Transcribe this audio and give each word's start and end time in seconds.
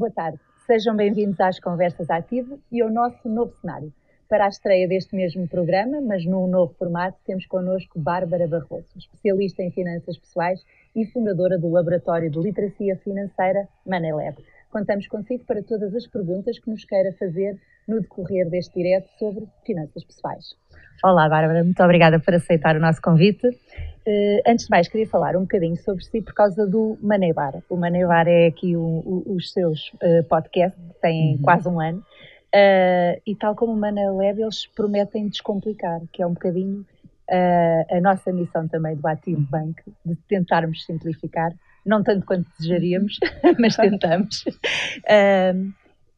Boa 0.00 0.10
tarde. 0.10 0.40
Sejam 0.66 0.96
bem-vindos 0.96 1.38
às 1.40 1.60
Conversas 1.60 2.08
Ativo 2.08 2.58
e 2.72 2.80
ao 2.80 2.90
nosso 2.90 3.28
novo 3.28 3.52
cenário. 3.60 3.92
Para 4.30 4.46
a 4.46 4.48
estreia 4.48 4.88
deste 4.88 5.14
mesmo 5.14 5.46
programa, 5.46 6.00
mas 6.00 6.24
num 6.24 6.46
novo 6.46 6.72
formato, 6.78 7.18
temos 7.26 7.44
connosco 7.44 8.00
Bárbara 8.00 8.48
Barroso, 8.48 8.88
especialista 8.96 9.62
em 9.62 9.70
finanças 9.70 10.16
pessoais 10.16 10.64
e 10.96 11.04
fundadora 11.04 11.58
do 11.58 11.68
Laboratório 11.68 12.30
de 12.30 12.38
Literacia 12.38 12.96
Financeira 12.96 13.68
Manelab. 13.86 14.42
Contamos 14.70 15.08
consigo 15.08 15.44
para 15.44 15.62
todas 15.62 15.94
as 15.94 16.06
perguntas 16.06 16.58
que 16.58 16.70
nos 16.70 16.84
queira 16.84 17.12
fazer 17.18 17.58
no 17.88 18.00
decorrer 18.00 18.48
deste 18.48 18.74
direto 18.74 19.08
sobre 19.18 19.44
finanças 19.66 20.04
pessoais. 20.04 20.54
Olá, 21.02 21.28
Bárbara, 21.28 21.64
muito 21.64 21.82
obrigada 21.82 22.20
por 22.20 22.34
aceitar 22.34 22.76
o 22.76 22.80
nosso 22.80 23.02
convite. 23.02 23.48
Uh, 23.48 24.40
antes 24.46 24.66
de 24.66 24.70
mais, 24.70 24.86
queria 24.86 25.08
falar 25.08 25.36
um 25.36 25.42
bocadinho 25.42 25.76
sobre 25.76 26.04
si 26.04 26.22
por 26.22 26.34
causa 26.34 26.68
do 26.68 26.96
Manebar. 27.02 27.60
O 27.68 27.76
Manebar 27.76 28.28
é 28.28 28.46
aqui 28.46 28.76
o, 28.76 28.80
o, 28.80 29.34
os 29.34 29.52
seus 29.52 29.88
uh, 29.94 30.22
podcasts, 30.28 30.80
têm 31.02 31.34
uhum. 31.34 31.42
quase 31.42 31.68
um 31.68 31.80
ano, 31.80 31.98
uh, 31.98 33.20
e 33.26 33.34
tal 33.34 33.56
como 33.56 33.72
o 33.72 33.76
Manelab, 33.76 34.40
eles 34.40 34.66
prometem 34.66 35.28
descomplicar, 35.28 36.00
que 36.12 36.22
é 36.22 36.26
um 36.26 36.34
bocadinho 36.34 36.86
a 37.88 38.00
nossa 38.00 38.32
missão 38.32 38.66
também 38.66 38.96
do 38.96 39.06
Ativo 39.06 39.40
Bank, 39.42 39.80
de 40.04 40.16
tentarmos 40.28 40.84
simplificar, 40.84 41.52
não 41.90 42.02
tanto 42.02 42.24
quanto 42.24 42.48
desejaríamos, 42.58 43.18
mas 43.58 43.76
tentamos. 43.76 44.44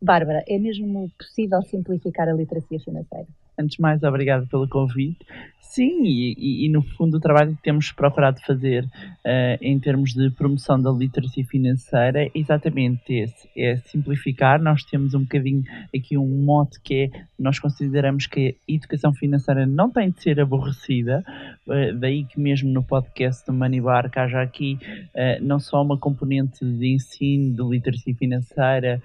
Bárbara, 0.01 0.45
é 0.49 0.59
mesmo 0.59 1.11
possível 1.19 1.63
simplificar 1.63 2.29
a 2.29 2.33
literacia 2.33 2.79
financeira? 2.81 3.27
Antes 3.63 3.77
de 3.77 3.83
mais, 3.83 4.03
obrigado 4.03 4.47
pelo 4.49 4.69
convite. 4.69 5.25
Sim, 5.73 6.05
e, 6.05 6.67
e, 6.67 6.69
no 6.69 6.83
fundo 6.83 7.17
o 7.17 7.21
trabalho 7.21 7.57
que 7.57 7.63
temos 7.63 7.91
procurado 7.93 8.39
fazer 8.43 8.85
uh, 8.85 9.57
em 9.59 9.81
termos 9.81 10.13
de 10.13 10.29
promoção 10.29 10.79
da 10.79 10.91
literacia 10.91 11.47
financeira 11.47 12.25
é 12.25 12.31
exatamente 12.35 13.15
esse, 13.15 13.49
é 13.57 13.77
simplificar. 13.77 14.61
Nós 14.61 14.85
temos 14.85 15.15
um 15.15 15.21
bocadinho 15.21 15.65
aqui 15.97 16.19
um 16.19 16.45
mote 16.45 16.79
que 16.85 17.05
é, 17.05 17.25
nós 17.39 17.59
consideramos 17.59 18.27
que 18.27 18.55
a 18.69 18.73
educação 18.73 19.15
financeira 19.15 19.65
não 19.65 19.89
tem 19.89 20.11
de 20.11 20.23
ser 20.23 20.41
aborrecida, 20.41 21.25
uh, 21.67 21.99
daí 21.99 22.25
que 22.25 22.39
mesmo 22.39 22.71
no 22.71 22.83
podcast 22.83 23.47
do 23.47 23.55
Money 23.55 23.81
Bar 23.81 24.11
que 24.11 24.19
haja 24.19 24.43
aqui 24.43 24.79
uh, 25.15 25.43
não 25.43 25.59
só 25.59 25.81
uma 25.81 25.97
componente 25.97 26.63
de 26.63 26.93
ensino 26.93 27.57
de 27.57 27.63
literacia 27.63 28.15
financeira, 28.15 29.01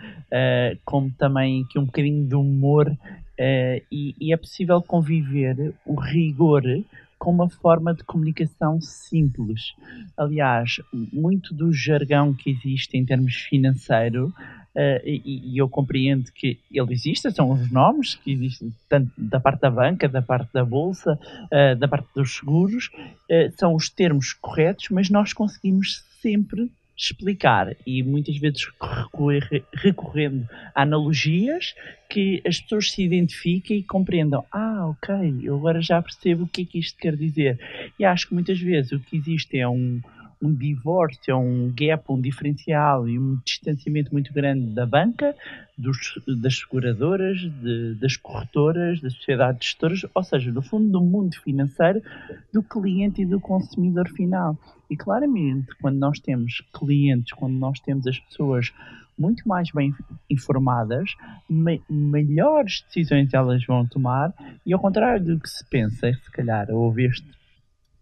como 0.84 1.10
também 1.12 1.64
aqui 1.64 1.80
um 1.80 1.86
bocadinho 1.86 2.28
de 2.28 2.36
humor 2.36 2.92
Uh, 3.40 3.82
e, 3.92 4.16
e, 4.20 4.34
é 4.34 4.38
possível 4.38 4.82
conviver 4.82 5.72
o 5.86 5.94
rigor 5.94 6.64
com 7.20 7.32
uma 7.32 7.48
forma 7.48 7.94
de 7.94 8.04
comunicação 8.04 8.82
simples. 8.82 9.76
Aliás, 10.18 10.82
muito 10.92 11.54
do 11.54 11.72
jargão 11.72 12.34
que 12.34 12.50
existe 12.50 12.98
em 12.98 13.06
termos 13.06 13.36
financeiro, 13.36 14.34
uh, 14.76 15.02
e, 15.06 15.54
e, 15.54 15.58
eu 15.58 15.70
compreendo 15.70 16.32
que 16.32 16.60
ele 16.72 16.94
existe, 16.94 17.32
são 17.32 17.52
os 17.52 17.72
nomes 17.72 18.16
que 18.16 18.32
existem, 18.32 18.74
tanto 18.90 19.12
da 19.16 19.40
parte 19.40 19.62
da 19.62 19.70
banca, 19.70 20.10
da 20.10 20.22
parte 20.22 20.52
da 20.52 20.66
bolsa, 20.66 21.14
uh, 21.14 21.76
da 21.76 21.88
parte 21.88 22.08
dos 22.16 22.38
seguros, 22.38 22.90
são 23.58 23.76
os 23.76 23.90
termos 23.90 24.34
corretos, 24.34 24.88
mas 24.90 25.10
nós 25.10 25.32
conseguimos 25.32 26.06
sempre 26.22 26.72
explicar 26.98 27.76
e 27.86 28.02
muitas 28.02 28.38
vezes 28.38 28.68
recorrer, 28.82 29.64
recorrendo 29.74 30.48
a 30.74 30.82
analogias 30.82 31.76
que 32.10 32.42
as 32.46 32.60
pessoas 32.60 32.92
se 32.92 33.04
identifiquem 33.04 33.78
e 33.78 33.84
compreendam. 33.84 34.44
Ah, 34.52 34.88
ok, 34.88 35.16
eu 35.44 35.56
agora 35.56 35.82
já 35.82 36.02
percebo 36.02 36.44
o 36.44 36.48
que 36.48 36.64
é 36.64 36.66
que 36.66 36.80
isto 36.80 36.98
quer 36.98 37.16
dizer. 37.16 37.60
E 38.00 38.06
acho 38.06 38.28
que 38.28 38.34
muitas 38.34 38.60
vezes 38.60 38.92
o 38.92 39.00
que 39.00 39.18
existe 39.18 39.60
é 39.60 39.68
um, 39.68 40.02
um 40.42 40.54
divórcio, 40.54 41.38
um 41.38 41.74
gap, 41.76 42.04
um 42.10 42.20
diferencial 42.22 43.08
e 43.08 43.18
um 43.18 43.40
distanciamento 43.44 44.12
muito 44.12 44.32
grande 44.34 44.74
da 44.74 44.86
banca, 44.86 45.36
dos, 45.78 45.98
das 46.42 46.60
seguradoras, 46.60 47.40
de, 47.40 47.96
das 47.96 48.18
corretoras, 48.18 49.02
das 49.02 49.14
sociedades 49.14 49.68
gestoras, 49.68 50.06
ou 50.14 50.24
seja, 50.24 50.52
no 50.52 50.62
fundo 50.62 50.92
do 50.92 51.02
mundo 51.02 51.36
financeiro, 51.42 52.02
do 52.54 52.62
cliente 52.62 53.22
e 53.22 53.26
do 53.26 53.40
consumidor 53.40 54.08
final. 54.10 54.58
E 54.90 54.96
claramente, 54.96 55.68
quando 55.82 55.98
nós 55.98 56.20
temos 56.20 56.62
clientes, 56.74 57.34
quando 57.34 57.58
nós 57.58 57.80
temos 57.80 58.06
as 58.08 58.20
pessoas 58.20 58.72
muito 59.18 59.48
mais 59.48 59.72
bem 59.72 59.94
informadas, 60.30 61.16
me 61.50 61.82
melhores 61.90 62.84
decisões 62.88 63.34
elas 63.34 63.66
vão 63.66 63.86
tomar, 63.88 64.32
e 64.66 64.74
ao 64.74 64.80
contrário 64.80 65.24
do 65.24 65.40
que 65.40 65.50
se 65.50 65.66
pensa, 65.66 66.14
se 66.14 66.32
calhar, 66.32 66.70
ouvir 66.70 67.10
este 67.10 67.37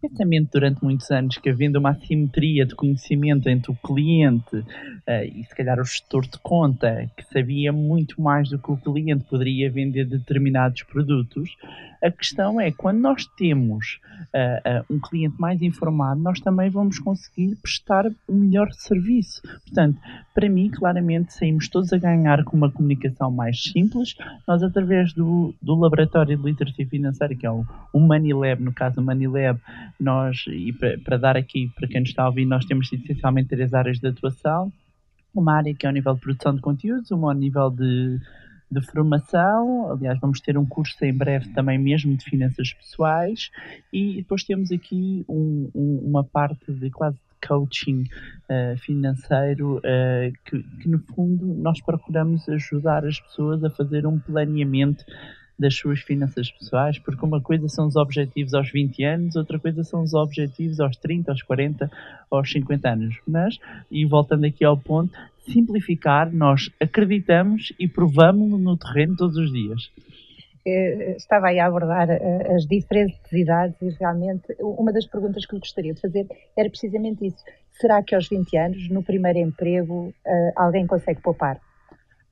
pensamento 0.09 0.51
durante 0.51 0.83
muitos 0.83 1.09
anos 1.11 1.37
que 1.37 1.49
havendo 1.49 1.79
uma 1.79 1.91
assimetria 1.91 2.65
de 2.65 2.75
conhecimento 2.75 3.49
entre 3.49 3.71
o 3.71 3.75
cliente 3.75 4.55
uh, 4.57 5.23
e 5.33 5.43
se 5.43 5.55
calhar 5.55 5.79
o 5.79 5.83
gestor 5.83 6.23
de 6.23 6.37
conta 6.39 7.09
que 7.15 7.23
sabia 7.31 7.71
muito 7.71 8.21
mais 8.21 8.49
do 8.49 8.59
que 8.59 8.71
o 8.71 8.77
cliente 8.77 9.25
poderia 9.25 9.69
vender 9.69 10.05
determinados 10.05 10.83
produtos, 10.83 11.55
a 12.03 12.11
questão 12.11 12.61
é 12.61 12.71
quando 12.71 12.99
nós 12.99 13.25
temos 13.25 13.99
uh, 14.33 14.81
uh, 14.91 14.93
um 14.93 14.99
cliente 14.99 15.39
mais 15.39 15.61
informado, 15.61 16.21
nós 16.21 16.39
também 16.39 16.69
vamos 16.69 16.99
conseguir 16.99 17.55
prestar 17.55 18.05
um 18.29 18.35
melhor 18.35 18.71
serviço. 18.73 19.41
Portanto, 19.65 19.99
para 20.33 20.47
mim, 20.47 20.69
claramente, 20.69 21.33
saímos 21.33 21.67
todos 21.67 21.91
a 21.93 21.97
ganhar 21.97 22.43
com 22.43 22.55
uma 22.55 22.71
comunicação 22.71 23.31
mais 23.31 23.63
simples. 23.63 24.15
Nós, 24.47 24.61
através 24.61 25.13
do, 25.13 25.55
do 25.61 25.75
Laboratório 25.75 26.37
de 26.37 26.43
Literacia 26.43 26.85
Financeira, 26.85 27.33
que 27.33 27.45
é 27.45 27.51
o, 27.51 27.65
o 27.91 27.99
Money 27.99 28.33
Lab, 28.33 28.61
no 28.61 28.73
caso 28.73 28.97
do 28.97 29.01
Money 29.01 29.27
Lab, 29.27 29.59
nós, 29.99 30.45
e 30.47 30.73
para, 31.03 31.17
dar 31.17 31.37
aqui, 31.37 31.71
para 31.75 31.87
quem 31.87 32.01
nos 32.01 32.09
está 32.09 32.23
a 32.23 32.27
ouvir, 32.27 32.45
nós 32.45 32.65
temos 32.65 32.91
essencialmente 32.91 33.49
três 33.49 33.73
áreas 33.73 33.99
de 33.99 34.07
atuação. 34.07 34.71
Uma 35.33 35.55
área 35.57 35.73
que 35.73 35.85
é 35.85 35.89
o 35.89 35.91
nível 35.91 36.13
de 36.13 36.21
produção 36.21 36.55
de 36.55 36.61
conteúdos, 36.61 37.11
uma 37.11 37.31
ao 37.31 37.37
nível 37.37 37.69
de, 37.69 38.19
de 38.71 38.81
formação, 38.81 39.91
aliás, 39.91 40.19
vamos 40.19 40.39
ter 40.39 40.57
um 40.57 40.65
curso 40.65 41.03
em 41.03 41.13
breve 41.13 41.49
também 41.49 41.77
mesmo 41.77 42.15
de 42.15 42.23
finanças 42.23 42.73
pessoais, 42.73 43.49
e 43.91 44.17
depois 44.17 44.43
temos 44.43 44.71
aqui 44.71 45.25
um, 45.27 45.69
um, 45.75 46.01
uma 46.05 46.23
parte 46.23 46.71
de 46.71 46.89
quase 46.89 47.19
coaching 47.45 48.03
uh, 48.49 48.77
financeiro 48.79 49.77
uh, 49.77 50.33
que, 50.45 50.63
que, 50.81 50.89
no 50.89 50.99
fundo, 50.99 51.45
nós 51.45 51.81
procuramos 51.81 52.47
ajudar 52.49 53.05
as 53.05 53.19
pessoas 53.19 53.63
a 53.63 53.69
fazer 53.69 54.07
um 54.07 54.19
planeamento 54.19 55.05
das 55.57 55.75
suas 55.75 55.99
finanças 56.01 56.51
pessoais, 56.51 56.99
porque 56.99 57.25
uma 57.25 57.41
coisa 57.41 57.67
são 57.69 57.87
os 57.87 57.95
objetivos 57.95 58.53
aos 58.53 58.69
20 58.69 59.03
anos, 59.03 59.35
outra 59.35 59.57
coisa 59.57 59.83
são 59.83 60.03
os 60.03 60.13
objetivos 60.13 60.79
aos 60.79 60.97
30, 60.97 61.31
aos 61.31 61.41
40, 61.41 61.89
aos 62.29 62.51
50 62.51 62.89
anos. 62.89 63.15
Mas, 63.27 63.57
e 63.89 64.05
voltando 64.05 64.45
aqui 64.45 64.65
ao 64.65 64.77
ponto, 64.77 65.17
simplificar, 65.47 66.31
nós 66.31 66.69
acreditamos 66.79 67.73
e 67.79 67.87
provamos 67.87 68.59
no 68.59 68.77
terreno 68.77 69.15
todos 69.15 69.37
os 69.37 69.51
dias. 69.51 69.89
Estava 71.15 71.49
aí 71.49 71.59
a 71.59 71.67
abordar 71.67 72.09
eh, 72.09 72.55
as 72.55 72.65
diferentes 72.65 73.31
idades 73.31 73.79
e 73.83 73.89
realmente 73.99 74.47
uma 74.59 74.91
das 74.91 75.05
perguntas 75.05 75.45
que 75.45 75.53
eu 75.53 75.59
gostaria 75.59 75.93
de 75.93 76.01
fazer 76.01 76.25
era 76.57 76.67
precisamente 76.69 77.27
isso. 77.27 77.43
Será 77.79 78.01
que 78.01 78.15
aos 78.15 78.27
20 78.27 78.57
anos, 78.57 78.89
no 78.89 79.03
primeiro 79.03 79.37
emprego, 79.37 80.11
eh, 80.25 80.53
alguém 80.55 80.87
consegue 80.87 81.21
poupar? 81.21 81.61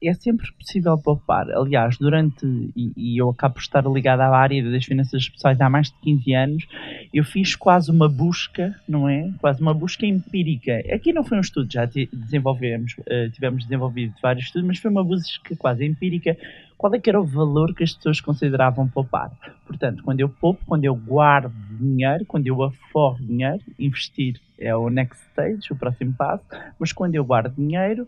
É 0.04 0.14
sempre 0.14 0.52
possível 0.54 0.98
poupar. 0.98 1.50
Aliás, 1.52 1.98
durante, 1.98 2.46
e, 2.76 2.92
e, 2.96 3.18
eu 3.18 3.30
acabo 3.30 3.56
por 3.56 3.62
estar 3.62 3.86
ligado 3.86 4.22
à 4.22 4.38
área 4.38 4.64
das 4.70 4.86
finanças 4.86 5.30
pessoais 5.30 5.60
há 5.60 5.70
mais 5.70 5.88
de 5.88 5.96
15 6.02 6.34
anos, 6.34 6.68
eu 7.14 7.24
fiz 7.24 7.56
quase 7.56 7.90
uma 7.92 8.10
busca, 8.10 8.76
não 8.88 9.08
é? 9.08 9.32
Quase 9.40 9.62
uma 9.62 9.74
busca 9.74 10.06
empírica. 10.06 10.84
Aqui 10.94 11.14
não 11.14 11.24
foi 11.24 11.38
um 11.38 11.42
estudo, 11.42 11.72
já 11.72 11.86
desenvolvemos, 11.86 12.94
uh, 13.00 13.30
tivemos 13.32 13.64
desenvolvido 13.64 14.14
vários 14.22 14.46
estudos, 14.46 14.68
mas 14.68 14.78
foi 14.78 14.92
uma 14.92 15.04
busca 15.04 15.56
quase 15.56 15.86
empírica. 15.86 16.38
Qual 16.84 16.94
é 16.94 17.00
que 17.00 17.10
era 17.10 17.22
o 17.22 17.24
valor 17.24 17.74
que 17.74 17.82
as 17.82 17.94
pessoas 17.94 18.20
consideravam 18.20 18.86
poupar? 18.90 19.32
Portanto, 19.66 20.04
quando 20.04 20.20
eu 20.20 20.28
poupo, 20.28 20.60
quando 20.66 20.84
eu 20.84 20.94
guardo 20.94 21.50
dinheiro, 21.80 22.26
quando 22.26 22.46
eu 22.46 22.62
aforro 22.62 23.20
dinheiro, 23.22 23.62
investir 23.80 24.38
é 24.60 24.76
o 24.76 24.90
next 24.90 25.18
stage, 25.30 25.72
o 25.72 25.78
próximo 25.78 26.14
passo, 26.14 26.44
mas 26.78 26.92
quando 26.92 27.16
eu 27.16 27.24
guardo 27.24 27.56
dinheiro, 27.56 28.06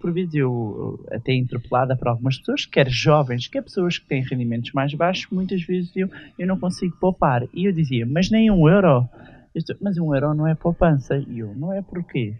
por 0.00 0.12
vezes 0.12 0.34
eu, 0.34 0.98
até 1.08 1.34
interpelada 1.34 1.94
por 1.94 2.08
algumas 2.08 2.36
pessoas, 2.36 2.66
quer 2.66 2.90
jovens, 2.90 3.46
quer 3.46 3.62
pessoas 3.62 3.96
que 3.96 4.06
têm 4.06 4.22
rendimentos 4.22 4.72
mais 4.72 4.92
baixos, 4.92 5.30
muitas 5.30 5.62
vezes 5.62 5.92
eu, 5.94 6.10
eu 6.36 6.48
não 6.48 6.58
consigo 6.58 6.96
poupar. 6.96 7.44
E 7.54 7.64
eu 7.64 7.72
dizia, 7.72 8.04
mas 8.04 8.28
nem 8.28 8.50
um 8.50 8.68
euro? 8.68 9.08
Mas 9.80 9.98
um 9.98 10.14
euro 10.14 10.34
não 10.34 10.46
é 10.46 10.54
poupança. 10.54 11.16
E 11.16 11.38
eu, 11.38 11.54
não 11.54 11.72
é 11.72 11.80
porquê? 11.80 12.34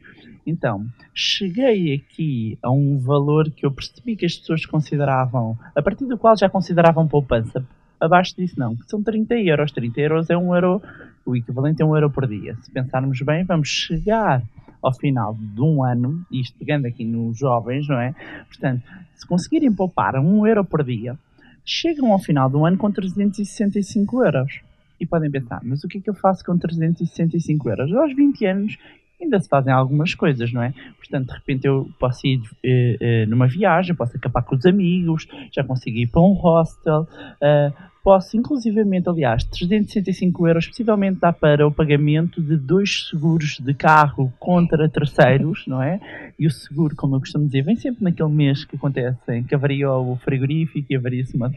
Então, 0.47 0.85
cheguei 1.15 1.95
aqui 1.95 2.59
a 2.63 2.71
um 2.71 2.99
valor 2.99 3.51
que 3.51 3.65
eu 3.65 3.71
percebi 3.71 4.17
que 4.17 4.27
as 4.27 4.37
pessoas 4.37 4.67
consideravam, 4.67 5.57
a 5.75 5.83
partir 5.83 6.07
do 6.07 6.19
qual 6.19 6.37
já 6.37 6.49
consideravam 6.49 7.07
poupança. 7.07 7.65
Abaixo 8.01 8.37
disso 8.37 8.59
não, 8.59 8.75
que 8.77 8.89
são 8.89 9.03
30 9.03 9.35
euros. 9.37 9.73
30 9.73 10.01
euros 10.01 10.31
é 10.31 10.37
um 10.37 10.55
euro 10.55 10.83
o 11.25 11.35
equivalente 11.37 11.83
a 11.83 11.87
um 11.87 11.95
euro 11.95 12.11
por 12.11 12.27
dia. 12.27 12.57
Se 12.63 12.71
pensarmos 12.71 13.21
bem, 13.23 13.45
vamos 13.45 13.69
chegar 13.69 14.43
ao 14.83 14.93
final 14.93 15.35
de 15.35 15.63
um 15.63 15.83
ano, 15.83 16.27
isto 16.31 16.59
pegando 16.59 16.87
aqui 16.87 17.05
nos 17.05 17.39
jovens, 17.39 17.89
não 17.89 17.99
é? 17.99 18.15
Portanto, 18.49 18.83
se 19.15 19.27
conseguirem 19.27 19.73
poupar 19.73 20.17
um 20.17 20.47
euro 20.47 20.65
por 20.65 20.85
dia, 20.85 21.17
chegam 21.65 22.13
ao 22.13 22.19
final 22.19 22.51
do 22.51 22.67
ano 22.67 22.77
com 22.77 22.91
365 22.91 24.23
euros. 24.23 24.61
E 25.01 25.07
podem 25.07 25.31
pensar, 25.31 25.61
mas 25.65 25.83
o 25.85 25.89
que 25.89 25.99
é 25.99 26.01
que 26.01 26.11
eu 26.11 26.15
faço 26.15 26.45
com 26.45 26.57
365 26.57 27.69
euros? 27.69 27.93
Aos 27.93 28.15
20 28.15 28.47
anos 28.47 28.79
ainda 29.21 29.41
se 29.41 29.49
fazem 29.49 29.73
algumas 29.73 30.15
coisas, 30.15 30.53
não 30.53 30.63
é? 30.63 30.73
Portanto, 30.99 31.29
de 31.29 31.35
repente 31.35 31.67
eu 31.67 31.89
posso 31.99 32.27
ir 32.27 32.41
eh, 32.63 32.97
eh, 33.01 33.27
numa 33.27 33.47
viagem, 33.47 33.95
posso 33.95 34.17
acabar 34.17 34.43
com 34.43 34.55
os 34.55 34.67
amigos, 34.67 35.27
já 35.53 35.65
consigo 35.65 35.99
ir 35.99 36.07
para 36.09 36.21
um 36.21 36.33
hostel, 36.33 37.09
eh, 37.41 37.73
posso, 38.03 38.37
inclusivamente, 38.37 39.09
aliás, 39.09 39.45
365 39.45 40.47
euros 40.47 40.67
possivelmente 40.67 41.21
dá 41.21 41.33
para 41.33 41.67
o 41.67 41.73
pagamento 41.73 42.43
de 42.43 42.57
dois 42.57 43.09
seguros 43.09 43.59
de 43.59 43.73
carro 43.73 44.31
contra 44.39 44.87
terceiros, 44.91 45.65
não 45.67 45.83
é? 45.83 45.99
E 46.39 46.47
o 46.47 46.51
seguro, 46.51 46.95
como 46.95 47.17
eu 47.17 47.21
costumo 47.21 47.47
dizer, 47.47 47.63
vem 47.63 47.77
sempre 47.77 48.05
naquele 48.05 48.29
mês 48.29 48.65
que 48.67 48.77
acontece, 48.77 49.43
que 49.49 49.55
avariou 49.55 50.13
o 50.13 50.17
frigorífico 50.17 50.87
e 50.93 50.97
avaria-se 50.97 51.35
uma 51.35 51.51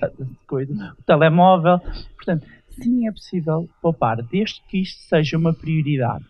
coisa, 0.48 0.74
o 0.98 1.04
telemóvel. 1.04 1.82
Portanto, 2.16 2.48
sim, 2.82 3.08
é 3.08 3.12
possível 3.12 3.70
poupar, 3.82 4.22
desde 4.24 4.62
que 4.68 4.82
isto 4.82 5.02
seja 5.04 5.38
uma 5.38 5.54
prioridade. 5.54 6.26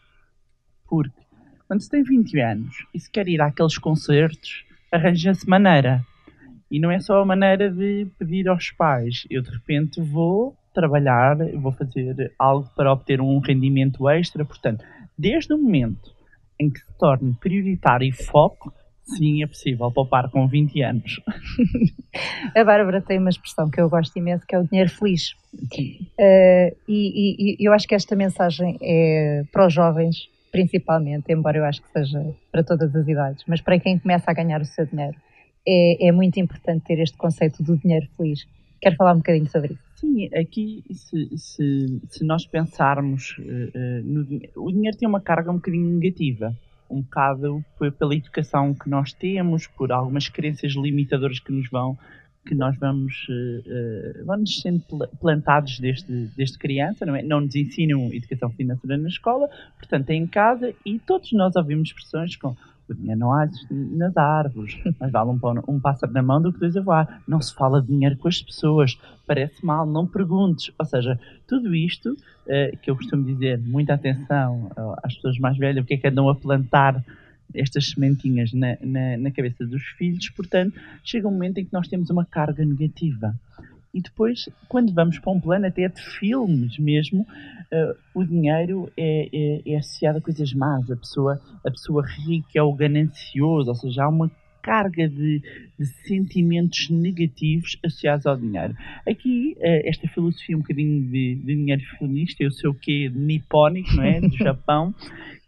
Porque 0.88 1.22
quando 1.68 1.82
se 1.82 1.90
tem 1.90 2.04
20 2.04 2.40
anos 2.40 2.86
e 2.94 3.00
se 3.00 3.12
quer 3.12 3.28
ir 3.28 3.42
àqueles 3.42 3.78
concertos, 3.78 4.66
arranja-se 4.92 5.48
maneira. 5.48 6.04
E 6.72 6.80
não 6.80 6.92
é 6.92 7.00
só 7.00 7.22
a 7.22 7.26
maneira 7.26 7.70
de 7.70 8.08
pedir 8.18 8.48
aos 8.48 8.72
pais. 8.72 9.26
Eu 9.30 9.42
de 9.42 9.50
repente 9.50 10.02
vou 10.02 10.56
trabalhar, 10.74 11.38
vou 11.56 11.72
fazer 11.72 12.34
algo 12.38 12.70
para 12.76 12.92
obter 12.92 13.20
um 13.20 13.40
rendimento 13.40 14.08
extra. 14.10 14.46
Portanto, 14.46 14.86
desde 15.18 15.54
o 15.54 15.58
momento 15.58 16.16
em 16.60 16.70
que 16.70 16.80
se 16.80 16.98
torne 16.98 17.36
prioritário 17.40 18.08
e 18.08 18.12
foco, 18.12 18.74
sim, 19.16 19.44
é 19.44 19.48
possível 19.48 19.92
poupar 19.92 20.30
com 20.30 20.48
20 20.48 20.82
anos. 20.82 21.22
a 22.56 22.64
Bárbara 22.64 23.02
tem 23.02 23.18
uma 23.20 23.30
expressão 23.30 23.70
que 23.70 23.80
eu 23.80 23.90
gosto 23.90 24.16
imenso, 24.18 24.46
que 24.46 24.56
é 24.56 24.60
o 24.60 24.68
dinheiro 24.68 24.90
feliz. 24.90 25.32
Uh, 25.54 26.76
e, 26.88 27.56
e, 27.60 27.66
eu 27.66 27.74
acho 27.74 27.88
que 27.88 27.96
esta 27.96 28.16
mensagem 28.16 28.78
é 28.82 29.44
para 29.52 29.68
os 29.68 29.74
jovens, 29.74 30.30
principalmente, 30.52 31.32
embora 31.32 31.58
eu 31.58 31.66
acho 31.66 31.82
que 31.82 31.90
seja 31.92 32.34
para 32.52 32.64
todas 32.64 32.96
as 32.96 33.08
idades, 33.08 33.44
mas 33.48 33.62
para 33.62 33.80
quem 33.80 33.98
começa 33.98 34.30
a 34.30 34.34
ganhar 34.34 34.62
o 34.62 34.66
seu 34.66 34.86
dinheiro, 34.86 35.16
é, 35.68 36.08
é 36.08 36.12
muito 36.12 36.40
importante 36.40 36.86
ter 36.86 37.00
este 37.00 37.18
conceito 37.18 37.64
do 37.64 37.78
dinheiro 37.78 38.08
feliz. 38.16 38.48
Quero 38.80 38.96
falar 38.96 39.14
um 39.14 39.18
bocadinho 39.18 39.50
sobre 39.50 39.74
isso. 39.74 39.88
Sim, 39.96 40.30
aqui 40.36 40.84
se, 40.92 41.38
se, 41.38 42.02
se 42.08 42.24
nós 42.24 42.46
pensarmos 42.46 43.36
uh, 43.40 43.42
uh, 43.42 44.04
no 44.04 44.24
dinheiro, 44.24 44.52
o 44.56 44.72
dinheiro 44.72 44.96
tem 44.96 45.08
uma 45.08 45.20
carga 45.20 45.50
um 45.50 45.56
bocadinho 45.56 45.90
negativa 45.98 46.56
um 46.90 47.02
bocado 47.02 47.64
pela 47.98 48.16
educação 48.16 48.74
que 48.74 48.90
nós 48.90 49.14
temos, 49.14 49.68
por 49.68 49.92
algumas 49.92 50.30
crenças 50.30 50.74
limitadoras 50.74 51.40
que 51.40 51.52
nos 51.52 51.70
vão 51.70 51.98
que 52.48 52.56
nós 52.56 52.78
vamos, 52.78 53.28
uh, 53.28 54.26
vamos 54.26 54.62
sendo 54.62 54.82
plantados 55.20 55.80
desde, 55.80 56.28
desde 56.28 56.58
criança, 56.58 57.06
não, 57.06 57.16
é? 57.16 57.22
não 57.22 57.42
nos 57.42 57.54
ensinam 57.56 58.12
educação 58.14 58.50
financeira 58.50 58.98
na 58.98 59.10
escola, 59.10 59.50
portanto 59.78 60.10
é 60.12 60.14
em 60.16 60.26
casa 60.26 60.74
e 60.86 60.98
todos 60.98 61.32
nós 61.34 61.56
ouvimos 61.58 61.90
expressões 61.90 62.38
com 62.38 62.56
o 62.90 62.96
dinheiro 62.96 63.20
não 63.20 63.34
há 63.34 63.50
nas 63.70 64.16
árvores, 64.16 64.78
mas 65.00 65.12
vale 65.12 65.32
um, 65.32 65.40
um 65.68 65.80
pássaro 65.80 66.12
na 66.14 66.22
mão 66.22 66.42
do 66.42 66.52
que 66.54 66.60
dois 66.60 66.76
a 66.78 66.82
voar. 66.82 67.22
Não 67.28 67.42
se 67.42 67.54
fala 67.54 67.82
de 67.82 67.88
dinheiro 67.88 68.18
com 68.18 68.28
as 68.28 68.42
pessoas, 68.42 69.00
parece 69.26 69.66
mal, 69.66 69.86
não 69.86 70.06
perguntes. 70.06 70.72
Ou 70.78 70.86
seja, 70.86 71.20
tudo 71.48 71.76
isto, 71.76 72.12
uh, 72.12 72.78
que 72.82 72.90
eu 72.90 72.96
costumo 72.96 73.24
dizer, 73.24 73.60
muita 73.60 73.94
atenção 73.94 74.72
às 75.04 75.16
pessoas 75.16 75.38
mais 75.40 75.58
velhas, 75.58 75.84
o 75.84 75.88
que 75.88 75.96
é 75.96 75.98
que 75.98 76.08
andam 76.08 76.30
a 76.30 76.36
plantar 76.36 77.04
estas 77.54 77.92
sementinhas 77.92 78.52
na, 78.54 78.78
na, 78.82 79.18
na, 79.18 79.32
cabeça 79.32 79.66
dos 79.66 79.84
filhos, 79.98 80.30
portanto, 80.30 80.80
chega 81.04 81.28
um 81.28 81.32
momento 81.32 81.60
em 81.60 81.66
que 81.66 81.74
nós 81.74 81.88
temos 81.88 82.10
uma 82.10 82.26
carga 82.26 82.66
negativa. 82.66 83.34
E 83.98 84.02
depois, 84.02 84.48
quando 84.70 84.94
vamos 84.94 85.18
para 85.18 85.34
um 85.34 85.40
plano 85.40 85.66
até 85.66 85.88
de 85.88 86.00
filmes 86.00 86.78
mesmo, 86.78 87.22
uh, 87.24 87.98
o 88.14 88.24
dinheiro 88.24 88.92
é, 88.96 89.28
é, 89.34 89.74
é, 89.74 89.78
associado 89.78 90.20
a 90.20 90.22
coisas 90.22 90.54
más. 90.54 90.92
A 90.92 90.96
pessoa, 90.96 91.42
a 91.66 91.72
pessoa 91.72 92.06
rica 92.06 92.60
é 92.60 92.62
o 92.62 92.72
ganancioso, 92.74 93.70
ou 93.70 93.76
seja, 93.76 94.04
há 94.04 94.08
uma 94.08 94.30
carga 94.62 95.10
de, 95.10 95.42
de 95.80 95.86
sentimentos 96.08 96.92
negativos 96.92 97.76
associados 97.84 98.28
ao 98.28 98.38
dinheiro. 98.38 98.76
Aqui, 99.10 99.56
uh, 99.58 99.90
esta 99.90 100.08
filosofia 100.10 100.56
um 100.56 100.60
bocadinho 100.60 101.02
de, 101.10 101.34
de 101.34 101.56
dinheiro 101.56 101.82
feminista, 101.98 102.44
eu 102.44 102.52
sei 102.52 102.70
o 102.70 102.76
que 102.76 103.10
nipónico, 103.10 103.96
não 103.96 104.04
é? 104.04 104.22
Do 104.22 104.30
Japão, 104.38 104.94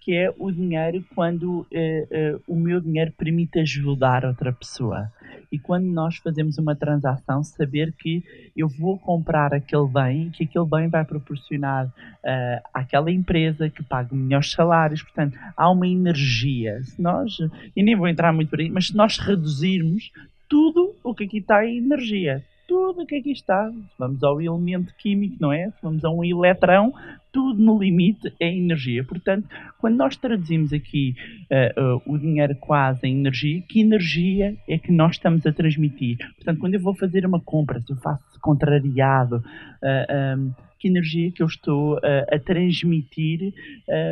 que 0.09 0.15
é 0.15 0.33
o 0.39 0.51
dinheiro 0.51 1.05
quando 1.13 1.59
uh, 1.59 1.63
uh, 1.63 2.41
o 2.47 2.55
meu 2.55 2.81
dinheiro 2.81 3.13
permite 3.15 3.59
ajudar 3.59 4.25
outra 4.25 4.51
pessoa. 4.51 5.13
E 5.51 5.59
quando 5.59 5.85
nós 5.85 6.15
fazemos 6.15 6.57
uma 6.57 6.75
transação, 6.75 7.43
saber 7.43 7.93
que 7.93 8.23
eu 8.57 8.67
vou 8.67 8.97
comprar 8.97 9.53
aquele 9.53 9.87
bem, 9.87 10.31
que 10.31 10.45
aquele 10.45 10.65
bem 10.65 10.87
vai 10.87 11.05
proporcionar 11.05 11.85
uh, 11.85 12.69
àquela 12.73 13.11
empresa 13.11 13.69
que 13.69 13.83
paga 13.83 14.15
melhores 14.15 14.51
salários. 14.51 15.03
Portanto, 15.03 15.37
há 15.55 15.69
uma 15.69 15.87
energia. 15.87 16.81
Se 16.81 16.99
nós, 16.99 17.37
e 17.75 17.83
nem 17.83 17.95
vou 17.95 18.07
entrar 18.07 18.33
muito 18.33 18.49
por 18.49 18.59
aí, 18.59 18.67
mas 18.71 18.87
se 18.87 18.97
nós 18.97 19.19
reduzirmos 19.19 20.11
tudo 20.49 20.95
o 21.03 21.13
que 21.13 21.25
aqui 21.25 21.37
está 21.37 21.63
é 21.63 21.71
energia 21.71 22.43
tudo 22.69 23.01
o 23.01 23.05
que 23.05 23.15
aqui 23.15 23.31
está. 23.31 23.71
Vamos 23.97 24.23
ao 24.23 24.39
elemento 24.39 24.93
químico, 24.95 25.37
não 25.39 25.51
é? 25.51 25.73
Vamos 25.81 26.05
a 26.05 26.09
um 26.11 26.23
eletrão, 26.23 26.93
tudo 27.31 27.59
no 27.59 27.79
limite 27.79 28.31
é 28.39 28.55
energia. 28.55 29.03
Portanto, 29.03 29.49
quando 29.79 29.97
nós 29.97 30.15
traduzimos 30.15 30.71
aqui 30.71 31.15
uh, 31.49 31.95
uh, 31.95 32.01
o 32.05 32.15
dinheiro 32.19 32.55
quase 32.55 33.07
em 33.07 33.17
energia, 33.17 33.59
que 33.67 33.81
energia 33.81 34.55
é 34.67 34.77
que 34.77 34.91
nós 34.91 35.13
estamos 35.13 35.47
a 35.47 35.51
transmitir? 35.51 36.19
Portanto, 36.35 36.59
quando 36.59 36.75
eu 36.75 36.79
vou 36.79 36.93
fazer 36.93 37.25
uma 37.25 37.39
compra, 37.39 37.81
se 37.81 37.91
eu 37.91 37.97
faço 37.97 38.39
contrariado, 38.39 39.37
uh, 39.37 39.43
eh, 39.81 40.35
um, 40.37 40.53
que 40.77 40.87
energia 40.87 41.29
que 41.31 41.43
eu 41.43 41.47
estou 41.47 41.97
a 41.97 42.39
transmitir 42.39 43.53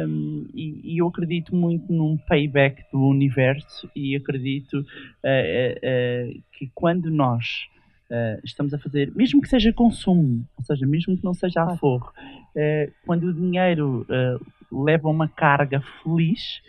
um, 0.05 0.45
e, 0.53 0.81
e, 0.95 0.97
eu 0.97 1.07
acredito 1.07 1.55
muito 1.55 1.93
num 1.93 2.17
payback 2.17 2.83
do 2.91 3.07
universo 3.07 3.89
e 3.95 4.17
acredito 4.17 4.85
que 6.51 6.69
quando 6.75 7.09
nós 7.09 7.69
Uh, 8.09 8.39
estamos 8.43 8.73
a 8.73 8.79
fazer, 8.79 9.11
mesmo 9.13 9.41
que 9.41 9.49
seja 9.49 9.73
consumo, 9.73 10.45
ou 10.57 10.63
seja, 10.63 10.87
mesmo 10.87 11.17
que 11.17 11.25
não 11.25 11.33
seja 11.33 11.63
aforro, 11.63 12.13
uh, 12.55 12.91
quando 13.05 13.25
o 13.25 13.33
dinheiro 13.33 14.05
uh, 14.09 14.83
leva 14.85 15.09
uma 15.09 15.27
carga 15.27 15.81
feliz, 16.01 16.61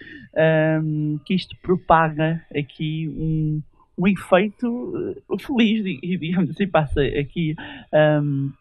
um, 0.82 1.18
que 1.24 1.34
isto 1.34 1.56
propaga 1.62 2.44
aqui 2.56 3.08
um, 3.08 3.62
um 3.96 4.06
efeito 4.08 5.16
feliz, 5.40 5.84
digamos 6.00 6.50
assim, 6.50 6.66
passa 6.66 7.02
aqui 7.02 7.54
um, 8.22 8.52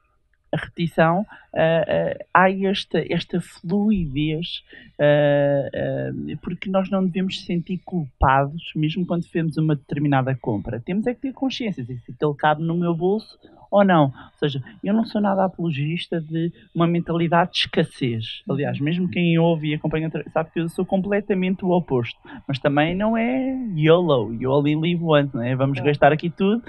a 0.58 0.66
repetição, 0.66 1.22
uh, 1.22 1.24
uh, 1.24 2.26
há 2.34 2.52
esta, 2.52 3.04
esta 3.14 3.40
fluidez, 3.40 4.64
uh, 5.00 6.38
porque 6.42 6.70
nós 6.70 6.90
não 6.90 7.06
devemos 7.06 7.46
sentir 7.46 7.80
culpados, 7.86 8.72
mesmo 8.76 9.06
quando 9.06 9.26
fazemos 9.26 9.58
uma 9.58 9.76
determinada 9.76 10.36
compra. 10.36 10.80
Temos 10.80 11.06
é 11.08 11.14
que 11.14 11.22
ter 11.22 11.34
consciência 11.34 11.86
se 11.86 11.94
aquele 12.12 12.34
cabe 12.36 12.64
no 12.64 12.76
meu 12.76 12.94
bolso 12.96 13.38
ou 13.70 13.84
não. 13.84 14.06
Ou 14.06 14.38
seja, 14.40 14.64
eu 14.84 14.94
não 14.94 15.06
sou 15.06 15.22
nada 15.22 15.46
apologista 15.46 16.20
de 16.20 16.52
uma 16.74 16.88
mentalidade 16.88 17.52
de 17.52 17.58
escassez. 17.60 18.42
Aliás, 18.50 18.80
mesmo 18.80 19.10
quem 19.10 19.38
ouve 19.38 19.70
e 19.70 19.74
acompanha 19.76 20.10
sabe 20.32 20.52
que 20.52 20.60
eu 20.60 20.70
sou 20.70 20.86
completamente 20.86 21.66
o 21.66 21.72
oposto. 21.72 22.20
Mas 22.48 22.60
também 22.60 22.96
não 22.96 23.18
é 23.18 23.58
YOLO, 23.76 24.34
you 24.34 24.52
only 24.52 24.76
live 24.76 25.04
once, 25.04 25.36
não 25.36 25.44
é? 25.44 25.56
Vamos 25.56 25.80
gastar 25.80 26.12
aqui 26.12 26.30
tudo 26.30 26.64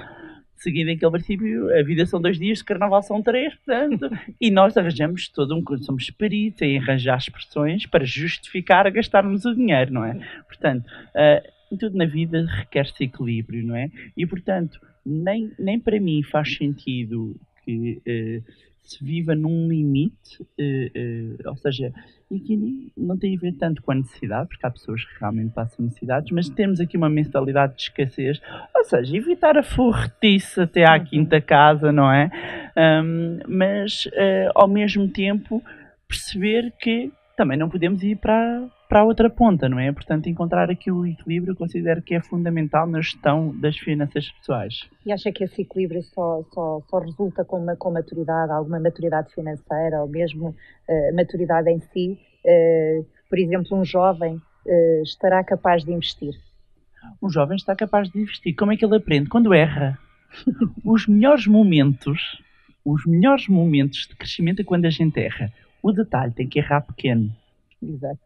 seguindo 0.58 0.90
aquele 0.90 1.10
princípio, 1.10 1.78
a 1.78 1.82
vida 1.82 2.04
são 2.04 2.20
dois 2.20 2.38
dias, 2.38 2.62
carnaval 2.62 3.02
são 3.02 3.22
três, 3.22 3.54
portanto, 3.54 4.10
e 4.40 4.50
nós 4.50 4.76
arranjamos 4.76 5.28
todo 5.28 5.56
um, 5.56 5.78
somos 5.78 6.10
peritos 6.10 6.62
em 6.62 6.78
arranjar 6.78 7.18
expressões 7.18 7.86
para 7.86 8.04
justificar 8.04 8.90
gastarmos 8.90 9.44
o 9.44 9.54
dinheiro, 9.54 9.92
não 9.92 10.04
é? 10.04 10.14
Portanto, 10.46 10.86
uh, 10.86 11.76
tudo 11.78 11.96
na 11.96 12.06
vida 12.06 12.44
requer-se 12.46 13.04
equilíbrio, 13.04 13.66
não 13.66 13.76
é? 13.76 13.90
E, 14.16 14.26
portanto, 14.26 14.80
nem, 15.04 15.52
nem 15.58 15.78
para 15.78 16.00
mim 16.00 16.22
faz 16.22 16.56
sentido 16.56 17.36
que 17.64 18.00
uh, 18.06 18.67
se 18.90 19.04
viva 19.04 19.34
num 19.34 19.68
limite, 19.68 20.42
uh, 20.42 21.48
ou 21.48 21.56
seja, 21.56 21.92
e 22.30 22.36
aqui 22.36 22.92
não 22.96 23.16
tem 23.16 23.36
a 23.36 23.40
ver 23.40 23.52
tanto 23.52 23.82
com 23.82 23.92
a 23.92 23.94
necessidade, 23.94 24.48
porque 24.48 24.66
há 24.66 24.70
pessoas 24.70 25.04
que 25.04 25.18
realmente 25.18 25.52
passam 25.52 25.84
necessidades, 25.84 26.30
mas 26.30 26.48
temos 26.48 26.80
aqui 26.80 26.96
uma 26.96 27.08
mentalidade 27.08 27.76
de 27.76 27.82
escassez, 27.82 28.40
ou 28.74 28.84
seja, 28.84 29.16
evitar 29.16 29.56
a 29.56 29.62
forretice 29.62 30.60
até 30.60 30.84
à 30.84 30.98
quinta 31.00 31.40
casa, 31.40 31.90
não 31.92 32.10
é? 32.10 32.30
Um, 32.76 33.38
mas 33.48 34.06
uh, 34.06 34.52
ao 34.54 34.68
mesmo 34.68 35.08
tempo 35.08 35.62
perceber 36.06 36.72
que 36.78 37.10
também 37.36 37.58
não 37.58 37.68
podemos 37.68 38.02
ir 38.02 38.16
para, 38.16 38.68
para 38.88 39.00
a 39.00 39.04
outra 39.04 39.28
ponta, 39.28 39.68
não 39.68 39.78
é? 39.78 39.92
Portanto, 39.92 40.28
encontrar 40.28 40.70
aqui 40.70 40.90
o 40.90 41.06
equilíbrio 41.06 41.54
considero 41.54 42.00
que 42.00 42.14
é 42.14 42.20
fundamental 42.20 42.86
na 42.86 43.00
gestão 43.02 43.54
das 43.60 43.76
finanças 43.76 44.30
pessoais. 44.30 44.88
E 45.04 45.12
acha 45.12 45.30
que 45.30 45.44
esse 45.44 45.62
equilíbrio 45.62 46.02
só, 46.02 46.42
só, 46.52 46.80
só 46.88 46.98
resulta 46.98 47.44
com, 47.44 47.58
uma, 47.58 47.76
com 47.76 47.90
maturidade, 47.90 48.50
alguma 48.50 48.80
maturidade 48.80 49.32
financeira 49.34 50.00
ou 50.00 50.08
mesmo 50.08 50.48
uh, 50.48 51.14
maturidade 51.14 51.70
em 51.70 51.80
si? 51.80 52.18
Uh, 52.44 53.04
por 53.28 53.38
exemplo, 53.38 53.78
um 53.78 53.84
jovem 53.84 54.36
uh, 54.36 55.02
estará 55.02 55.44
capaz 55.44 55.84
de 55.84 55.92
investir? 55.92 56.34
Um 57.22 57.28
jovem 57.28 57.56
está 57.56 57.76
capaz 57.76 58.08
de 58.08 58.18
investir. 58.18 58.56
Como 58.56 58.72
é 58.72 58.76
que 58.76 58.84
ele 58.84 58.96
aprende? 58.96 59.28
Quando 59.28 59.52
erra. 59.52 59.98
os 60.84 61.06
melhores 61.06 61.46
momentos, 61.46 62.42
os 62.84 63.04
melhores 63.06 63.48
momentos 63.48 64.06
de 64.08 64.16
crescimento 64.16 64.60
é 64.60 64.64
quando 64.64 64.86
a 64.86 64.90
gente 64.90 65.20
erra. 65.20 65.52
O 65.82 65.92
detalhe 65.92 66.32
tem 66.32 66.48
que 66.48 66.58
errar 66.58 66.80
pequeno. 66.80 67.30
Exato. 67.82 68.18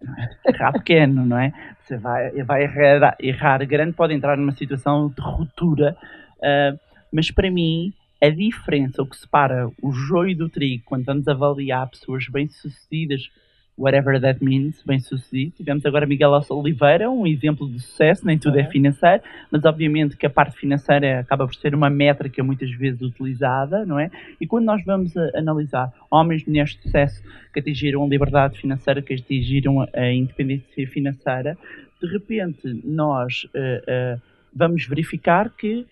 Errar 0.47 0.73
pequeno, 0.73 1.27
não 1.27 1.39
é? 1.39 1.53
Você 1.81 1.97
vai, 1.97 2.31
vai 2.43 2.63
errar, 2.65 3.17
errar 3.21 3.65
grande, 3.67 3.93
pode 3.93 4.15
entrar 4.15 4.37
numa 4.37 4.53
situação 4.53 5.09
de 5.09 5.21
ruptura, 5.21 5.97
uh, 6.39 6.79
mas 7.13 7.31
para 7.31 7.51
mim 7.51 7.93
a 8.23 8.31
diferença, 8.31 9.03
o 9.03 9.07
que 9.07 9.17
separa 9.17 9.69
o 9.83 9.91
joio 9.91 10.37
do 10.37 10.49
trigo 10.49 10.85
quando 10.87 11.05
vamos 11.05 11.27
avaliar 11.27 11.91
pessoas 11.91 12.29
bem-sucedidas, 12.29 13.29
whatever 13.76 14.21
that 14.21 14.43
means, 14.45 14.83
bem-sucedido. 14.85 15.52
Tivemos 15.57 15.85
agora 15.87 16.07
Miguel 16.07 16.31
Oliveira, 16.50 17.11
um 17.11 17.26
exemplo 17.26 17.69
de 17.69 17.81
sucesso, 17.81 18.26
nem 18.26 18.38
tudo 18.38 18.59
é 18.59 18.64
financeiro, 18.64 19.23
mas 19.50 19.64
obviamente 19.64 20.17
que 20.17 20.26
a 20.26 20.31
parte 20.31 20.57
financeira 20.59 21.21
acaba 21.21 21.47
por 21.47 21.55
ser 21.55 21.75
uma 21.75 21.88
métrica 21.88 22.43
muitas 22.43 22.71
vezes 22.73 23.00
utilizada, 23.00 23.85
não 23.87 23.99
é? 23.99 24.11
E 24.41 24.47
quando 24.47 24.67
nós 24.67 24.85
vamos 24.85 25.17
analisar 25.35 25.93
homens 26.11 26.43
e 26.43 26.49
mulheres 26.49 26.73
de 26.76 26.83
sucesso 26.83 27.23
que 27.52 27.61
atingiram 27.61 28.05
a 28.05 28.09
liberdade 28.09 28.59
financeira, 28.59 29.00
que 29.00 29.14
atingiram 29.14 29.81
a 29.93 30.12
independência 30.12 30.87
financeira, 30.87 31.57
de 32.00 32.09
repente 32.09 32.81
nós 32.85 33.45
uh, 33.55 34.17
uh, 34.17 34.23
vamos 34.55 34.87
verificar 34.87 35.50
que 35.50 35.87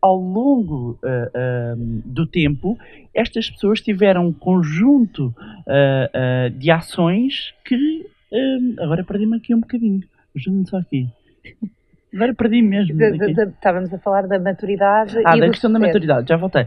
ao 0.00 0.16
longo 0.16 0.98
uh, 1.02 1.06
uh, 1.06 2.02
do 2.04 2.26
tempo, 2.26 2.78
estas 3.14 3.50
pessoas 3.50 3.80
tiveram 3.80 4.26
um 4.26 4.32
conjunto 4.32 5.34
uh, 5.36 6.50
de 6.50 6.70
ações 6.70 7.54
que. 7.64 8.06
agora 8.78 9.04
perdi-me 9.04 9.36
aqui 9.36 9.54
um 9.54 9.60
bocadinho. 9.60 10.02
Ajuda-me 10.34 10.66
só 10.66 10.78
aqui. 10.78 11.08
Agora 12.14 12.34
perdi 12.34 12.60
mesmo. 12.60 12.96
De, 12.96 13.12
de, 13.12 13.34
de, 13.34 13.42
estávamos 13.42 13.92
a 13.92 13.98
falar 13.98 14.26
da 14.26 14.38
maturidade 14.38 15.16
ah, 15.24 15.36
e 15.36 15.40
da 15.40 15.48
questão 15.48 15.70
sucesso. 15.70 15.72
da 15.72 15.78
maturidade, 15.78 16.28
já 16.28 16.36
voltei. 16.36 16.66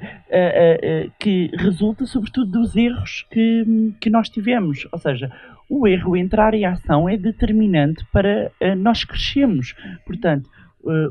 que 1.19 1.51
resulta 1.55 2.05
sobretudo 2.05 2.51
dos 2.51 2.75
erros 2.75 3.25
que, 3.29 3.93
que 3.99 4.09
nós 4.09 4.27
tivemos. 4.27 4.87
Ou 4.91 4.97
seja, 4.97 5.31
o 5.69 5.87
erro 5.87 6.17
entrar 6.17 6.55
em 6.55 6.65
ação 6.65 7.07
é 7.07 7.15
determinante 7.15 8.03
para 8.11 8.51
nós 8.75 9.03
crescermos. 9.03 9.75
Portanto, 10.03 10.49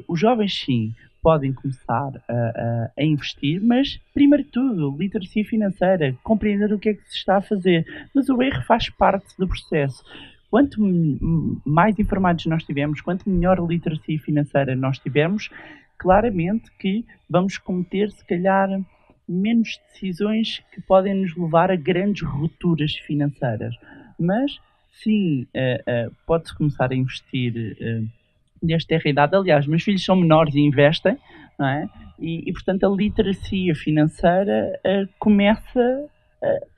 os 0.08 0.18
jovens 0.18 0.64
sim 0.64 0.92
podem 1.24 1.54
começar 1.54 2.12
a, 2.28 2.32
a, 2.34 2.90
a, 2.98 3.02
investir, 3.02 3.58
mas, 3.62 3.98
primeiro 4.12 4.44
de 4.44 4.50
tudo, 4.50 4.94
literacia 4.94 5.42
financeira, 5.42 6.14
compreender 6.22 6.70
o 6.70 6.78
que 6.78 6.90
é 6.90 6.94
que 6.94 7.08
se 7.08 7.16
está 7.16 7.38
a 7.38 7.40
fazer. 7.40 7.86
Mas 8.14 8.28
o 8.28 8.42
erro 8.42 8.62
faz 8.64 8.90
parte 8.90 9.34
do 9.38 9.48
processo. 9.48 10.04
Quanto 10.50 10.78
mais 11.64 11.98
informados 11.98 12.44
nós 12.44 12.62
tivermos, 12.62 13.00
quanto 13.00 13.28
melhor 13.28 13.58
literacia 13.58 14.20
financeira 14.20 14.76
nós 14.76 14.98
tivermos, 14.98 15.48
claramente 15.96 16.70
que 16.78 17.06
vamos 17.28 17.56
cometer, 17.56 18.10
se 18.10 18.24
calhar, 18.26 18.68
menos 19.26 19.80
decisões 19.90 20.62
que 20.72 20.82
podem 20.82 21.14
nos 21.14 21.34
levar 21.34 21.70
a 21.70 21.76
grandes 21.76 22.22
rupturas 22.22 22.94
financeiras. 22.96 23.74
Mas, 24.20 24.60
sim, 24.92 25.46
uh, 25.54 26.08
uh, 26.08 26.14
pode-se 26.26 26.54
começar 26.54 26.92
a 26.92 26.94
investir. 26.94 27.76
Uh, 27.80 28.23
desta 28.62 29.08
idade. 29.08 29.36
Aliás, 29.36 29.66
meus 29.66 29.82
filhos 29.82 30.04
são 30.04 30.16
menores 30.16 30.54
e 30.54 30.60
investem, 30.60 31.16
não 31.58 31.66
é? 31.66 31.88
E, 32.18 32.48
e 32.48 32.52
portanto, 32.52 32.84
a 32.84 32.88
literacia 32.88 33.74
financeira 33.74 34.80
uh, 34.84 35.08
começa. 35.18 36.06
Uh, 36.42 36.74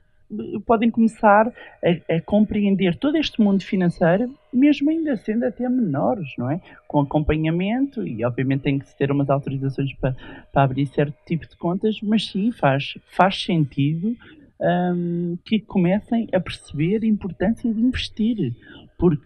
podem 0.65 0.91
começar 0.91 1.47
a, 1.47 2.15
a, 2.15 2.21
compreender 2.21 2.97
todo 2.97 3.15
este 3.15 3.39
mundo 3.39 3.63
financeiro, 3.63 4.29
mesmo 4.51 4.89
ainda 4.89 5.15
sendo 5.15 5.45
até 5.45 5.69
menores, 5.69 6.27
não 6.37 6.51
é? 6.51 6.59
Com 6.85 6.99
acompanhamento, 6.99 8.05
e 8.05 8.25
obviamente 8.25 8.63
tem 8.63 8.77
que 8.77 8.97
ter 8.97 9.09
umas 9.09 9.29
autorizações 9.29 9.93
para, 9.93 10.15
para 10.51 10.63
abrir 10.63 10.85
certo 10.87 11.15
tipo 11.25 11.47
de 11.47 11.55
contas, 11.55 11.99
mas 12.03 12.27
sim, 12.27 12.51
faz, 12.51 12.97
faz 13.07 13.41
sentido 13.41 14.17
um, 14.59 15.37
que 15.45 15.59
comecem 15.59 16.27
a 16.33 16.39
perceber 16.39 17.03
a 17.03 17.07
importância 17.07 17.71
de 17.73 17.79
investir. 17.79 18.53
Porque 18.97 19.25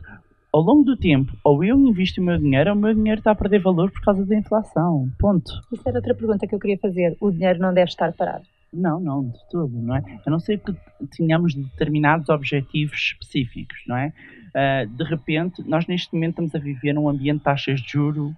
ao 0.54 0.62
longo 0.62 0.84
do 0.84 0.98
tempo, 0.98 1.32
ou 1.44 1.64
eu 1.64 1.78
invisto 1.80 2.20
o 2.20 2.24
meu 2.24 2.38
dinheiro, 2.38 2.72
ou 2.72 2.76
o 2.76 2.80
meu 2.80 2.94
dinheiro 2.94 3.20
está 3.20 3.32
a 3.32 3.36
perder 3.36 3.60
valor 3.60 3.90
por 3.90 4.02
causa 4.02 4.26
da 4.26 4.36
inflação. 4.36 5.10
Ponto. 5.18 5.52
Isso 5.72 5.88
era 5.88 5.98
outra 5.98 6.14
pergunta 6.14 6.46
que 6.46 6.54
eu 6.54 6.60
queria 6.60 6.78
fazer. 6.78 7.16
O 7.22 7.32
dinheiro 7.32 7.60
não 7.60 7.74
deve 7.74 7.90
estar 7.90 8.12
parado? 8.14 8.44
Não, 8.74 9.00
não, 9.00 9.30
de 9.30 9.50
tudo, 9.50 9.82
não 9.82 9.96
é? 9.96 10.04
A 10.26 10.30
não 10.30 10.40
ser 10.40 10.60
que 10.60 10.74
tenhamos 11.18 11.54
determinados 11.54 12.30
objetivos 12.30 13.14
específicos, 13.14 13.78
não 13.88 13.98
é? 13.98 14.14
Uh, 14.52 14.88
de 14.88 15.04
repente, 15.04 15.62
nós 15.68 15.88
neste 15.88 16.14
momento 16.14 16.32
estamos 16.32 16.56
a 16.56 16.60
viver 16.60 16.94
num 16.94 17.08
ambiente 17.10 17.40
de 17.40 17.44
taxas 17.44 17.82
de 17.82 17.92
juro 17.92 18.36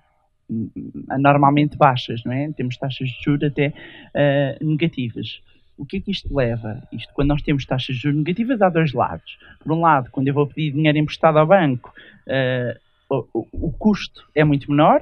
hum, 0.50 0.70
anormalmente 1.10 1.78
baixas, 1.78 2.24
não 2.24 2.32
é? 2.32 2.52
Temos 2.52 2.78
taxas 2.78 3.10
de 3.10 3.24
juros 3.24 3.44
até 3.44 3.70
uh, 3.70 4.66
negativas. 4.66 5.42
O 5.78 5.86
que 5.86 5.98
é 5.98 6.00
que 6.02 6.12
isto 6.12 6.34
leva? 6.36 6.82
Isto, 6.92 7.12
quando 7.14 7.30
nós 7.30 7.42
temos 7.42 7.66
taxas 7.66 7.96
de 7.96 8.02
juros 8.02 8.20
negativas, 8.20 8.62
há 8.62 8.70
dois 8.70 8.94
lados. 8.94 9.38
Por 9.60 9.72
um 9.72 9.82
lado, 9.82 10.10
quando 10.12 10.28
eu 10.28 10.34
vou 10.34 10.48
pedir 10.48 10.72
dinheiro 10.72 10.98
emprestado 10.98 11.40
ao 11.40 11.48
banco, 11.48 11.92
uh, 12.28 13.26
o, 13.34 13.48
o, 13.52 13.72
custo 13.72 14.24
é 14.36 14.44
muito 14.44 14.70
menor. 14.70 15.02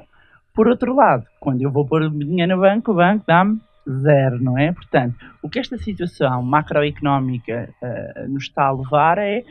Por 0.54 0.68
outro 0.68 0.94
lado, 0.94 1.26
quando 1.40 1.62
eu 1.62 1.70
vou 1.70 1.86
pôr 1.86 2.10
dinheiro 2.10 2.56
no 2.56 2.62
banco, 2.62 2.92
o 2.92 2.94
banco 2.94 3.24
dá-me 3.26 3.60
zero, 3.88 4.42
não 4.42 4.56
é? 4.56 4.72
Portanto, 4.72 5.14
o 5.42 5.48
que 5.48 5.58
esta 5.58 5.76
situação 5.76 6.42
macroeconómica 6.42 7.68
uh, 7.82 8.28
nos 8.28 8.44
está 8.44 8.64
a 8.64 8.72
levar 8.72 9.18
é 9.18 9.44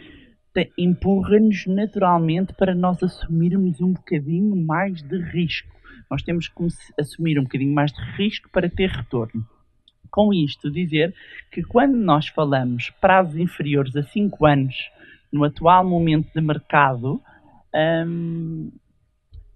empurra-nos 0.78 1.66
naturalmente 1.66 2.54
para 2.54 2.76
nós 2.76 3.02
assumirmos 3.02 3.80
um 3.80 3.94
bocadinho 3.94 4.56
mais 4.56 5.02
de 5.02 5.18
risco. 5.18 5.70
Nós 6.10 6.24
temos 6.24 6.50
que 6.50 6.68
assumir 7.00 7.40
um 7.40 7.44
bocadinho 7.44 7.74
mais 7.74 7.92
de 7.92 8.02
risco 8.18 8.50
para 8.50 8.70
ter 8.70 8.90
retorno 8.90 9.46
com 10.12 10.34
isto 10.34 10.70
dizer 10.70 11.16
que 11.50 11.64
quando 11.64 11.96
nós 11.96 12.28
falamos 12.28 12.92
prazos 13.02 13.38
inferiores 13.38 13.96
a 13.96 14.04
5 14.04 14.46
anos 14.46 14.76
no 15.32 15.44
atual 15.44 15.88
momento 15.88 16.30
de 16.36 16.42
mercado, 16.42 17.22
hum, 18.06 18.70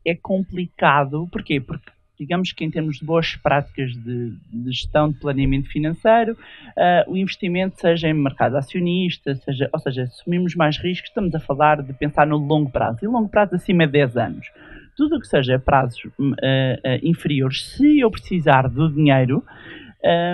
é 0.06 0.16
complicado. 0.16 1.28
Porquê? 1.32 1.60
Porque 1.60 1.92
digamos 2.18 2.52
que 2.54 2.64
em 2.64 2.72
termos 2.72 2.98
de 2.98 3.06
boas 3.06 3.36
práticas 3.36 3.92
de, 3.92 4.32
de 4.52 4.72
gestão 4.72 5.12
de 5.12 5.20
planeamento 5.20 5.70
financeiro, 5.70 6.34
uh, 6.34 7.12
o 7.12 7.18
investimento 7.18 7.80
seja 7.80 8.08
em 8.08 8.14
mercado 8.14 8.56
acionista, 8.56 9.36
seja, 9.36 9.70
ou 9.74 9.80
seja, 9.80 10.04
assumimos 10.04 10.56
mais 10.56 10.78
riscos, 10.78 11.10
estamos 11.10 11.36
a 11.36 11.40
falar 11.40 11.82
de 11.82 11.94
pensar 11.94 12.26
no 12.26 12.38
longo 12.38 12.72
prazo, 12.72 13.00
e 13.04 13.08
longo 13.08 13.30
prazo 13.30 13.56
acima 13.56 13.86
de 13.86 13.94
10 13.94 14.18
anos. 14.18 14.48
Tudo 14.96 15.18
o 15.18 15.20
que 15.20 15.28
seja 15.28 15.60
prazos 15.60 16.06
uh, 16.06 16.24
uh, 16.24 16.36
inferiores, 17.04 17.68
se 17.72 18.00
eu 18.00 18.10
precisar 18.10 18.70
do 18.70 18.90
dinheiro, 18.90 19.44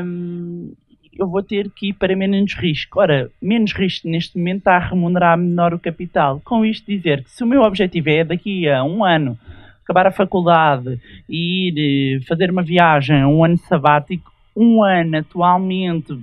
um, 0.04 0.74
eu 1.18 1.28
vou 1.28 1.44
ter 1.44 1.70
que 1.70 1.90
ir 1.90 1.94
para 1.94 2.16
menos 2.16 2.54
risco. 2.54 3.00
Ora, 3.00 3.30
menos 3.42 3.74
risco 3.74 4.08
neste 4.08 4.38
momento 4.38 4.60
está 4.60 4.76
a 4.76 4.90
remunerar 4.90 5.38
menor 5.38 5.74
o 5.74 5.80
capital. 5.80 6.42
Com 6.44 6.66
isto 6.66 6.86
dizer 6.86 7.24
que 7.24 7.32
se 7.32 7.44
o 7.44 7.48
meu 7.48 7.62
objetivo 7.62 8.10
é 8.10 8.24
daqui 8.24 8.68
a 8.68 8.84
um 8.84 9.04
ano 9.04 9.38
acabar 9.84 10.08
a 10.08 10.12
faculdade 10.12 11.00
e 11.30 11.68
ir 11.68 12.18
eh, 12.18 12.26
fazer 12.26 12.50
uma 12.50 12.64
viagem, 12.64 13.26
um 13.26 13.44
ano 13.44 13.58
sabático, 13.58 14.32
um 14.56 14.84
ano 14.84 15.18
atualmente 15.18 16.18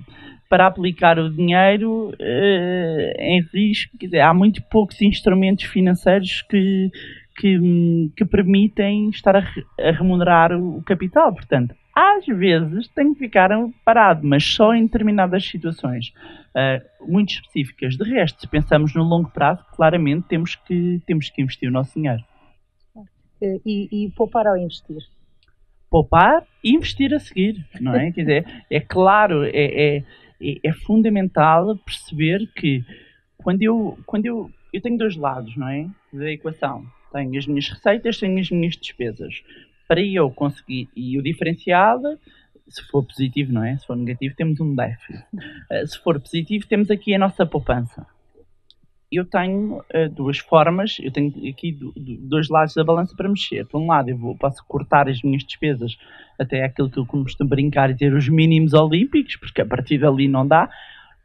para 0.48 0.66
aplicar 0.66 1.18
o 1.18 1.30
dinheiro 1.30 2.08
uh, 2.08 3.20
em 3.20 3.42
risco, 3.52 3.98
dizer, 3.98 4.20
há 4.20 4.32
muito 4.32 4.62
poucos 4.62 5.00
instrumentos 5.02 5.64
financeiros 5.64 6.42
que, 6.42 6.90
que, 7.38 8.10
que 8.16 8.24
permitem 8.24 9.08
estar 9.10 9.36
a, 9.36 9.44
a 9.80 9.92
remunerar 9.92 10.52
o 10.52 10.82
capital. 10.82 11.32
Portanto, 11.32 11.74
às 11.94 12.26
vezes 12.26 12.88
tem 12.88 13.14
que 13.14 13.20
ficar 13.20 13.50
parado, 13.84 14.26
mas 14.26 14.44
só 14.44 14.74
em 14.74 14.82
determinadas 14.82 15.44
situações 15.44 16.12
uh, 16.54 17.10
muito 17.10 17.30
específicas. 17.30 17.96
De 17.96 18.04
resto, 18.04 18.40
se 18.40 18.48
pensamos 18.48 18.92
no 18.92 19.04
longo 19.04 19.30
prazo, 19.30 19.64
claramente 19.74 20.26
temos 20.26 20.56
que, 20.56 21.00
temos 21.06 21.30
que 21.30 21.40
investir 21.40 21.68
o 21.68 21.72
nosso 21.72 21.94
dinheiro. 21.94 22.22
E, 23.40 23.88
e 23.92 24.10
poupar 24.16 24.48
ao 24.48 24.56
investir? 24.56 24.98
Poupar 25.88 26.42
e 26.62 26.74
investir 26.74 27.14
a 27.14 27.20
seguir, 27.20 27.64
não 27.80 27.94
é? 27.94 28.10
Quer 28.10 28.20
dizer, 28.20 28.64
é 28.68 28.80
claro, 28.80 29.44
é, 29.44 29.50
é, 29.50 29.96
é, 30.42 30.54
é 30.64 30.72
fundamental 30.72 31.76
perceber 31.78 32.48
que 32.54 32.84
quando 33.36 33.62
eu, 33.62 33.96
quando 34.04 34.26
eu, 34.26 34.50
eu 34.72 34.80
tenho 34.82 34.98
dois 34.98 35.16
lados, 35.16 35.56
não 35.56 35.68
é? 35.68 35.86
Da 36.12 36.30
equação. 36.32 36.84
Tenho 37.12 37.38
as 37.38 37.46
minhas 37.46 37.68
receitas, 37.68 38.18
tenho 38.18 38.38
as 38.38 38.50
minhas 38.50 38.76
despesas 38.76 39.42
para 39.88 40.02
eu 40.02 40.30
conseguir, 40.30 40.88
e 40.94 41.18
o 41.18 41.22
diferencial, 41.22 42.00
se 42.68 42.82
for 42.90 43.02
positivo, 43.02 43.52
não 43.52 43.64
é? 43.64 43.76
Se 43.78 43.86
for 43.86 43.96
negativo, 43.96 44.34
temos 44.36 44.60
um 44.60 44.74
déficit. 44.74 45.24
Uh, 45.34 45.86
se 45.86 45.98
for 45.98 46.20
positivo, 46.20 46.66
temos 46.66 46.90
aqui 46.90 47.14
a 47.14 47.18
nossa 47.18 47.46
poupança. 47.46 48.06
Eu 49.10 49.24
tenho 49.24 49.78
uh, 49.78 50.08
duas 50.14 50.38
formas, 50.38 50.98
eu 51.00 51.10
tenho 51.10 51.32
aqui 51.48 51.72
do, 51.72 51.92
do, 51.92 52.16
dois 52.28 52.50
lados 52.50 52.74
da 52.74 52.84
balança 52.84 53.16
para 53.16 53.28
mexer. 53.28 53.66
Por 53.66 53.80
um 53.80 53.86
lado, 53.86 54.10
eu 54.10 54.18
vou, 54.18 54.36
posso 54.36 54.62
cortar 54.66 55.08
as 55.08 55.22
minhas 55.22 55.42
despesas 55.42 55.96
até 56.38 56.62
aquilo 56.62 56.90
que 56.90 56.98
eu 56.98 57.06
costumo 57.06 57.48
brincar 57.48 57.90
e 57.90 57.96
ter 57.96 58.12
os 58.12 58.28
mínimos 58.28 58.74
olímpicos, 58.74 59.36
porque 59.36 59.62
a 59.62 59.66
partir 59.66 59.96
dali 59.96 60.28
não 60.28 60.46
dá 60.46 60.68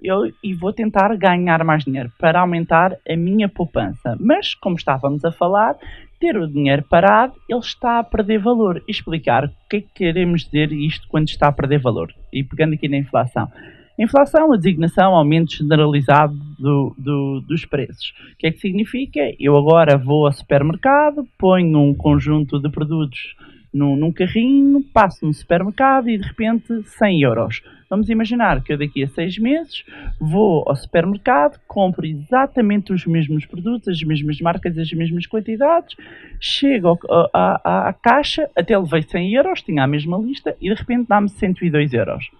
eu, 0.03 0.31
e 0.43 0.53
vou 0.53 0.73
tentar 0.73 1.15
ganhar 1.15 1.63
mais 1.63 1.83
dinheiro 1.83 2.11
para 2.19 2.41
aumentar 2.41 2.97
a 3.07 3.15
minha 3.15 3.47
poupança. 3.47 4.17
Mas, 4.19 4.53
como 4.53 4.75
estávamos 4.75 5.23
a 5.23 5.31
falar, 5.31 5.75
ter 6.19 6.37
o 6.37 6.47
dinheiro 6.47 6.83
parado, 6.89 7.33
ele 7.49 7.59
está 7.59 7.99
a 7.99 8.03
perder 8.03 8.39
valor. 8.39 8.83
Explicar 8.87 9.45
o 9.45 9.49
que 9.69 9.77
é 9.77 9.81
que 9.81 9.87
queremos 9.93 10.43
dizer 10.43 10.71
isto 10.71 11.07
quando 11.07 11.27
está 11.27 11.47
a 11.47 11.51
perder 11.51 11.79
valor. 11.79 12.13
E 12.31 12.43
pegando 12.43 12.73
aqui 12.73 12.87
na 12.87 12.97
inflação. 12.97 13.49
Inflação, 13.97 14.51
a 14.51 14.57
designação, 14.57 15.15
aumento 15.15 15.55
generalizado 15.55 16.33
do, 16.57 16.95
do, 16.97 17.41
dos 17.41 17.63
preços. 17.65 18.13
O 18.33 18.37
que 18.37 18.47
é 18.47 18.51
que 18.51 18.59
significa? 18.59 19.19
Eu 19.39 19.55
agora 19.55 19.97
vou 19.97 20.25
ao 20.25 20.33
supermercado, 20.33 21.27
ponho 21.37 21.79
um 21.79 21.93
conjunto 21.93 22.59
de 22.59 22.69
produtos 22.69 23.35
num, 23.73 23.95
num 23.95 24.11
carrinho, 24.11 24.81
passo 24.93 25.25
no 25.25 25.33
supermercado 25.33 26.09
e 26.09 26.17
de 26.17 26.27
repente 26.27 26.83
100 26.83 27.21
euros. 27.21 27.61
Vamos 27.89 28.09
imaginar 28.09 28.63
que 28.63 28.73
eu 28.73 28.77
daqui 28.77 29.03
a 29.03 29.07
seis 29.07 29.37
meses 29.37 29.83
vou 30.19 30.63
ao 30.67 30.75
supermercado, 30.75 31.59
compro 31.67 32.05
exatamente 32.05 32.91
os 32.91 33.05
mesmos 33.05 33.45
produtos, 33.45 33.87
as 33.87 34.01
mesmas 34.01 34.39
marcas, 34.41 34.77
as 34.77 34.91
mesmas 34.93 35.27
quantidades, 35.27 35.95
chego 36.39 36.97
à, 37.33 37.93
caixa, 38.01 38.49
até 38.55 38.77
levei 38.77 39.03
100 39.03 39.33
euros, 39.33 39.61
tinha 39.61 39.83
a 39.83 39.87
mesma 39.87 40.17
lista 40.17 40.55
e 40.59 40.69
de 40.69 40.75
repente 40.75 41.07
dá-me 41.07 41.29
102 41.29 41.93
euros. 41.93 42.31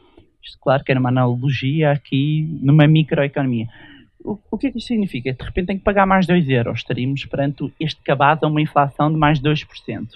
Isto, 0.44 0.60
claro, 0.60 0.84
que 0.84 0.92
era 0.92 1.00
uma 1.00 1.10
analogia 1.10 1.92
aqui 1.92 2.60
numa 2.62 2.88
microeconomia. 2.88 3.68
O, 4.24 4.40
o 4.50 4.58
que 4.58 4.68
é 4.68 4.72
que 4.72 4.78
isto 4.78 4.88
significa? 4.88 5.34
De 5.34 5.44
repente 5.44 5.68
tenho 5.68 5.80
que 5.80 5.86
pagar 5.86 6.06
mais 6.06 6.26
2 6.26 6.50
euros. 6.50 6.80
Estaríamos 6.80 7.26
perante 7.26 7.72
este 7.80 8.02
cabaz 8.02 8.42
a 8.42 8.48
uma 8.48 8.62
inflação 8.62 9.12
de 9.12 9.18
mais 9.18 9.40
2%. 9.40 10.08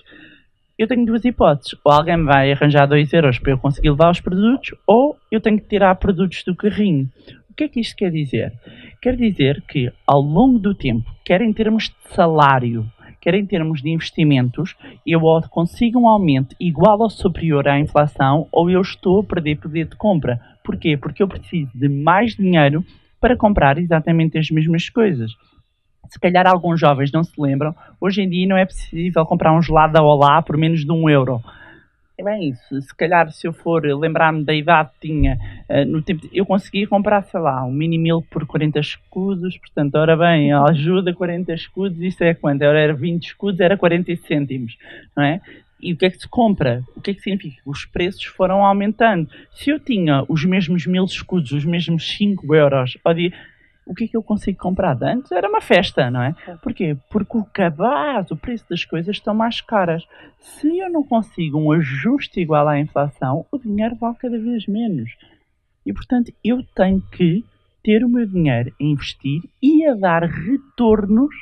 Eu 0.77 0.87
tenho 0.87 1.05
duas 1.05 1.25
hipóteses. 1.25 1.75
Ou 1.83 1.91
alguém 1.91 2.17
me 2.17 2.25
vai 2.25 2.51
arranjar 2.51 2.85
2 2.85 3.11
euros 3.13 3.39
para 3.39 3.51
eu 3.51 3.57
conseguir 3.57 3.89
levar 3.89 4.11
os 4.11 4.21
produtos, 4.21 4.77
ou 4.85 5.17
eu 5.31 5.41
tenho 5.41 5.59
que 5.59 5.67
tirar 5.67 5.95
produtos 5.95 6.43
do 6.43 6.55
carrinho. 6.55 7.09
O 7.49 7.53
que 7.55 7.63
é 7.63 7.67
que 7.67 7.79
isto 7.79 7.95
quer 7.95 8.11
dizer? 8.11 8.53
Quer 9.01 9.15
dizer 9.15 9.63
que 9.67 9.91
ao 10.05 10.21
longo 10.21 10.59
do 10.59 10.75
tempo, 10.75 11.09
quer 11.25 11.41
em 11.41 11.51
termos 11.51 11.85
de 11.85 12.13
salário, 12.13 12.85
quer 13.19 13.33
em 13.33 13.45
termos 13.45 13.81
de 13.81 13.89
investimentos, 13.89 14.75
eu 15.05 15.19
consigo 15.49 15.99
um 15.99 16.07
aumento 16.07 16.55
igual 16.59 16.99
ou 16.99 17.09
superior 17.09 17.67
à 17.67 17.79
inflação, 17.79 18.47
ou 18.51 18.69
eu 18.69 18.79
estou 18.79 19.21
a 19.21 19.23
perder 19.23 19.55
poder 19.55 19.87
de 19.87 19.95
compra. 19.95 20.39
Porquê? 20.63 20.95
Porque 20.95 21.23
eu 21.23 21.27
preciso 21.27 21.71
de 21.73 21.89
mais 21.89 22.35
dinheiro 22.35 22.85
para 23.19 23.35
comprar 23.35 23.79
exatamente 23.79 24.37
as 24.37 24.51
mesmas 24.51 24.89
coisas. 24.89 25.31
Se 26.09 26.19
calhar 26.19 26.47
alguns 26.47 26.79
jovens 26.79 27.11
não 27.11 27.23
se 27.23 27.33
lembram, 27.39 27.75
hoje 27.99 28.21
em 28.21 28.29
dia 28.29 28.47
não 28.47 28.57
é 28.57 28.65
possível 28.65 29.25
comprar 29.25 29.53
um 29.53 29.61
gelado 29.61 29.93
da 29.93 30.01
Olá 30.01 30.41
por 30.41 30.57
menos 30.57 30.85
de 30.85 30.91
um 30.91 31.09
euro. 31.09 31.41
É 32.17 32.23
bem 32.23 32.49
isso. 32.49 32.81
Se 32.81 32.95
calhar, 32.95 33.31
se 33.31 33.47
eu 33.47 33.53
for 33.53 33.83
lembrar-me 33.83 34.43
da 34.43 34.53
idade 34.53 34.89
que 34.99 35.07
tinha 35.07 35.37
uh, 35.69 35.85
no 35.85 36.01
tempo, 36.01 36.27
eu 36.33 36.47
conseguia 36.47 36.87
comprar, 36.87 37.21
sei 37.23 37.39
lá, 37.39 37.63
um 37.63 37.71
mini 37.71 37.99
milk 37.99 38.27
por 38.31 38.43
40 38.43 38.79
escudos. 38.79 39.55
Portanto, 39.57 39.95
ora 39.95 40.17
bem, 40.17 40.51
ajuda 40.51 41.13
40 41.13 41.53
escudos, 41.53 42.01
isso 42.01 42.23
é 42.23 42.33
quanto? 42.33 42.63
Era 42.63 42.91
20 42.91 43.23
escudos, 43.23 43.59
era 43.59 43.77
40 43.77 44.15
cêntimos, 44.15 44.77
não 45.15 45.23
é? 45.23 45.39
E 45.79 45.93
o 45.93 45.97
que 45.97 46.07
é 46.07 46.09
que 46.09 46.17
se 46.17 46.27
compra? 46.27 46.83
O 46.95 47.01
que 47.01 47.11
é 47.11 47.13
que 47.13 47.21
significa? 47.21 47.61
Os 47.63 47.85
preços 47.85 48.25
foram 48.25 48.65
aumentando. 48.65 49.29
Se 49.51 49.69
eu 49.69 49.79
tinha 49.79 50.25
os 50.27 50.43
mesmos 50.43 50.87
mil 50.87 51.05
escudos, 51.05 51.51
os 51.51 51.65
mesmos 51.65 52.17
5 52.17 52.55
euros 52.55 52.97
ao 53.05 53.13
dia, 53.13 53.31
o 53.87 53.95
que 53.95 54.03
é 54.03 54.07
que 54.07 54.17
eu 54.17 54.21
consigo 54.21 54.57
comprar? 54.57 55.01
Antes 55.01 55.31
era 55.31 55.47
uma 55.47 55.61
festa, 55.61 56.11
não 56.11 56.21
é? 56.21 56.35
Porquê? 56.61 56.97
Porque 57.09 57.37
o 57.37 57.45
cabaz, 57.45 58.29
o 58.29 58.35
preço 58.35 58.65
das 58.69 58.83
coisas 58.83 59.15
estão 59.15 59.33
mais 59.33 59.61
caras. 59.61 60.03
Se 60.39 60.77
eu 60.77 60.89
não 60.89 61.03
consigo 61.03 61.57
um 61.57 61.71
ajuste 61.71 62.39
igual 62.41 62.67
à 62.67 62.79
inflação, 62.79 63.45
o 63.51 63.57
dinheiro 63.57 63.95
vale 63.95 64.15
cada 64.15 64.37
vez 64.37 64.67
menos. 64.67 65.09
E, 65.85 65.93
portanto, 65.93 66.33
eu 66.43 66.61
tenho 66.75 67.01
que 67.11 67.45
ter 67.83 68.03
o 68.03 68.09
meu 68.09 68.25
dinheiro 68.25 68.73
a 68.79 68.83
investir 68.83 69.41
e 69.63 69.85
a 69.85 69.93
dar 69.93 70.23
retornos 70.23 71.33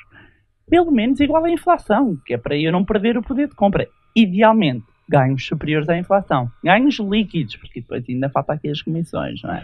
pelo 0.70 0.92
menos 0.92 1.20
igual 1.20 1.46
à 1.46 1.50
inflação, 1.50 2.18
que 2.26 2.34
é 2.34 2.38
para 2.38 2.58
eu 2.58 2.72
não 2.72 2.86
perder 2.86 3.18
o 3.18 3.24
poder 3.24 3.48
de 3.48 3.56
compra. 3.56 3.88
Idealmente, 4.16 4.86
ganhos 5.08 5.46
superiores 5.46 5.88
à 5.88 5.98
inflação. 5.98 6.50
Ganhos 6.64 7.00
líquidos, 7.00 7.56
porque 7.58 7.82
depois 7.82 8.04
ainda 8.08 8.30
falta 8.30 8.54
aqui 8.54 8.70
as 8.70 8.82
comissões, 8.82 9.42
não 9.44 9.54
é? 9.54 9.64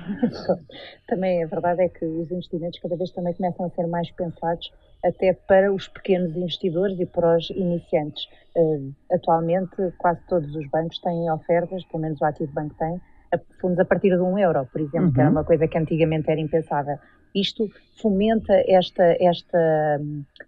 também 1.08 1.44
a 1.44 1.48
verdade 1.48 1.82
é 1.82 1.90
que 1.90 2.06
os 2.06 2.32
investimentos 2.32 2.80
cada 2.80 2.96
vez 2.96 3.12
também 3.12 3.34
começam 3.34 3.66
a 3.66 3.70
ser 3.70 3.88
mais 3.88 4.10
pensados 4.12 4.72
até 5.04 5.34
para 5.34 5.74
os 5.74 5.88
pequenos 5.88 6.36
investidores 6.36 7.00
e 7.00 7.06
para 7.06 7.38
os 7.38 7.50
iniciantes. 7.50 8.26
Uh, 8.56 8.94
atualmente, 9.12 9.76
quase 9.98 10.20
todos 10.28 10.56
os 10.56 10.70
bancos 10.70 11.00
têm 11.00 11.32
ofertas, 11.32 11.84
pelo 11.86 12.04
menos 12.04 12.22
o 12.22 12.26
Ativo 12.26 12.52
Banco 12.54 12.76
tem, 12.78 13.02
a 13.34 13.40
fundos 13.60 13.80
a 13.80 13.86
partir 13.86 14.10
de 14.10 14.22
um 14.22 14.38
euro, 14.38 14.68
por 14.72 14.82
exemplo, 14.82 15.08
uhum. 15.08 15.14
que 15.14 15.20
era 15.20 15.30
uhum. 15.30 15.36
uma 15.36 15.44
coisa 15.44 15.68
que 15.68 15.78
antigamente 15.78 16.30
era 16.30 16.40
impensável. 16.40 16.98
Isto 17.34 17.70
fomenta 18.02 18.54
esta, 18.68 19.04
esta, 19.20 20.02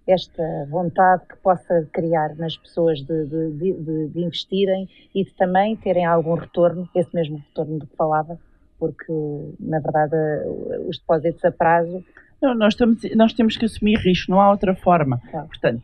esta 0.08 0.68
vontade 0.70 1.24
que 1.28 1.38
possa 1.38 1.88
criar 1.94 2.36
nas 2.36 2.58
pessoas 2.58 3.00
de, 3.02 3.26
de, 3.26 3.52
de, 3.52 4.08
de 4.10 4.20
investirem 4.20 4.90
e 5.14 5.24
de 5.24 5.32
também 5.36 5.76
terem 5.78 6.06
algum 6.06 6.34
retorno, 6.34 6.90
esse 6.96 7.14
mesmo 7.14 7.38
retorno 7.38 7.80
do 7.80 7.88
que 7.88 7.96
falava, 7.96 8.38
porque, 8.80 9.14
na 9.60 9.80
verdade, 9.80 10.16
os 10.88 10.98
depósitos 10.98 11.46
a 11.46 11.52
prazo. 11.52 12.04
Não, 12.42 12.54
nós, 12.56 12.74
estamos, 12.74 12.98
nós 13.16 13.34
temos 13.34 13.56
que 13.56 13.66
assumir 13.66 13.98
risco, 14.00 14.32
não 14.32 14.42
há 14.42 14.50
outra 14.52 14.76
forma. 14.76 15.22
Claro. 15.32 15.48
Portanto, 15.48 15.84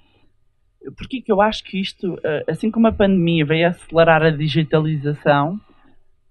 porquê 0.98 1.22
que 1.22 1.32
eu 1.32 1.42
acho 1.42 1.64
que 1.64 1.80
isto, 1.80 2.20
eh, 2.24 2.44
assim 2.48 2.72
como 2.72 2.88
a 2.88 2.92
pandemia 2.92 3.46
veio 3.46 3.68
acelerar 3.70 4.24
a 4.24 4.32
digitalização, 4.32 5.60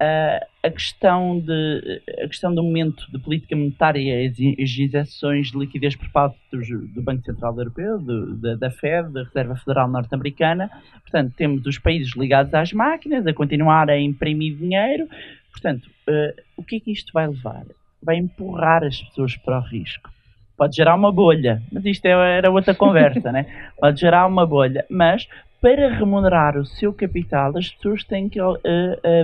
Uh, 0.00 0.46
a, 0.62 0.70
questão 0.70 1.40
de, 1.40 2.00
a 2.22 2.28
questão 2.28 2.54
do 2.54 2.62
momento 2.62 3.10
de 3.10 3.18
política 3.18 3.56
monetária 3.56 3.98
e 4.00 4.26
as 4.62 4.78
injeções 4.78 5.50
de 5.50 5.58
liquidez 5.58 5.96
por 5.96 6.08
parte 6.10 6.38
do, 6.52 6.60
do 6.88 7.02
Banco 7.02 7.24
Central 7.24 7.56
Europeu, 7.58 7.98
do, 7.98 8.36
da, 8.36 8.54
da 8.54 8.70
Fed, 8.70 9.12
da 9.12 9.24
Reserva 9.24 9.56
Federal 9.56 9.88
Norte-Americana. 9.88 10.70
Portanto, 11.02 11.34
temos 11.36 11.66
os 11.66 11.78
países 11.78 12.14
ligados 12.14 12.54
às 12.54 12.72
máquinas 12.72 13.26
a 13.26 13.32
continuar 13.32 13.90
a 13.90 13.98
imprimir 13.98 14.54
dinheiro. 14.54 15.08
Portanto, 15.50 15.90
uh, 16.08 16.42
o 16.56 16.62
que 16.62 16.76
é 16.76 16.80
que 16.80 16.92
isto 16.92 17.12
vai 17.12 17.26
levar? 17.26 17.64
Vai 18.00 18.18
empurrar 18.18 18.84
as 18.84 19.02
pessoas 19.02 19.36
para 19.36 19.58
o 19.58 19.62
risco. 19.62 20.10
Pode 20.56 20.76
gerar 20.76 20.94
uma 20.94 21.10
bolha, 21.10 21.60
mas 21.72 21.84
isto 21.84 22.04
é, 22.06 22.38
era 22.38 22.50
outra 22.50 22.74
conversa, 22.74 23.30
né? 23.32 23.46
Pode 23.78 24.00
gerar 24.00 24.26
uma 24.26 24.46
bolha, 24.46 24.84
mas 24.88 25.26
para 25.60 25.88
remunerar 25.96 26.56
o 26.56 26.64
seu 26.64 26.92
capital, 26.92 27.56
as 27.56 27.68
pessoas 27.70 28.04
têm 28.04 28.28
que 28.28 28.40
uh, 28.40 28.58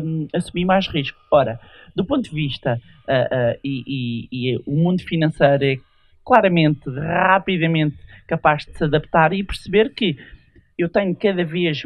um, 0.02 0.28
assumir 0.34 0.64
mais 0.64 0.88
risco. 0.88 1.18
Ora, 1.30 1.60
do 1.94 2.04
ponto 2.04 2.24
de 2.24 2.34
vista, 2.34 2.80
uh, 3.08 3.54
uh, 3.54 3.58
e, 3.62 3.84
e, 3.86 4.28
e, 4.32 4.62
o 4.66 4.72
mundo 4.72 5.02
financeiro 5.02 5.64
é 5.64 5.76
claramente, 6.24 6.90
rapidamente 6.90 7.96
capaz 8.26 8.64
de 8.64 8.76
se 8.76 8.84
adaptar 8.84 9.32
e 9.32 9.44
perceber 9.44 9.90
que 9.90 10.16
eu 10.76 10.88
tenho 10.88 11.14
cada 11.14 11.44
vez 11.44 11.82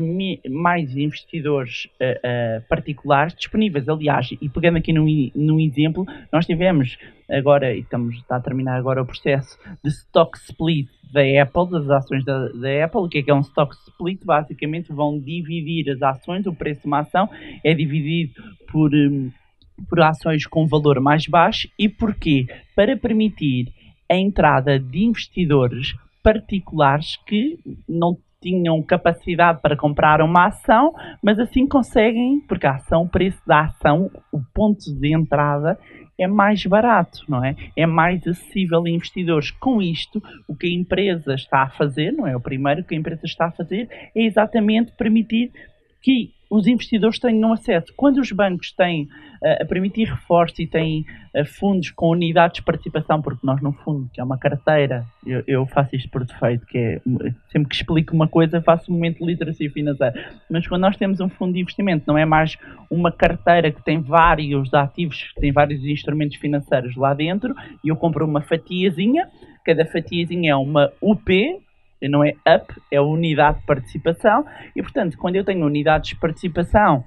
mais 0.48 0.96
investidores 0.96 1.87
uh, 2.01 2.59
uh, 2.59 2.68
particulares 2.68 3.35
disponíveis. 3.35 3.88
Aliás, 3.88 4.31
e 4.40 4.48
pegando 4.48 4.79
aqui 4.79 4.92
num, 4.92 5.07
num 5.35 5.61
exemplo, 5.61 6.07
nós 6.33 6.46
tivemos 6.46 6.96
agora, 7.31 7.74
e 7.74 7.81
estamos 7.81 8.16
está 8.16 8.37
a 8.37 8.40
terminar 8.40 8.77
agora 8.77 9.03
o 9.03 9.07
processo 9.07 9.59
de 9.85 9.90
stock 9.90 10.38
split 10.38 10.88
da 11.12 11.20
Apple, 11.42 11.70
das 11.70 11.90
ações 11.90 12.24
da, 12.24 12.48
da, 12.48 12.85
Apple. 12.85 13.03
O 13.03 13.09
que 13.09 13.18
é 13.18 13.22
que 13.22 13.31
é 13.31 13.35
um 13.35 13.40
stock 13.40 13.74
split? 13.74 14.24
Basicamente 14.24 14.92
vão 14.92 15.18
dividir 15.18 15.90
as 15.90 16.03
ações, 16.03 16.46
o 16.46 16.55
preço 16.55 16.83
de 16.83 16.87
uma 16.87 17.01
ação 17.01 17.29
é 17.62 17.74
dividido 17.74 18.42
por, 18.72 18.94
um, 18.94 19.31
por 19.88 20.01
ações 20.01 20.46
com 20.46 20.66
valor 20.66 20.98
mais 21.01 21.27
baixo. 21.27 21.68
E 21.79 21.90
porquê? 21.90 22.46
Para 22.74 22.96
permitir 22.96 23.68
a 24.11 24.16
entrada 24.16 24.79
de 24.79 25.05
investidores 25.05 25.94
particulares 26.22 27.16
que 27.27 27.59
não 27.87 28.16
tinham 28.40 28.83
capacidade 28.83 29.61
para 29.61 29.77
comprar 29.77 30.20
uma 30.22 30.46
ação, 30.46 30.94
mas 31.22 31.38
assim 31.38 31.66
conseguem, 31.66 32.40
porque 32.46 32.66
a 32.66 32.77
ação, 32.77 33.03
o 33.03 33.09
preço 33.09 33.40
da 33.46 33.62
ação, 33.62 34.11
o 34.33 34.40
ponto 34.55 34.92
de 34.94 35.14
entrada 35.14 35.79
é 36.18 36.27
mais 36.27 36.64
barato, 36.66 37.20
não 37.29 37.44
é? 37.44 37.55
É 37.77 37.87
mais 37.87 38.27
acessível 38.27 38.85
a 38.85 38.90
investidores. 38.90 39.51
Com 39.53 39.81
isto, 39.81 40.22
o 40.48 40.55
que 40.55 40.66
a 40.66 40.72
empresa 40.72 41.35
está 41.35 41.62
a 41.62 41.70
fazer, 41.70 42.12
não 42.12 42.27
é 42.27 42.37
o 42.37 42.40
primeiro, 42.40 42.85
que 42.85 42.94
a 42.94 42.98
empresa 42.98 43.24
está 43.24 43.46
a 43.46 43.53
fazer 43.53 43.88
é 44.14 44.22
exatamente 44.22 44.92
permitir 44.92 45.53
que 46.09 46.31
os 46.51 46.66
investidores 46.66 47.18
tenham 47.18 47.53
acesso. 47.53 47.92
Quando 47.94 48.16
os 48.16 48.33
bancos 48.33 48.73
têm 48.73 49.03
uh, 49.42 49.61
a 49.62 49.64
permitir 49.66 50.09
reforço 50.09 50.62
e 50.62 50.66
têm 50.66 51.05
uh, 51.37 51.44
fundos 51.44 51.90
com 51.90 52.09
unidades 52.09 52.55
de 52.55 52.62
participação, 52.62 53.21
porque 53.21 53.47
nós, 53.47 53.61
no 53.61 53.75
fundo, 53.75 54.09
que 54.11 54.18
é 54.18 54.25
uma 54.25 54.38
carteira, 54.38 55.05
eu, 55.27 55.44
eu, 55.47 55.66
faço 55.66 55.94
isto 55.94 56.09
por 56.09 56.25
defeito, 56.25 56.64
que 56.64 56.79
é 56.79 57.01
sempre 57.53 57.68
que 57.68 57.75
explico 57.75 58.14
uma 58.14 58.27
coisa, 58.27 58.62
faço 58.62 58.90
um 58.90 58.94
momento 58.94 59.18
de 59.18 59.27
literacia 59.27 59.71
financeira. 59.71 60.33
Mas 60.51 60.66
quando 60.66 60.81
nós 60.81 60.97
temos 60.97 61.21
um 61.21 61.29
fundo 61.29 61.53
de 61.53 61.61
investimento, 61.61 62.05
não 62.07 62.16
é 62.16 62.25
mais 62.25 62.57
uma 62.90 63.12
carteira 63.12 63.71
que 63.71 63.85
tem 63.85 64.01
vários 64.01 64.73
ativos, 64.73 65.31
que 65.35 65.42
tem 65.42 65.53
vários 65.53 65.85
instrumentos 65.85 66.38
financeiros 66.38 66.97
lá 66.97 67.12
dentro, 67.12 67.55
e 67.85 67.88
eu 67.90 67.97
compro 67.97 68.25
uma 68.25 68.40
fatiazinha, 68.40 69.29
cada 69.62 69.85
fatiazinha 69.85 70.53
é 70.53 70.57
uma 70.57 70.90
UP, 71.03 71.61
não 72.02 72.22
é 72.22 72.34
up, 72.46 72.72
é 72.92 73.00
unidade 73.00 73.61
de 73.61 73.66
participação, 73.66 74.44
e 74.76 74.82
portanto, 74.82 75.16
quando 75.16 75.37
eu 75.37 75.44
tenho 75.44 75.64
unidades 75.64 76.11
de 76.11 76.16
participação 76.16 77.04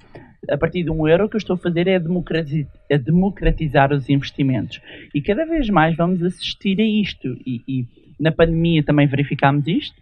a 0.50 0.58
partir 0.58 0.82
de 0.82 0.90
um 0.90 1.06
euro, 1.06 1.26
o 1.26 1.28
que 1.28 1.36
eu 1.36 1.38
estou 1.38 1.54
a 1.54 1.58
fazer 1.58 1.86
é 1.86 1.96
a 1.96 2.96
democratizar 2.98 3.92
os 3.92 4.08
investimentos. 4.08 4.80
E 5.14 5.22
cada 5.22 5.44
vez 5.44 5.68
mais 5.70 5.96
vamos 5.96 6.22
assistir 6.22 6.80
a 6.80 6.84
isto. 6.84 7.28
E, 7.46 7.62
e 7.68 7.86
na 8.18 8.32
pandemia 8.32 8.82
também 8.82 9.06
verificámos 9.06 9.66
isto. 9.66 9.94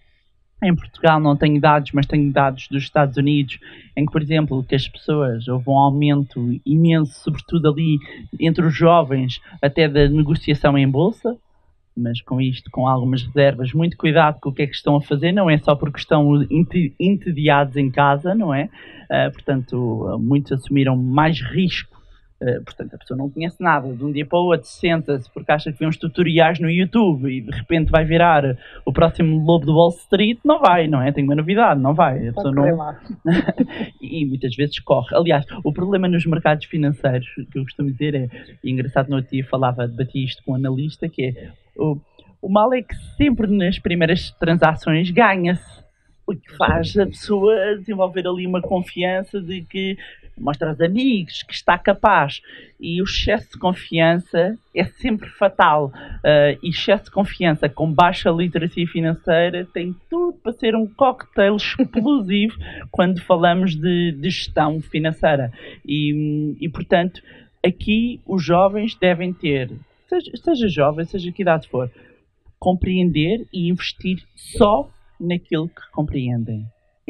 Em 0.63 0.75
Portugal 0.75 1.19
não 1.19 1.37
tenho 1.37 1.59
dados, 1.61 1.91
mas 1.93 2.07
tenho 2.07 2.31
dados 2.33 2.69
dos 2.69 2.83
Estados 2.83 3.17
Unidos, 3.17 3.59
em 3.97 4.05
que, 4.05 4.13
por 4.13 4.21
exemplo, 4.21 4.63
que 4.63 4.75
as 4.75 4.87
pessoas, 4.87 5.49
houve 5.49 5.65
um 5.69 5.77
aumento 5.77 6.61
imenso, 6.67 7.19
sobretudo 7.21 7.71
ali 7.71 7.99
entre 8.39 8.67
os 8.67 8.75
jovens, 8.75 9.41
até 9.63 9.89
da 9.89 10.07
negociação 10.09 10.77
em 10.77 10.89
bolsa, 10.89 11.37
mas 11.97 12.21
com 12.21 12.41
isto, 12.41 12.71
com 12.71 12.87
algumas 12.87 13.23
reservas, 13.23 13.73
muito 13.73 13.97
cuidado 13.97 14.39
com 14.41 14.51
o 14.51 14.53
que 14.53 14.63
é 14.63 14.67
que 14.67 14.75
estão 14.75 14.97
a 14.97 15.01
fazer, 15.01 15.33
não 15.33 15.51
é 15.51 15.59
só 15.59 15.75
porque 15.75 15.99
estão 15.99 16.47
entediados 16.99 17.77
em 17.77 17.91
casa, 17.91 18.35
não 18.35 18.55
é? 18.55 18.69
Uh, 19.11 19.33
portanto, 19.33 20.19
muitos 20.21 20.53
assumiram 20.53 20.97
mais 20.97 21.41
risco 21.41 22.00
Uh, 22.41 22.65
portanto, 22.65 22.95
a 22.95 22.99
pessoa 22.99 23.19
não 23.19 23.29
conhece 23.29 23.63
nada, 23.63 23.93
de 23.93 24.03
um 24.03 24.11
dia 24.11 24.25
para 24.25 24.39
o 24.39 24.47
outro 24.47 24.67
senta-se 24.67 25.31
porque 25.31 25.53
acha 25.53 25.71
que 25.71 25.79
vê 25.79 25.87
uns 25.87 25.99
tutoriais 25.99 26.59
no 26.59 26.71
YouTube 26.71 27.31
e 27.31 27.43
de 27.43 27.51
repente 27.51 27.91
vai 27.91 28.03
virar 28.03 28.57
o 28.87 28.93
próximo 28.93 29.45
lobo 29.45 29.67
do 29.67 29.75
Wall 29.75 29.91
Street, 29.91 30.39
não 30.43 30.59
vai, 30.59 30.89
não 30.89 31.03
é? 31.03 31.13
Tem 31.13 31.23
uma 31.23 31.35
novidade, 31.35 31.79
não 31.79 31.95
vai. 31.95 32.29
A 32.29 32.33
pessoa 32.33 32.55
não... 32.55 32.65
e 34.01 34.25
muitas 34.25 34.57
vezes 34.57 34.79
corre. 34.79 35.15
Aliás, 35.15 35.45
o 35.63 35.71
problema 35.71 36.09
nos 36.09 36.25
mercados 36.25 36.65
financeiros, 36.65 37.29
que 37.53 37.59
eu 37.59 37.65
costumo 37.65 37.91
dizer 37.91 38.15
é, 38.15 38.29
e 38.65 38.71
engraçado 38.71 39.11
no 39.11 39.17
outro 39.17 39.31
dia 39.31 39.45
falava, 39.45 39.87
debati 39.87 40.25
isto 40.25 40.43
com 40.43 40.53
um 40.53 40.55
analista, 40.55 41.11
que 41.11 41.25
é 41.25 41.51
o, 41.77 41.99
o 42.41 42.49
mal 42.49 42.73
é 42.73 42.81
que 42.81 42.95
sempre 43.17 43.47
nas 43.49 43.79
primeiras 43.79 44.31
transações 44.33 45.11
ganha-se 45.11 45.81
o 46.27 46.35
que 46.35 46.57
faz 46.57 46.97
a 46.97 47.07
pessoa 47.07 47.55
desenvolver 47.77 48.27
ali 48.27 48.47
uma 48.47 48.63
confiança 48.63 49.41
de 49.41 49.63
que 49.63 49.99
mostra 50.39 50.69
aos 50.69 50.81
amigos 50.81 51.43
que 51.43 51.53
está 51.53 51.79
capaz. 51.79 52.41
E 52.81 53.01
o 53.01 53.05
excesso 53.05 53.53
de 53.53 53.59
confiança 53.59 54.59
é 54.75 54.85
sempre 54.85 55.29
fatal. 55.31 55.87
Uh, 55.87 56.59
e 56.63 56.71
excesso 56.71 57.05
de 57.05 57.11
confiança 57.11 57.69
com 57.69 57.93
baixa 57.93 58.31
literacia 58.31 58.87
financeira 58.87 59.67
tem 59.73 59.95
tudo 60.09 60.39
para 60.39 60.53
ser 60.53 60.75
um 60.75 60.87
cocktail 60.87 61.57
explosivo 61.57 62.57
quando 62.91 63.23
falamos 63.23 63.75
de, 63.75 64.13
de 64.13 64.31
gestão 64.31 64.81
financeira. 64.81 65.53
E, 65.85 66.57
e, 66.61 66.69
portanto, 66.69 67.23
aqui 67.65 68.21
os 68.27 68.43
jovens 68.45 68.95
devem 68.97 69.33
ter, 69.33 69.71
seja, 70.09 70.31
seja 70.37 70.69
jovem, 70.69 71.05
seja 71.05 71.31
que 71.31 71.43
idade 71.43 71.69
for, 71.69 71.91
compreender 72.59 73.47
e 73.53 73.69
investir 73.69 74.23
só 74.35 74.89
naquilo 75.19 75.69
que 75.69 75.91
compreendem 75.93 76.67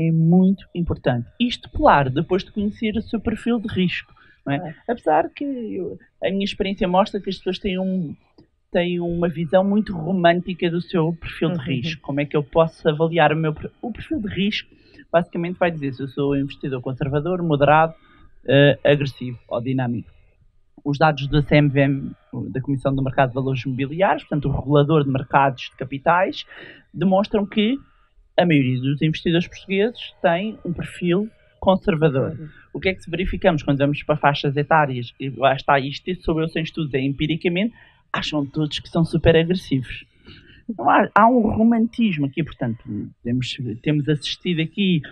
é 0.08 0.12
muito 0.12 0.66
importante. 0.74 1.28
Isto, 1.38 1.68
claro, 1.70 2.10
depois 2.10 2.42
de 2.42 2.52
conhecer 2.52 2.96
o 2.96 3.02
seu 3.02 3.20
perfil 3.20 3.58
de 3.60 3.68
risco. 3.68 4.12
É? 4.48 4.56
É. 4.56 4.74
Apesar 4.88 5.28
que 5.30 5.44
eu, 5.44 5.98
a 6.22 6.30
minha 6.30 6.44
experiência 6.44 6.88
mostra 6.88 7.20
que 7.20 7.28
as 7.28 7.36
pessoas 7.36 7.58
têm, 7.58 7.78
um, 7.78 8.16
têm 8.72 8.98
uma 9.00 9.28
visão 9.28 9.62
muito 9.62 9.92
romântica 9.92 10.70
do 10.70 10.80
seu 10.80 11.12
perfil 11.12 11.50
de 11.50 11.58
uhum. 11.58 11.64
risco. 11.64 12.02
Como 12.02 12.20
é 12.20 12.24
que 12.24 12.36
eu 12.36 12.42
posso 12.42 12.88
avaliar 12.88 13.32
o 13.32 13.36
meu 13.36 13.54
o 13.82 13.92
perfil 13.92 14.20
de 14.20 14.28
risco? 14.28 14.70
Basicamente 15.12 15.58
vai 15.58 15.70
dizer 15.70 15.92
se 15.92 16.02
eu 16.02 16.08
sou 16.08 16.36
investidor 16.36 16.80
conservador, 16.80 17.42
moderado, 17.42 17.94
uh, 18.44 18.88
agressivo 18.88 19.38
ou 19.48 19.60
dinâmico. 19.60 20.10
Os 20.82 20.96
dados 20.96 21.26
da 21.28 21.42
CMVM, 21.42 22.12
da 22.50 22.60
Comissão 22.62 22.94
do 22.94 23.02
Mercado 23.02 23.30
de 23.30 23.34
Valores 23.34 23.64
Mobiliários, 23.66 24.24
portanto 24.24 24.48
o 24.48 24.52
regulador 24.52 25.04
de 25.04 25.10
mercados 25.10 25.64
de 25.64 25.76
capitais, 25.76 26.46
demonstram 26.94 27.44
que 27.44 27.78
a 28.40 28.46
maioria 28.46 28.81
dos 28.81 29.03
investidores 29.03 29.46
portugueses 29.46 30.14
tem 30.22 30.59
um 30.64 30.72
perfil 30.72 31.29
conservador. 31.59 32.37
O 32.72 32.81
que 32.81 32.88
é 32.88 32.94
que 32.94 33.03
se 33.03 33.11
verificamos 33.11 33.62
quando 33.62 33.79
vamos 33.79 34.03
para 34.03 34.16
faixas 34.16 34.57
etárias? 34.57 35.12
E 35.20 35.29
lá 35.31 35.55
está 35.55 35.79
isto, 35.79 36.11
sou 36.22 36.40
eu 36.40 36.48
sem 36.48 36.62
estudos, 36.62 36.94
é 36.94 37.00
empiricamente, 37.00 37.74
acham 38.12 38.46
todos 38.46 38.79
que 38.79 38.88
são 38.88 39.05
super 39.05 39.37
agressivos. 39.37 40.05
Há, 40.79 41.09
há, 41.14 41.29
um 41.29 41.40
romantismo 41.40 42.26
aqui, 42.26 42.42
portanto, 42.42 42.83
temos, 43.22 43.59
temos 43.83 44.09
assistido 44.09 44.62
aqui 44.62 45.03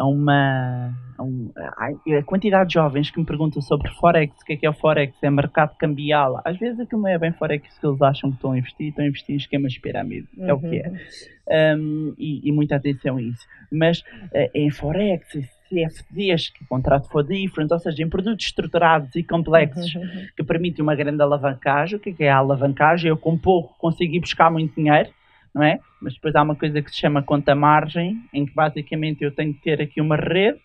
a 0.00 0.06
uma. 0.06 0.94
A, 1.18 1.22
um, 1.22 1.52
a, 1.56 2.22
quantidade 2.22 2.68
de 2.68 2.74
jovens 2.74 3.10
que 3.10 3.20
me 3.20 3.26
perguntam 3.26 3.60
sobre 3.60 3.90
Forex, 3.92 4.34
o 4.40 4.44
que 4.44 4.54
é 4.54 4.56
que 4.56 4.66
é 4.66 4.70
o 4.70 4.72
Forex? 4.72 5.14
É 5.22 5.28
mercado 5.28 5.76
cambial. 5.76 6.40
Às 6.42 6.58
vezes 6.58 6.80
aquilo 6.80 7.02
não 7.02 7.10
é 7.10 7.18
bem 7.18 7.32
Forex 7.32 7.78
que 7.78 7.86
eles 7.86 8.00
acham 8.00 8.30
que 8.30 8.36
estão 8.36 8.52
a 8.52 8.58
investir, 8.58 8.88
estão 8.88 9.04
a 9.04 9.08
investir 9.08 9.34
em 9.34 9.38
esquemas 9.38 9.72
de 9.74 9.80
pirâmide, 9.80 10.26
uhum. 10.38 10.48
é 10.48 10.52
o 10.54 10.58
que 10.58 10.76
é. 10.78 11.76
Um, 11.76 12.14
e, 12.16 12.48
e, 12.48 12.52
muita 12.52 12.76
atenção 12.76 13.18
a 13.18 13.22
isso. 13.22 13.46
Mas 13.70 14.00
uh, 14.00 14.50
em 14.54 14.70
Forex, 14.70 15.26
CFDs, 15.68 16.48
que 16.48 16.64
o 16.64 16.66
contrato 16.66 17.08
for 17.10 17.22
different, 17.22 17.70
ou 17.70 17.78
seja, 17.78 18.02
em 18.02 18.08
produtos 18.08 18.46
estruturados 18.46 19.14
e 19.14 19.22
complexos 19.22 19.94
uhum. 19.94 20.26
que 20.34 20.42
permitem 20.42 20.82
uma 20.82 20.94
grande 20.94 21.20
alavancagem. 21.20 21.98
O 21.98 22.00
que 22.00 22.10
é, 22.10 22.12
que 22.12 22.24
é 22.24 22.30
a 22.30 22.38
alavancagem? 22.38 23.10
Eu 23.10 23.16
com 23.18 23.36
pouco 23.36 23.76
consigo 23.78 24.14
ir 24.14 24.20
buscar 24.20 24.50
muito 24.50 24.74
dinheiro 24.74 25.10
não 25.54 25.62
é? 25.62 25.80
Mas 26.00 26.14
depois 26.14 26.34
há 26.34 26.42
uma 26.42 26.54
coisa 26.54 26.80
que 26.80 26.90
se 26.90 26.98
chama 26.98 27.22
conta 27.22 27.54
margem, 27.54 28.22
em 28.32 28.46
que 28.46 28.54
basicamente 28.54 29.22
eu 29.22 29.30
tenho 29.30 29.52
que 29.54 29.62
ter 29.62 29.80
aqui 29.80 30.00
uma 30.00 30.16
rede 30.16 30.58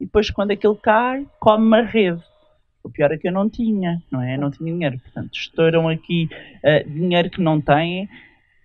e 0.00 0.04
depois 0.04 0.30
quando 0.30 0.52
aquilo 0.52 0.76
cai, 0.76 1.26
come 1.40 1.76
a 1.76 1.82
rede. 1.82 2.22
O 2.82 2.90
pior 2.90 3.10
é 3.10 3.18
que 3.18 3.28
eu 3.28 3.32
não 3.32 3.50
tinha, 3.50 4.00
não 4.10 4.22
é? 4.22 4.36
Não 4.36 4.50
tinha 4.50 4.72
dinheiro. 4.72 4.98
Portanto, 5.00 5.34
estouram 5.34 5.88
aqui 5.88 6.28
uh, 6.64 6.88
dinheiro 6.88 7.28
que 7.28 7.40
não 7.40 7.60
têm, 7.60 8.08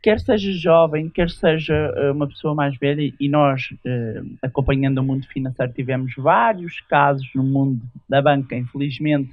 quer 0.02 0.20
seja 0.20 0.52
jovem, 0.52 1.10
quer 1.10 1.30
seja 1.30 1.92
uh, 1.98 2.14
uma 2.14 2.28
pessoa 2.28 2.54
mais 2.54 2.78
velha, 2.78 3.12
e 3.20 3.28
nós, 3.28 3.72
uh, 3.72 4.38
acompanhando 4.42 5.00
o 5.00 5.04
mundo 5.04 5.28
financeiro, 5.28 5.74
tivemos 5.74 6.14
vários 6.16 6.80
casos 6.82 7.28
no 7.34 7.44
mundo 7.44 7.82
da 8.08 8.22
banca, 8.22 8.56
infelizmente, 8.56 9.32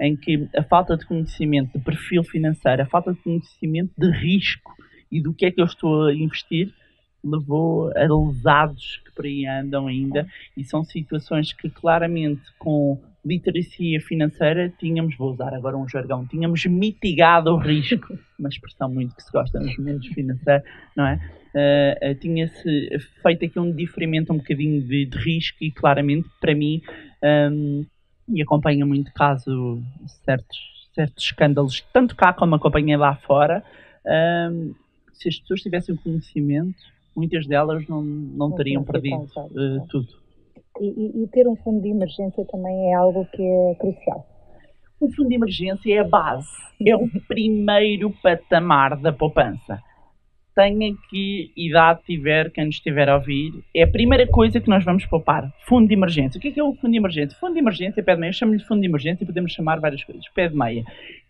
em 0.00 0.16
que 0.16 0.48
a 0.56 0.62
falta 0.62 0.96
de 0.96 1.04
conhecimento 1.06 1.78
de 1.78 1.84
perfil 1.84 2.24
financeiro, 2.24 2.82
a 2.82 2.86
falta 2.86 3.12
de 3.12 3.20
conhecimento 3.20 3.92
de 3.96 4.10
risco 4.10 4.72
e 5.12 5.20
do 5.20 5.32
que 5.32 5.46
é 5.46 5.50
que 5.50 5.60
eu 5.60 5.66
estou 5.66 6.06
a 6.06 6.14
investir 6.14 6.72
levou 7.24 7.92
a 7.96 8.02
lesados 8.02 9.00
que 9.04 9.12
por 9.12 9.24
aí 9.24 9.46
andam 9.46 9.86
ainda 9.86 10.26
e 10.56 10.64
são 10.64 10.82
situações 10.82 11.52
que 11.52 11.70
claramente 11.70 12.42
com 12.58 13.00
literacia 13.24 14.00
financeira 14.00 14.68
tínhamos, 14.80 15.16
vou 15.16 15.30
usar 15.30 15.54
agora 15.54 15.76
um 15.76 15.88
jargão, 15.88 16.26
tínhamos 16.26 16.66
mitigado 16.66 17.52
o 17.52 17.56
risco, 17.56 18.18
uma 18.36 18.48
expressão 18.48 18.90
muito 18.90 19.14
que 19.14 19.22
se 19.22 19.30
gosta 19.30 19.60
nos 19.60 19.76
momentos 19.78 20.08
financeiros, 20.08 20.68
não 20.96 21.06
é? 21.06 21.20
Uh, 21.54 22.14
tinha-se 22.14 22.98
feito 23.22 23.44
aqui 23.44 23.60
um 23.60 23.70
diferimento 23.70 24.32
um 24.32 24.38
bocadinho 24.38 24.82
de, 24.82 25.04
de 25.04 25.18
risco 25.18 25.58
e 25.60 25.70
claramente 25.70 26.26
para 26.40 26.54
mim 26.54 26.80
um, 27.52 27.84
e 28.28 28.42
acompanha 28.42 28.86
muito 28.86 29.12
caso 29.12 29.80
certos, 30.24 30.58
certos 30.94 31.24
escândalos, 31.24 31.80
tanto 31.92 32.16
cá 32.16 32.32
como 32.32 32.54
acompanhei 32.54 32.96
lá 32.96 33.14
fora, 33.16 33.62
um, 34.50 34.74
se 35.22 35.28
as 35.28 35.38
pessoas 35.38 35.60
tivessem 35.60 35.96
conhecimento, 35.96 36.82
muitas 37.14 37.46
delas 37.46 37.86
não, 37.88 38.02
não, 38.02 38.48
não 38.48 38.52
teriam 38.52 38.82
perdido 38.82 39.22
uh, 39.22 39.86
tudo. 39.88 40.08
E, 40.80 41.22
e, 41.22 41.28
ter 41.28 41.46
um 41.46 41.56
fundo 41.56 41.82
de 41.82 41.88
emergência 41.88 42.44
também 42.46 42.90
é 42.90 42.94
algo 42.94 43.26
que 43.26 43.42
é 43.42 43.74
crucial. 43.74 44.26
O 45.00 45.10
fundo 45.12 45.28
de 45.28 45.34
emergência 45.34 45.94
é 45.94 45.98
a 45.98 46.04
base, 46.04 46.48
é 46.84 46.96
o 46.96 47.08
primeiro 47.28 48.10
patamar 48.22 48.96
da 48.96 49.12
poupança. 49.12 49.80
Tenha 50.54 50.94
que 51.08 51.50
idade 51.56 52.00
tiver, 52.04 52.50
quem 52.50 52.66
nos 52.66 52.74
estiver 52.74 53.08
a 53.08 53.16
ouvir, 53.16 53.52
é 53.74 53.84
a 53.84 53.88
primeira 53.88 54.26
coisa 54.26 54.60
que 54.60 54.68
nós 54.68 54.84
vamos 54.84 55.06
poupar. 55.06 55.50
Fundo 55.66 55.88
de 55.88 55.94
emergência. 55.94 56.38
O 56.38 56.40
que 56.40 56.48
é, 56.48 56.50
que 56.50 56.60
é 56.60 56.64
o 56.64 56.74
fundo 56.74 56.90
de 56.90 56.98
emergência? 56.98 57.38
Fundo 57.38 57.54
de 57.54 57.60
emergência, 57.60 58.02
pé 58.02 58.14
de 58.14 58.20
meia, 58.20 58.30
eu 58.30 58.34
chamo-lhe 58.34 58.62
fundo 58.62 58.80
de 58.80 58.86
emergência 58.86 59.24
e 59.24 59.26
podemos 59.26 59.52
chamar 59.52 59.80
várias 59.80 60.04
coisas. 60.04 60.28
Pé 60.34 60.48
de 60.48 60.56
meia, 60.56 60.84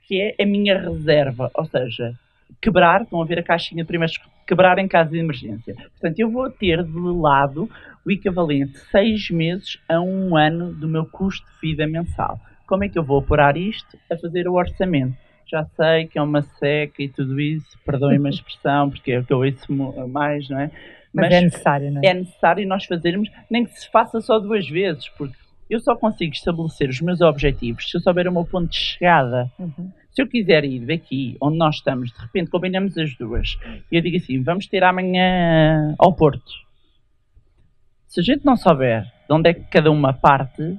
que 0.07 0.21
é 0.21 0.43
a 0.43 0.47
minha 0.47 0.77
reserva, 0.77 1.51
ou 1.55 1.65
seja, 1.67 2.15
quebrar, 2.63 3.03
estão 3.03 3.21
a 3.21 3.25
ver 3.25 3.41
a 3.41 3.43
caixinha 3.43 3.83
de 3.83 3.89
primeiros, 3.89 4.19
quebrar 4.47 4.79
em 4.79 4.87
caso 4.87 5.11
de 5.11 5.19
emergência. 5.19 5.75
Portanto, 5.75 6.19
eu 6.21 6.31
vou 6.31 6.49
ter 6.49 6.85
de 6.85 6.99
lado 6.99 7.69
o 8.07 8.11
equivalente 8.11 8.79
seis 8.91 9.29
meses 9.31 9.79
a 9.89 10.01
um 10.01 10.37
ano 10.37 10.73
do 10.73 10.89
meu 10.89 11.05
custo 11.05 11.45
de 11.55 11.69
vida 11.69 11.87
mensal. 11.87 12.41
Como 12.67 12.85
é 12.85 12.89
que 12.89 12.99
eu 12.99 13.03
vou 13.03 13.19
apurar 13.19 13.57
isto? 13.57 13.99
A 14.11 14.17
fazer 14.17 14.47
o 14.49 14.55
orçamento. 14.55 15.17
Já 15.51 15.65
sei 15.77 16.07
que 16.07 16.19
é 16.19 16.23
uma 16.23 16.41
seca 16.41 17.03
e 17.03 17.09
tudo 17.09 17.39
isso, 17.39 17.79
perdoem-me 17.85 18.29
a 18.29 18.31
expressão, 18.31 18.89
porque 18.89 19.13
é 19.13 19.19
o 19.19 19.25
que 19.25 19.33
eu 19.33 19.41
ouço 19.41 19.73
mais, 20.09 20.49
não 20.49 20.61
é? 20.61 20.71
Mas, 21.13 21.27
Mas 21.27 21.33
é 21.35 21.41
necessário, 21.43 21.91
não 21.91 22.01
é? 22.03 22.07
É 22.07 22.15
necessário 22.15 22.67
nós 22.67 22.87
fazermos, 22.87 23.29
nem 23.51 23.67
que 23.67 23.79
se 23.79 23.91
faça 23.91 24.21
só 24.21 24.39
duas 24.39 24.67
vezes, 24.67 25.11
porque 25.11 25.37
eu 25.69 25.79
só 25.81 25.95
consigo 25.95 26.33
estabelecer 26.33 26.89
os 26.89 27.01
meus 27.03 27.21
objetivos 27.21 27.91
se 27.91 27.97
eu 27.97 28.01
souber 28.01 28.29
o 28.29 28.33
meu 28.33 28.47
ponto 28.47 28.71
de 28.71 28.77
chegada. 28.77 29.51
Uhum. 29.59 29.91
Se 30.13 30.21
eu 30.21 30.29
quiser 30.29 30.63
ir 30.65 30.81
daqui, 30.87 31.39
onde 31.41 31.57
nós 31.57 31.77
estamos, 31.77 32.13
de 32.13 32.21
repente 32.21 32.51
combinamos 32.51 32.99
as 32.99 33.17
duas, 33.17 33.57
e 33.91 33.97
eu 33.97 34.03
digo 34.03 34.19
assim, 34.19 34.43
vamos 34.43 34.67
ter 34.67 34.85
amanhã 34.85 35.95
ao 35.99 36.15
Porto. 36.15 36.53
Se 38.07 38.21
a 38.21 38.23
gente 38.23 38.45
não 38.45 38.55
souber 38.55 39.05
de 39.05 39.35
onde 39.35 39.49
é 39.49 39.55
que 39.55 39.65
cada 39.71 39.91
uma 39.91 40.13
parte, 40.13 40.79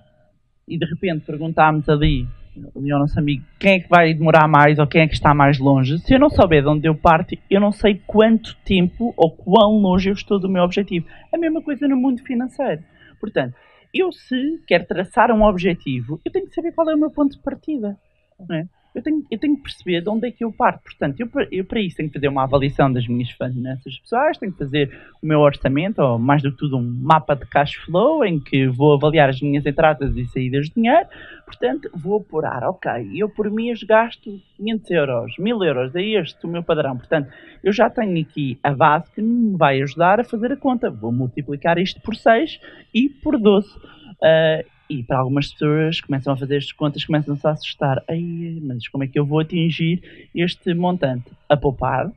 e 0.67 0.77
de 0.77 0.85
repente 0.85 1.25
perguntarmos 1.25 1.89
ali, 1.89 2.27
ali 2.75 2.91
ao 2.91 2.99
nosso 2.99 3.19
amigo, 3.19 3.43
quem 3.59 3.73
é 3.73 3.79
que 3.79 3.89
vai 3.89 4.13
demorar 4.13 4.47
mais 4.47 4.77
ou 4.77 4.85
quem 4.85 5.01
é 5.01 5.07
que 5.07 5.15
está 5.15 5.33
mais 5.33 5.57
longe, 5.57 5.97
se 5.97 6.13
eu 6.13 6.19
não 6.19 6.29
souber 6.29 6.61
de 6.61 6.69
onde 6.69 6.87
eu 6.87 6.93
parto, 6.93 7.35
eu 7.49 7.59
não 7.59 7.71
sei 7.71 7.99
quanto 8.05 8.55
tempo 8.57 9.15
ou 9.17 9.31
quão 9.31 9.79
longe 9.79 10.09
eu 10.09 10.13
estou 10.13 10.39
do 10.39 10.47
meu 10.47 10.61
objetivo. 10.61 11.07
A 11.33 11.39
mesma 11.39 11.59
coisa 11.59 11.87
no 11.87 11.97
mundo 11.97 12.21
financeiro. 12.21 12.83
Portanto, 13.19 13.55
eu 13.91 14.11
se 14.11 14.63
quero 14.67 14.85
traçar 14.85 15.31
um 15.31 15.43
objetivo, 15.43 16.21
eu 16.23 16.31
tenho 16.31 16.47
que 16.47 16.53
saber 16.53 16.71
qual 16.71 16.87
é 16.87 16.93
o 16.93 16.99
meu 16.99 17.09
ponto 17.09 17.35
de 17.35 17.41
partida. 17.41 17.97
Não 18.39 18.55
é? 18.55 18.67
Eu 18.93 19.01
tenho, 19.01 19.25
eu 19.31 19.39
tenho 19.39 19.55
que 19.55 19.63
perceber 19.63 20.01
de 20.01 20.09
onde 20.09 20.27
é 20.27 20.31
que 20.31 20.43
eu 20.43 20.51
parto. 20.51 20.83
Portanto, 20.83 21.19
eu, 21.19 21.29
eu 21.51 21.65
para 21.65 21.81
isso 21.81 21.97
tenho 21.97 22.09
que 22.09 22.15
fazer 22.15 22.27
uma 22.27 22.43
avaliação 22.43 22.91
das 22.91 23.07
minhas 23.07 23.29
finanças 23.31 23.97
pessoais, 23.99 24.37
tenho 24.37 24.51
que 24.51 24.57
fazer 24.57 24.95
o 25.21 25.25
meu 25.25 25.39
orçamento, 25.39 26.01
ou 26.01 26.19
mais 26.19 26.41
do 26.41 26.51
que 26.51 26.57
tudo 26.57 26.77
um 26.77 26.83
mapa 26.83 27.35
de 27.35 27.45
cash 27.45 27.75
flow, 27.75 28.23
em 28.23 28.39
que 28.39 28.67
vou 28.67 28.93
avaliar 28.93 29.29
as 29.29 29.41
minhas 29.41 29.65
entradas 29.65 30.15
e 30.15 30.25
saídas 30.25 30.67
de 30.67 30.75
dinheiro. 30.75 31.07
Portanto, 31.45 31.89
vou 31.93 32.17
apurar, 32.17 32.63
ok, 32.63 32.91
eu 33.15 33.29
por 33.29 33.49
mês 33.49 33.81
gasto 33.83 34.39
500 34.57 34.91
euros, 34.91 35.37
1000 35.37 35.63
euros, 35.63 35.95
é 35.95 36.01
este 36.01 36.45
o 36.45 36.49
meu 36.49 36.63
padrão. 36.63 36.97
Portanto, 36.97 37.29
eu 37.63 37.73
já 37.73 37.89
tenho 37.89 38.21
aqui 38.21 38.59
a 38.63 38.71
base 38.71 39.11
que 39.11 39.21
me 39.21 39.57
vai 39.57 39.81
ajudar 39.81 40.19
a 40.19 40.23
fazer 40.23 40.51
a 40.51 40.57
conta. 40.57 40.89
Vou 40.89 41.11
multiplicar 41.11 41.77
isto 41.77 41.99
por 42.01 42.15
6 42.15 42.59
e 42.93 43.09
por 43.09 43.39
12. 43.39 43.67
Uh, 43.75 44.72
e 44.89 45.03
para 45.03 45.19
algumas 45.19 45.51
pessoas 45.51 46.01
começam 46.01 46.33
a 46.33 46.37
fazer 46.37 46.57
estas 46.57 46.73
contas, 46.73 47.05
começam-se 47.05 47.45
a 47.47 47.51
assustar. 47.51 48.03
Ai, 48.07 48.59
mas 48.61 48.87
como 48.87 49.03
é 49.03 49.07
que 49.07 49.17
eu 49.17 49.25
vou 49.25 49.39
atingir 49.39 50.29
este 50.35 50.73
montante? 50.73 51.31
A 51.49 51.57
poupar 51.57 52.11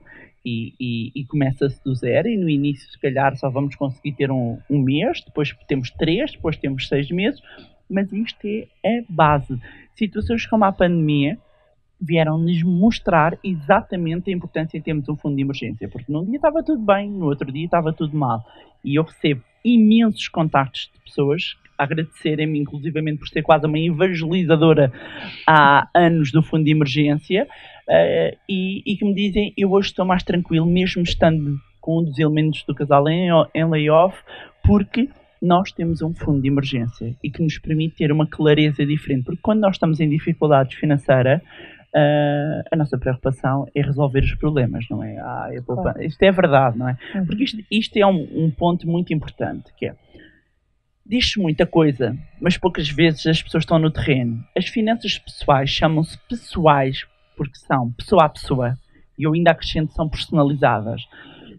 e, 0.45 0.75
e, 0.79 1.13
e 1.15 1.25
começa-se 1.25 1.83
do 1.83 1.95
zero 1.95 2.29
e 2.29 2.37
no 2.37 2.49
início 2.49 2.89
se 2.91 2.99
calhar 2.99 3.37
só 3.37 3.51
vamos 3.51 3.75
conseguir 3.75 4.13
ter 4.13 4.31
um, 4.31 4.59
um 4.71 4.81
mês, 4.81 5.23
depois 5.25 5.53
temos 5.67 5.91
três, 5.91 6.33
depois 6.33 6.57
temos 6.57 6.87
seis 6.87 7.11
meses, 7.11 7.41
mas 7.91 8.13
isto 8.13 8.47
é 8.47 8.99
a 8.99 9.05
base. 9.09 9.61
Situações 9.95 10.47
como 10.47 10.65
a 10.65 10.73
pandemia 10.73 11.39
vieram-nos 12.01 12.63
mostrar 12.63 13.39
exatamente 13.43 14.31
a 14.31 14.33
importância 14.33 14.79
de 14.79 14.85
termos 14.85 15.09
um 15.09 15.17
fundo 15.17 15.35
de 15.35 15.43
emergência, 15.43 15.89
porque 15.89 16.13
num 16.13 16.25
dia 16.25 16.37
estava 16.37 16.63
tudo 16.63 16.85
bem, 16.85 17.11
no 17.11 17.27
outro 17.27 17.51
dia 17.51 17.65
estava 17.65 17.93
tudo 17.93 18.17
mal. 18.17 18.45
E 18.85 18.97
eu 18.97 19.03
recebo 19.03 19.43
imensos 19.65 20.29
contactos 20.29 20.91
de 20.93 21.01
pessoas 21.01 21.57
agradecerem-me, 21.79 22.59
inclusivamente 22.59 23.19
por 23.19 23.29
ser 23.29 23.43
quase 23.43 23.67
uma 23.67 23.79
evangelizadora 23.79 24.93
há 25.47 25.89
anos 25.95 26.33
do 26.33 26.43
Fundo 26.43 26.65
de 26.65 26.71
Emergência, 26.71 27.47
uh, 27.89 28.37
e, 28.49 28.83
e, 28.85 28.97
que 28.97 29.05
me 29.05 29.15
dizem: 29.15 29.53
Eu 29.57 29.73
hoje 29.73 29.89
estou 29.89 30.05
mais 30.05 30.23
tranquilo, 30.23 30.67
mesmo 30.67 31.03
estando 31.03 31.59
com 31.81 32.01
um 32.01 32.05
dos 32.05 32.19
elementos 32.19 32.65
do 32.65 32.75
casal 32.75 33.09
em, 33.09 33.29
em 33.55 33.65
layoff, 33.65 34.19
porque 34.65 35.09
nós 35.41 35.71
temos 35.71 36.03
um 36.03 36.13
fundo 36.15 36.43
de 36.43 36.49
emergência 36.49 37.15
e 37.23 37.31
que 37.31 37.43
nos 37.43 37.59
permite 37.59 37.97
ter 37.97 38.11
uma 38.11 38.27
clareza 38.27 38.85
diferente. 38.85 39.25
Porque 39.25 39.41
quando 39.43 39.61
nós 39.61 39.77
estamos 39.77 40.01
em 40.01 40.09
dificuldades 40.09 40.77
financeiras, 40.77 41.41
Uh, 41.95 42.61
a 42.71 42.77
nossa 42.77 42.99
preocupação 42.99 43.67
é 43.75 43.81
resolver 43.81 44.23
os 44.23 44.35
problemas, 44.35 44.85
não 44.91 45.03
é? 45.03 45.17
Ah. 45.17 45.49
Isto 46.01 46.23
é 46.25 46.31
verdade, 46.31 46.77
não 46.77 46.91
é? 46.91 46.99
Uhum. 47.15 47.25
Porque 47.25 47.45
isto, 47.45 47.65
isto 47.71 47.97
é 47.97 48.07
um, 48.07 48.45
um, 48.45 48.51
ponto 48.51 48.87
muito 48.87 49.15
importante, 49.15 49.73
que 49.79 49.87
é 49.87 49.95
diz-se 51.09 51.39
muita 51.39 51.65
coisa, 51.67 52.17
mas 52.41 52.59
poucas 52.59 52.89
vezes 52.89 53.27
as 53.27 53.43
pessoas 53.43 53.63
estão 53.63 53.79
no 53.79 53.91
terreno. 53.91 54.45
As 54.57 54.67
finanças 54.67 55.19
pessoais 55.19 55.71
chamam-se 55.71 56.19
pessoais 56.29 57.07
porque 57.37 57.59
são 57.59 57.93
pessoa 57.93 58.25
a 58.25 58.29
pessoa 58.29 58.75
e 59.19 59.25
eu 59.25 59.33
ainda 59.33 59.53
acrescento 59.53 59.93
são 59.93 60.09
personalizadas. 60.09 61.03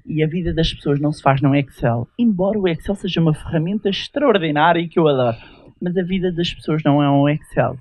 E 0.06 0.24
a 0.24 0.28
vida 0.28 0.54
das 0.54 0.74
pessoas 0.74 1.00
não 1.00 1.12
se 1.12 1.22
faz 1.22 1.42
no 1.42 1.56
Excel, 1.56 2.08
embora 2.18 2.58
o 2.58 2.68
Excel 2.68 2.96
seja 2.96 3.22
uma 3.22 3.34
ferramenta 3.34 3.90
extraordinária 3.90 4.80
e 4.80 4.88
que 4.88 5.00
eu 5.00 5.08
adoro. 5.08 5.38
Mas 5.82 5.98
a 5.98 6.04
vida 6.04 6.32
das 6.32 6.54
pessoas 6.54 6.82
não 6.84 7.04
é 7.04 7.10
um 7.10 7.28
Excel. 7.28 7.78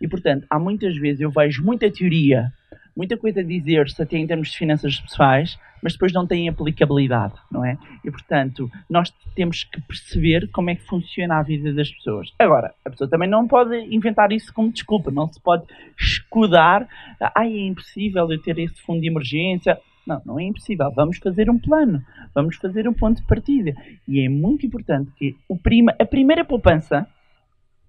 E, 0.00 0.06
portanto, 0.06 0.46
há 0.48 0.58
muitas 0.58 0.96
vezes 0.96 1.20
eu 1.20 1.30
vejo 1.30 1.64
muita 1.64 1.90
teoria, 1.90 2.52
muita 2.96 3.16
coisa 3.16 3.40
a 3.40 3.44
dizer-se 3.44 4.00
até 4.00 4.18
em 4.18 4.26
termos 4.26 4.50
de 4.50 4.58
finanças 4.58 5.00
pessoais, 5.00 5.58
mas 5.82 5.92
depois 5.94 6.12
não 6.12 6.26
tem 6.26 6.48
aplicabilidade, 6.48 7.34
não 7.50 7.64
é? 7.64 7.76
E, 8.04 8.10
portanto, 8.10 8.70
nós 8.88 9.12
temos 9.34 9.64
que 9.64 9.80
perceber 9.80 10.48
como 10.52 10.70
é 10.70 10.74
que 10.74 10.86
funciona 10.86 11.38
a 11.38 11.42
vida 11.42 11.72
das 11.72 11.90
pessoas. 11.90 12.32
Agora, 12.38 12.74
a 12.84 12.90
pessoa 12.90 13.08
também 13.08 13.28
não 13.28 13.46
pode 13.46 13.76
inventar 13.94 14.32
isso 14.32 14.52
como 14.52 14.72
desculpa, 14.72 15.10
não 15.10 15.30
se 15.32 15.40
pode 15.40 15.64
escudar, 15.98 16.86
ai, 17.34 17.52
é 17.52 17.66
impossível 17.66 18.30
eu 18.30 18.40
ter 18.40 18.58
esse 18.58 18.80
fundo 18.82 19.00
de 19.00 19.08
emergência. 19.08 19.78
Não, 20.06 20.20
não 20.24 20.40
é 20.40 20.44
impossível. 20.44 20.90
Vamos 20.92 21.18
fazer 21.18 21.50
um 21.50 21.58
plano, 21.58 22.02
vamos 22.34 22.56
fazer 22.56 22.88
um 22.88 22.92
ponto 22.92 23.20
de 23.20 23.26
partida. 23.26 23.72
E 24.08 24.24
é 24.24 24.28
muito 24.28 24.66
importante 24.66 25.10
que 25.16 25.36
o 25.48 25.56
prima, 25.56 25.94
a 26.00 26.04
primeira 26.04 26.44
poupança 26.44 27.06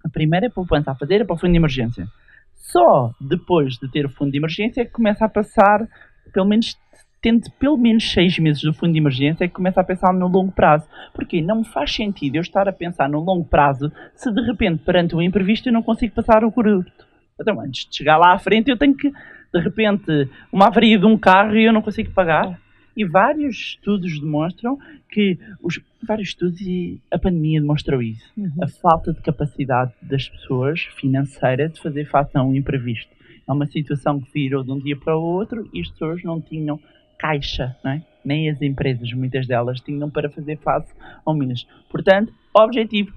a 0.04 0.08
primeira 0.08 0.50
poupança 0.50 0.90
a 0.90 0.94
fazer 0.94 1.20
é 1.20 1.24
para 1.24 1.34
o 1.34 1.38
fundo 1.38 1.52
de 1.52 1.58
emergência. 1.58 2.06
Só 2.54 3.12
depois 3.20 3.74
de 3.74 3.90
ter 3.90 4.04
o 4.04 4.10
fundo 4.10 4.32
de 4.32 4.38
emergência 4.38 4.82
é 4.82 4.84
que 4.84 4.90
começa 4.90 5.24
a 5.24 5.28
passar, 5.28 5.86
pelo 6.32 6.46
menos 6.46 6.76
tendo 7.22 7.48
pelo 7.52 7.76
menos 7.76 8.10
seis 8.10 8.36
meses 8.38 8.60
do 8.62 8.74
fundo 8.74 8.92
de 8.92 8.98
emergência, 8.98 9.44
é 9.44 9.48
que 9.48 9.54
começa 9.54 9.80
a 9.80 9.84
pensar 9.84 10.12
no 10.12 10.26
longo 10.26 10.50
prazo. 10.50 10.86
Porque 11.14 11.40
não 11.40 11.60
me 11.60 11.64
faz 11.64 11.94
sentido 11.94 12.34
eu 12.34 12.42
estar 12.42 12.68
a 12.68 12.72
pensar 12.72 13.08
no 13.08 13.20
longo 13.20 13.44
prazo 13.44 13.92
se 14.16 14.30
de 14.30 14.42
repente, 14.42 14.82
perante 14.84 15.14
o 15.14 15.22
imprevisto, 15.22 15.68
eu 15.68 15.72
não 15.72 15.82
consigo 15.82 16.14
passar 16.14 16.44
o 16.44 16.50
curto. 16.50 16.92
Então, 17.40 17.60
antes 17.60 17.88
de 17.88 17.96
chegar 17.96 18.18
lá 18.18 18.34
à 18.34 18.38
frente, 18.38 18.70
eu 18.70 18.76
tenho 18.76 18.96
que, 18.96 19.10
de 19.10 19.60
repente, 19.60 20.28
uma 20.52 20.66
avaria 20.66 20.98
de 20.98 21.06
um 21.06 21.16
carro 21.16 21.56
e 21.56 21.64
eu 21.64 21.72
não 21.72 21.80
consigo 21.80 22.10
pagar. 22.10 22.60
E 22.94 23.06
vários 23.06 23.56
estudos 23.56 24.20
demonstram 24.20 24.78
que 25.08 25.38
os 25.62 25.80
vários 26.06 26.28
estudos 26.28 26.60
e 26.60 27.00
a 27.10 27.18
pandemia 27.18 27.60
demonstrou 27.60 28.02
isso. 28.02 28.30
Uhum. 28.36 28.50
A 28.60 28.68
falta 28.68 29.14
de 29.14 29.22
capacidade 29.22 29.92
das 30.02 30.28
pessoas 30.28 30.80
financeira 31.00 31.68
de 31.68 31.80
fazer 31.80 32.04
face 32.04 32.36
a 32.36 32.42
um 32.42 32.54
imprevisto. 32.54 33.10
É 33.48 33.52
uma 33.52 33.66
situação 33.66 34.20
que 34.20 34.30
virou 34.32 34.62
de 34.62 34.72
um 34.72 34.78
dia 34.78 34.96
para 34.96 35.16
o 35.16 35.22
outro 35.22 35.68
e 35.72 35.80
as 35.80 35.88
pessoas 35.88 36.22
não 36.22 36.40
tinham 36.40 36.78
caixa, 37.22 37.76
é? 37.86 38.00
nem 38.24 38.50
as 38.50 38.60
empresas, 38.60 39.12
muitas 39.12 39.46
delas, 39.46 39.80
tinham 39.80 40.10
para 40.10 40.28
fazer 40.28 40.58
face 40.58 40.92
ao 41.24 41.32
mês. 41.34 41.64
Portanto, 41.88 42.32
objetivo 42.52 43.16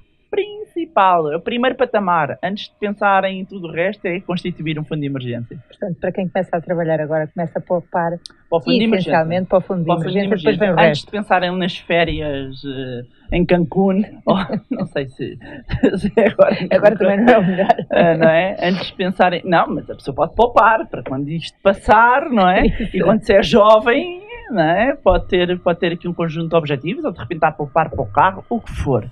principal, 0.85 1.35
o 1.35 1.39
primeiro 1.39 1.75
patamar, 1.75 2.37
antes 2.43 2.65
de 2.65 2.75
pensar 2.79 3.23
em 3.25 3.43
tudo 3.43 3.67
o 3.67 3.71
resto, 3.71 4.05
é 4.05 4.19
constituir 4.21 4.79
um 4.79 4.83
fundo 4.83 5.01
de 5.01 5.07
emergência. 5.07 5.57
Portanto, 5.67 5.97
para 5.99 6.11
quem 6.11 6.27
começa 6.27 6.55
a 6.55 6.61
trabalhar 6.61 7.01
agora, 7.01 7.27
começa 7.27 7.59
a 7.59 7.61
poupar 7.61 8.11
para 8.49 8.57
o 8.57 8.61
fundo 8.61 8.77
de 8.77 9.45
para 9.45 9.57
o 9.57 9.61
fundo 9.61 9.83
de, 9.83 9.91
emergência, 9.91 10.21
de 10.21 10.27
emergência, 10.27 10.51
depois 10.51 10.57
vem 10.57 10.71
o 10.71 10.75
resto. 10.75 10.89
Antes 10.89 11.01
de 11.01 11.11
pensarem 11.11 11.57
nas 11.57 11.77
férias 11.77 12.63
uh, 12.63 13.35
em 13.35 13.45
Cancún, 13.45 14.03
ou, 14.25 14.37
não 14.69 14.85
sei 14.87 15.07
se, 15.07 15.37
se 15.97 16.13
agora... 16.19 16.55
agora 16.71 16.97
também 16.97 17.21
não 17.21 17.33
é 17.33 17.37
o 17.37 17.45
melhor. 17.45 17.75
Uh, 17.91 18.17
não 18.19 18.29
é? 18.29 18.57
Antes 18.61 18.87
de 18.87 18.93
pensarem... 18.93 19.41
Não, 19.43 19.67
mas 19.67 19.89
a 19.89 19.95
pessoa 19.95 20.15
pode 20.15 20.35
poupar 20.35 20.87
para 20.87 21.03
quando 21.03 21.29
isto 21.29 21.57
passar, 21.61 22.29
não 22.29 22.49
é? 22.49 22.67
Isso. 22.67 22.97
E 22.97 22.99
quando 23.01 23.21
se 23.21 23.33
é 23.33 23.41
jovem, 23.41 24.21
não 24.51 24.63
é? 24.63 24.95
Pode 24.95 25.27
ter, 25.27 25.59
pode 25.59 25.79
ter 25.79 25.93
aqui 25.93 26.07
um 26.07 26.13
conjunto 26.13 26.49
de 26.49 26.55
objetivos, 26.55 27.03
ou 27.03 27.11
de 27.11 27.19
repente 27.19 27.37
está 27.37 27.47
a 27.47 27.51
poupar 27.51 27.89
para 27.89 28.01
o 28.01 28.05
carro, 28.05 28.45
o 28.49 28.59
que 28.59 28.71
for 28.71 29.09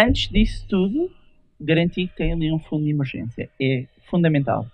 antes 0.00 0.28
disso 0.28 0.66
tudo, 0.68 1.10
garantir 1.60 2.08
que 2.08 2.16
tem 2.16 2.32
ali 2.32 2.52
um 2.52 2.58
fundo 2.58 2.84
de 2.84 2.90
emergência. 2.90 3.48
É 3.60 3.84
fundamental. 4.08 4.66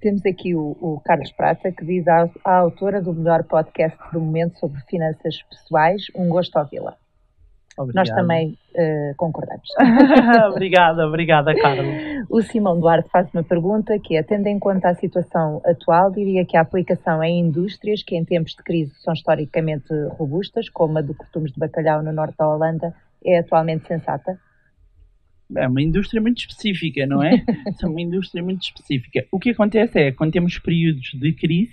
Temos 0.00 0.26
aqui 0.26 0.54
o, 0.54 0.76
o 0.80 1.00
Carlos 1.04 1.30
Prata, 1.30 1.70
que 1.70 1.84
diz 1.84 2.06
à, 2.08 2.28
à, 2.44 2.56
autora 2.56 3.00
do 3.00 3.14
melhor 3.14 3.44
podcast 3.44 3.96
do 4.12 4.20
momento 4.20 4.58
sobre 4.58 4.80
finanças 4.82 5.42
pessoais, 5.42 6.06
um 6.14 6.28
gosto 6.28 6.58
ouvi-la. 6.58 6.96
Nós 7.94 8.10
também 8.10 8.58
uh, 8.74 9.14
concordamos. 9.16 9.66
obrigada, 10.50 11.06
obrigada, 11.06 11.54
Carlos. 11.54 12.26
O 12.28 12.42
Simão 12.42 12.78
Duarte 12.78 13.08
faz 13.08 13.32
uma 13.32 13.42
pergunta 13.42 13.98
que 13.98 14.14
é, 14.14 14.22
tendo 14.22 14.46
em 14.46 14.58
conta 14.58 14.90
a 14.90 14.94
situação 14.94 15.62
atual, 15.64 16.10
diria 16.10 16.44
que 16.44 16.56
a 16.56 16.60
aplicação 16.60 17.22
em 17.22 17.40
indústrias 17.40 18.02
que 18.02 18.14
em 18.14 18.24
tempos 18.24 18.52
de 18.52 18.62
crise 18.62 18.92
são 18.96 19.14
historicamente 19.14 19.88
robustas, 20.18 20.68
como 20.68 20.98
a 20.98 21.00
do 21.00 21.14
cortumes 21.14 21.52
de 21.52 21.58
bacalhau 21.58 22.02
no 22.02 22.12
norte 22.12 22.36
da 22.36 22.46
Holanda, 22.46 22.94
é 23.24 23.38
atualmente 23.38 23.86
sensata? 23.86 24.38
É 25.54 25.68
uma 25.68 25.82
indústria 25.82 26.20
muito 26.20 26.38
específica, 26.38 27.06
não 27.06 27.22
é? 27.22 27.34
é 27.82 27.86
uma 27.86 28.00
indústria 28.00 28.42
muito 28.42 28.62
específica. 28.62 29.26
O 29.30 29.38
que 29.38 29.50
acontece 29.50 29.98
é, 29.98 30.12
quando 30.12 30.32
temos 30.32 30.58
períodos 30.58 31.10
de 31.12 31.32
crise, 31.32 31.72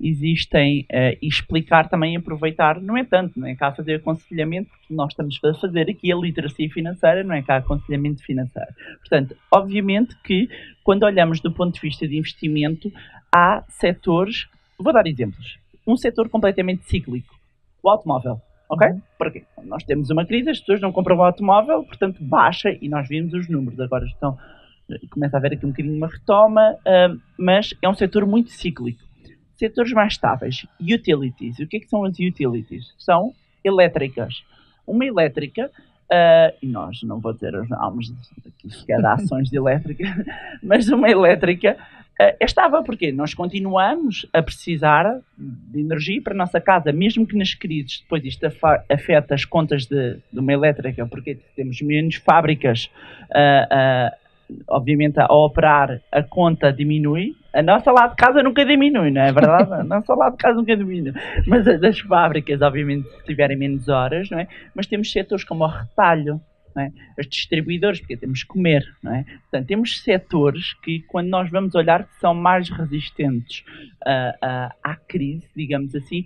existem, 0.00 0.86
uh, 0.90 1.16
explicar 1.22 1.88
também, 1.88 2.16
aproveitar, 2.16 2.80
não 2.80 2.96
é 2.96 3.04
tanto, 3.04 3.38
não 3.38 3.46
é 3.46 3.54
cá 3.54 3.72
fazer 3.72 3.96
aconselhamento, 3.96 4.70
porque 4.70 4.92
nós 4.92 5.12
estamos 5.12 5.38
a 5.44 5.54
fazer 5.54 5.88
aqui 5.88 6.12
a 6.12 6.16
literacia 6.16 6.68
financeira, 6.70 7.22
não 7.22 7.34
é 7.34 7.42
cá 7.42 7.56
aconselhamento 7.56 8.22
financeiro. 8.24 8.70
Portanto, 8.98 9.36
obviamente 9.50 10.16
que, 10.24 10.48
quando 10.82 11.04
olhamos 11.04 11.40
do 11.40 11.52
ponto 11.52 11.74
de 11.74 11.80
vista 11.80 12.08
de 12.08 12.16
investimento, 12.16 12.92
há 13.32 13.62
setores, 13.68 14.48
vou 14.78 14.92
dar 14.92 15.06
exemplos, 15.06 15.58
um 15.86 15.96
setor 15.96 16.28
completamente 16.28 16.84
cíclico, 16.84 17.34
o 17.82 17.88
automóvel 17.88 18.40
Ok? 18.70 18.86
Uhum. 18.86 19.02
Porque 19.18 19.42
nós 19.64 19.82
temos 19.82 20.10
uma 20.10 20.24
crise, 20.24 20.48
as 20.48 20.60
pessoas 20.60 20.80
não 20.80 20.92
compram 20.92 21.16
o 21.16 21.24
automóvel, 21.24 21.82
portanto 21.82 22.22
baixa 22.22 22.70
e 22.80 22.88
nós 22.88 23.08
vimos 23.08 23.34
os 23.34 23.48
números. 23.48 23.80
Agora 23.80 24.06
estão, 24.06 24.38
começa 25.10 25.36
a 25.36 25.38
haver 25.38 25.54
aqui 25.54 25.66
um 25.66 25.70
bocadinho 25.70 25.96
uma 25.96 26.06
retoma, 26.06 26.74
uh, 26.74 27.20
mas 27.36 27.74
é 27.82 27.88
um 27.88 27.94
setor 27.94 28.24
muito 28.24 28.50
cíclico. 28.50 29.02
Setores 29.56 29.92
mais 29.92 30.12
estáveis, 30.12 30.64
utilities. 30.80 31.58
O 31.58 31.66
que 31.66 31.78
é 31.78 31.80
que 31.80 31.88
são 31.88 32.04
as 32.04 32.14
utilities? 32.18 32.94
São 32.96 33.34
elétricas. 33.64 34.42
Uma 34.86 35.04
elétrica, 35.04 35.66
uh, 35.66 36.56
e 36.62 36.66
nós 36.66 37.02
não 37.02 37.18
vou 37.18 37.32
dizer 37.32 37.54
os 37.56 37.68
nomes 37.68 38.12
aqui 38.38 38.86
cada 38.86 39.14
ações 39.14 39.50
de 39.50 39.56
elétrica, 39.56 40.04
mas 40.62 40.88
uma 40.88 41.10
elétrica 41.10 41.76
uh, 42.20 42.36
é 42.38 42.44
estável, 42.44 42.82
porque 42.82 43.10
nós 43.10 43.32
continuamos 43.32 44.28
a 44.32 44.42
precisar 44.42 45.20
de 45.36 45.80
energia 45.80 46.20
para 46.22 46.34
a 46.34 46.36
nossa 46.36 46.60
casa, 46.60 46.92
mesmo 46.92 47.26
que 47.26 47.36
nas 47.36 47.54
crises 47.54 48.00
depois 48.00 48.24
isto 48.24 48.46
afeta 48.88 49.34
as 49.34 49.44
contas 49.44 49.86
de, 49.86 50.18
de 50.32 50.38
uma 50.38 50.52
elétrica, 50.52 51.06
porque 51.06 51.38
temos 51.56 51.80
menos 51.80 52.16
fábricas, 52.16 52.90
uh, 53.30 54.14
uh, 54.14 54.20
obviamente 54.68 55.18
a 55.18 55.26
operar 55.32 56.00
a 56.10 56.22
conta 56.22 56.72
diminui, 56.72 57.34
a 57.52 57.62
nossa 57.62 57.90
lá 57.90 58.06
de 58.06 58.16
casa 58.16 58.42
nunca 58.42 58.64
diminui, 58.64 59.10
não 59.10 59.22
é 59.22 59.32
verdade? 59.32 59.72
A 59.72 59.82
nossa 59.82 60.14
lá 60.14 60.30
de 60.30 60.36
casa 60.36 60.56
nunca 60.56 60.76
diminui. 60.76 61.12
Mas 61.46 61.66
as 61.66 62.00
fábricas, 62.00 62.60
obviamente, 62.62 63.08
se 63.08 63.24
tiverem 63.24 63.56
menos 63.56 63.88
horas, 63.88 64.30
não 64.30 64.38
é? 64.38 64.46
Mas 64.74 64.86
temos 64.86 65.10
setores 65.10 65.44
como 65.44 65.64
o 65.64 65.66
retalho, 65.66 66.40
é? 66.78 66.92
Os 67.18 67.26
distribuidores, 67.26 68.00
porque 68.00 68.16
temos 68.16 68.42
que 68.42 68.48
comer, 68.48 68.84
não 69.02 69.14
é? 69.14 69.24
Portanto, 69.24 69.66
temos 69.66 70.00
setores 70.02 70.74
que, 70.74 71.00
quando 71.08 71.28
nós 71.28 71.50
vamos 71.50 71.74
olhar, 71.74 72.08
são 72.20 72.34
mais 72.34 72.68
resistentes 72.68 73.64
uh, 74.06 74.30
uh, 74.44 74.74
à 74.82 74.96
crise, 74.96 75.48
digamos 75.56 75.94
assim. 75.94 76.24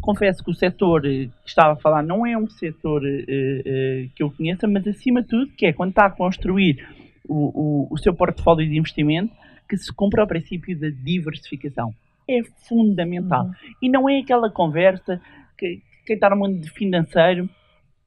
Confesso 0.00 0.44
que 0.44 0.50
o 0.50 0.54
setor 0.54 1.02
que 1.02 1.30
estava 1.44 1.72
a 1.72 1.76
falar 1.76 2.02
não 2.02 2.24
é 2.24 2.36
um 2.36 2.48
setor 2.48 3.02
uh, 3.02 4.10
que 4.14 4.22
eu 4.22 4.30
conheça, 4.30 4.68
mas 4.68 4.86
acima 4.86 5.22
de 5.22 5.28
tudo, 5.28 5.52
que 5.52 5.66
é 5.66 5.72
quando 5.72 5.90
está 5.90 6.06
a 6.06 6.10
construir 6.10 6.86
o, 7.28 7.34
o, 7.34 7.88
o 7.90 7.98
seu 7.98 8.14
portfólio 8.14 8.68
de 8.68 8.76
investimento, 8.76 9.32
que 9.68 9.76
se 9.76 9.92
cumpra 9.92 10.22
o 10.22 10.26
princípio 10.26 10.78
da 10.78 10.88
diversificação. 10.90 11.94
É 12.28 12.42
fundamental. 12.68 13.46
Uhum. 13.46 13.52
E 13.82 13.88
não 13.88 14.08
é 14.08 14.18
aquela 14.20 14.50
conversa 14.50 15.20
que 15.58 15.80
quem 16.06 16.14
está 16.14 16.30
no 16.30 16.36
mundo 16.36 16.66
financeiro 16.68 17.48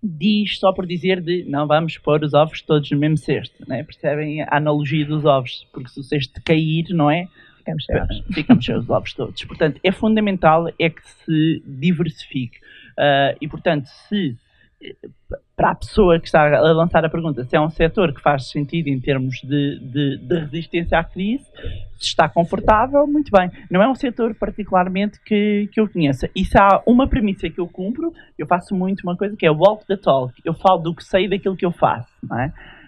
diz 0.05 0.59
só 0.59 0.71
por 0.71 0.85
dizer 0.85 1.21
de 1.21 1.43
não 1.45 1.67
vamos 1.67 1.97
pôr 1.97 2.23
os 2.23 2.33
ovos 2.33 2.61
todos 2.61 2.89
no 2.91 2.97
mesmo 2.97 3.17
cesto. 3.17 3.63
Né? 3.67 3.83
Percebem 3.83 4.41
a 4.41 4.57
analogia 4.57 5.05
dos 5.05 5.25
ovos? 5.25 5.67
Porque 5.71 5.89
se 5.89 5.99
o 5.99 6.03
cesto 6.03 6.41
cair, 6.43 6.85
não 6.89 7.09
é? 7.09 7.27
Ficamos 8.33 8.63
cheios 8.63 8.83
os 8.85 8.89
ovos 8.89 9.13
todos. 9.13 9.43
Portanto, 9.43 9.79
é 9.83 9.91
fundamental 9.91 10.69
é 10.79 10.89
que 10.89 11.01
se 11.03 11.63
diversifique. 11.65 12.57
Uh, 12.97 13.35
e, 13.41 13.47
portanto, 13.47 13.87
se 14.07 14.37
para 15.55 15.71
a 15.71 15.75
pessoa 15.75 16.19
que 16.19 16.25
está 16.25 16.43
a 16.43 16.73
lançar 16.73 17.03
a 17.05 17.09
pergunta 17.09 17.43
se 17.45 17.55
é 17.55 17.61
um 17.61 17.69
setor 17.69 18.13
que 18.13 18.21
faz 18.21 18.49
sentido 18.49 18.87
em 18.87 18.99
termos 18.99 19.39
de, 19.41 19.79
de, 19.79 20.17
de, 20.17 20.39
resistência 20.39 20.99
à 20.99 21.03
crise, 21.03 21.45
se 21.97 22.07
está 22.07 22.27
confortável, 22.27 23.07
muito 23.07 23.31
bem. 23.31 23.49
Não 23.71 23.81
é 23.81 23.87
um 23.87 23.95
setor 23.95 24.35
particularmente 24.35 25.19
que, 25.23 25.69
que 25.71 25.79
eu 25.79 25.87
conheça. 25.87 26.29
E 26.35 26.43
se 26.43 26.57
há 26.57 26.81
uma 26.85 27.07
premissa 27.07 27.49
que 27.49 27.59
eu 27.59 27.67
cumpro, 27.67 28.13
eu 28.37 28.45
faço 28.45 28.75
muito 28.75 29.01
uma 29.03 29.15
coisa 29.15 29.35
que 29.35 29.45
é 29.45 29.51
walk 29.51 29.85
the 29.87 29.95
talk. 29.95 30.33
Eu 30.43 30.53
falo 30.53 30.79
do 30.79 30.93
que 30.93 31.03
sei 31.03 31.27
daquilo 31.27 31.55
que 31.55 31.65
eu 31.65 31.71
faço, 31.71 32.11
não 32.21 32.39
é? 32.39 32.47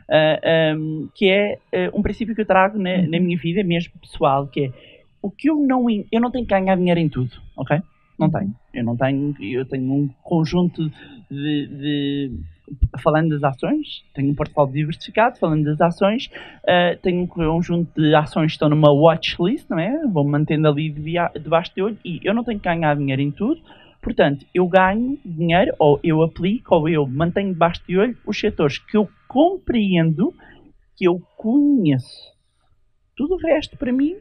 Uh, 0.09 0.13
ah, 0.13 0.75
um, 0.77 1.09
que 1.13 1.29
é 1.29 1.57
uh, 1.73 1.99
um 1.99 2.01
princípio 2.01 2.33
que 2.33 2.41
eu 2.41 2.45
trago 2.45 2.77
na, 2.77 3.01
na 3.01 3.19
minha 3.19 3.37
vida 3.37 3.61
mesmo 3.63 3.93
pessoal, 3.99 4.47
que 4.47 4.65
é 4.65 4.71
o 5.21 5.29
que 5.29 5.49
eu 5.49 5.57
não 5.57 5.89
eu 5.89 6.21
não 6.21 6.31
tenho 6.31 6.45
que 6.45 6.53
ganhar 6.53 6.75
dinheiro 6.75 6.99
em 6.99 7.09
tudo, 7.09 7.31
ok? 7.55 7.81
Não 8.17 8.29
tenho. 8.29 8.53
Eu 8.73 8.83
não 8.83 8.97
tenho, 8.97 9.35
eu 9.39 9.65
tenho 9.65 9.93
um 9.93 10.09
conjunto 10.23 10.89
de, 11.29 11.67
de 11.67 12.31
falando 13.01 13.29
das 13.29 13.43
ações, 13.43 14.03
tenho 14.13 14.31
um 14.31 14.35
portfólio 14.35 14.73
diversificado, 14.73 15.37
falando 15.37 15.63
das 15.63 15.79
ações, 15.79 16.29
uh, 16.63 16.97
tenho 17.01 17.21
um 17.21 17.27
conjunto 17.27 17.89
de 17.99 18.13
ações 18.15 18.47
que 18.47 18.51
estão 18.53 18.69
numa 18.69 18.91
watchlist, 18.91 19.69
não 19.69 19.79
é? 19.79 20.05
Vou 20.07 20.27
mantendo 20.27 20.67
ali 20.67 20.89
debaixo 20.89 21.71
de 21.75 21.81
olho 21.81 21.97
e 22.03 22.19
eu 22.23 22.33
não 22.33 22.43
tenho 22.43 22.59
que 22.59 22.67
ganhar 22.67 22.95
dinheiro 22.95 23.21
em 23.21 23.31
tudo, 23.31 23.61
portanto, 24.01 24.45
eu 24.53 24.67
ganho 24.67 25.17
dinheiro, 25.23 25.73
ou 25.77 25.99
eu 26.03 26.21
aplico, 26.21 26.75
ou 26.75 26.89
eu 26.89 27.05
mantenho 27.05 27.53
debaixo 27.53 27.81
de 27.87 27.97
olho 27.97 28.17
os 28.25 28.39
setores 28.39 28.79
que 28.79 28.97
eu 28.97 29.07
compreendo, 29.27 30.33
que 30.95 31.07
eu 31.07 31.21
conheço. 31.37 32.35
Tudo 33.15 33.35
o 33.35 33.37
resto, 33.37 33.77
para 33.77 33.91
mim, 33.91 34.15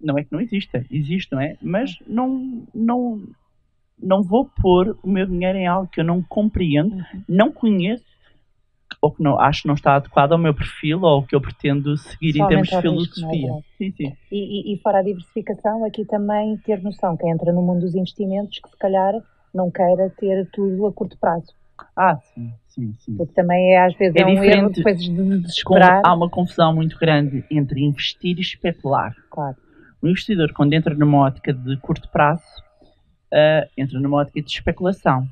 não 0.00 0.18
é 0.18 0.24
que 0.24 0.32
não 0.32 0.40
exista, 0.40 0.84
existe, 0.90 1.32
não 1.32 1.40
é? 1.40 1.56
Mas 1.62 1.98
não, 2.06 2.62
não, 2.74 3.20
não 4.00 4.22
vou 4.22 4.50
pôr 4.60 4.96
o 5.02 5.08
meu 5.08 5.26
dinheiro 5.26 5.58
em 5.58 5.66
algo 5.66 5.88
que 5.88 6.00
eu 6.00 6.04
não 6.04 6.22
compreendo, 6.22 6.94
uhum. 6.94 7.22
não 7.28 7.52
conheço, 7.52 8.04
ou 9.00 9.12
que 9.12 9.22
não, 9.22 9.38
acho 9.38 9.62
que 9.62 9.68
não 9.68 9.74
está 9.74 9.96
adequado 9.96 10.32
ao 10.32 10.38
meu 10.38 10.54
perfil 10.54 11.02
ou 11.02 11.22
que 11.22 11.34
eu 11.34 11.40
pretendo 11.40 11.96
seguir 11.96 12.36
Só 12.36 12.44
em 12.44 12.48
termos 12.48 12.68
de 12.68 12.74
é? 12.74 12.80
filosofia. 12.80 13.54
Risco, 13.54 13.64
sim, 13.76 13.92
sim. 13.92 14.16
E, 14.32 14.72
e, 14.72 14.74
e 14.74 14.78
fora 14.80 14.98
a 14.98 15.02
diversificação, 15.02 15.84
aqui 15.84 16.04
também 16.04 16.56
ter 16.58 16.82
noção 16.82 17.16
que 17.16 17.28
entra 17.28 17.52
no 17.52 17.62
mundo 17.62 17.80
dos 17.80 17.94
investimentos 17.94 18.58
que 18.58 18.68
se 18.68 18.76
calhar 18.76 19.14
não 19.54 19.70
queira 19.70 20.10
ter 20.18 20.48
tudo 20.52 20.86
a 20.86 20.92
curto 20.92 21.16
prazo. 21.18 21.52
Ah, 21.96 22.16
sim, 22.34 22.52
sim, 22.68 22.94
sim. 22.98 23.16
Porque 23.16 23.32
também 23.34 23.74
é 23.74 23.84
às 23.84 23.94
vezes 23.96 24.16
é, 24.16 24.22
é 24.22 24.26
um 24.26 24.42
erro 24.42 24.70
depois 24.70 25.00
de 25.00 25.10
desesperar. 25.40 26.02
há 26.04 26.14
uma 26.14 26.28
confusão 26.28 26.74
muito 26.74 26.98
grande 26.98 27.44
entre 27.50 27.84
investir 27.84 28.36
e 28.36 28.40
especular. 28.40 29.14
Claro. 29.30 29.56
O 30.00 30.06
investidor, 30.06 30.52
quando 30.52 30.72
entra 30.74 30.94
numa 30.94 31.18
ótica 31.18 31.52
de 31.52 31.76
curto 31.78 32.08
prazo, 32.08 32.44
uh, 33.32 33.68
entra 33.76 33.98
numa 33.98 34.18
ótica 34.18 34.40
de 34.40 34.50
especulação. 34.50 35.26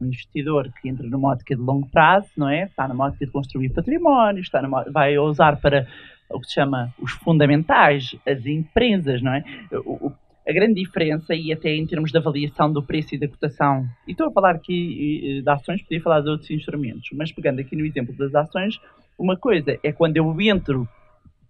Um 0.00 0.06
investidor 0.06 0.70
que 0.80 0.88
entra 0.88 1.06
numa 1.06 1.28
ótica 1.28 1.54
de 1.54 1.62
longo 1.62 1.88
prazo, 1.88 2.28
não 2.36 2.48
é? 2.48 2.64
Está 2.64 2.86
numa 2.88 3.06
ótica 3.06 3.26
de 3.26 3.32
construir 3.32 3.70
património, 3.70 4.40
está 4.40 4.60
numa, 4.62 4.84
vai 4.84 5.18
usar 5.18 5.56
para 5.60 5.86
o 6.30 6.40
que 6.40 6.46
se 6.46 6.54
chama 6.54 6.92
os 7.00 7.12
fundamentais, 7.12 8.14
as 8.26 8.44
empresas, 8.44 9.22
não 9.22 9.32
é? 9.32 9.44
O, 9.84 10.08
o, 10.08 10.12
a 10.48 10.52
grande 10.52 10.82
diferença, 10.82 11.34
e 11.34 11.52
até 11.52 11.74
em 11.74 11.86
termos 11.86 12.10
de 12.10 12.18
avaliação 12.18 12.72
do 12.72 12.82
preço 12.82 13.14
e 13.14 13.18
da 13.18 13.28
cotação, 13.28 13.86
e 14.06 14.12
estou 14.12 14.28
a 14.28 14.32
falar 14.32 14.54
aqui 14.54 15.42
de 15.44 15.50
ações, 15.50 15.82
podia 15.82 16.00
falar 16.00 16.22
de 16.22 16.30
outros 16.30 16.50
instrumentos, 16.50 17.10
mas 17.12 17.30
pegando 17.30 17.60
aqui 17.60 17.76
no 17.76 17.84
exemplo 17.84 18.14
das 18.16 18.34
ações, 18.34 18.80
uma 19.18 19.36
coisa 19.36 19.78
é 19.82 19.92
quando 19.92 20.16
eu 20.16 20.40
entro 20.40 20.88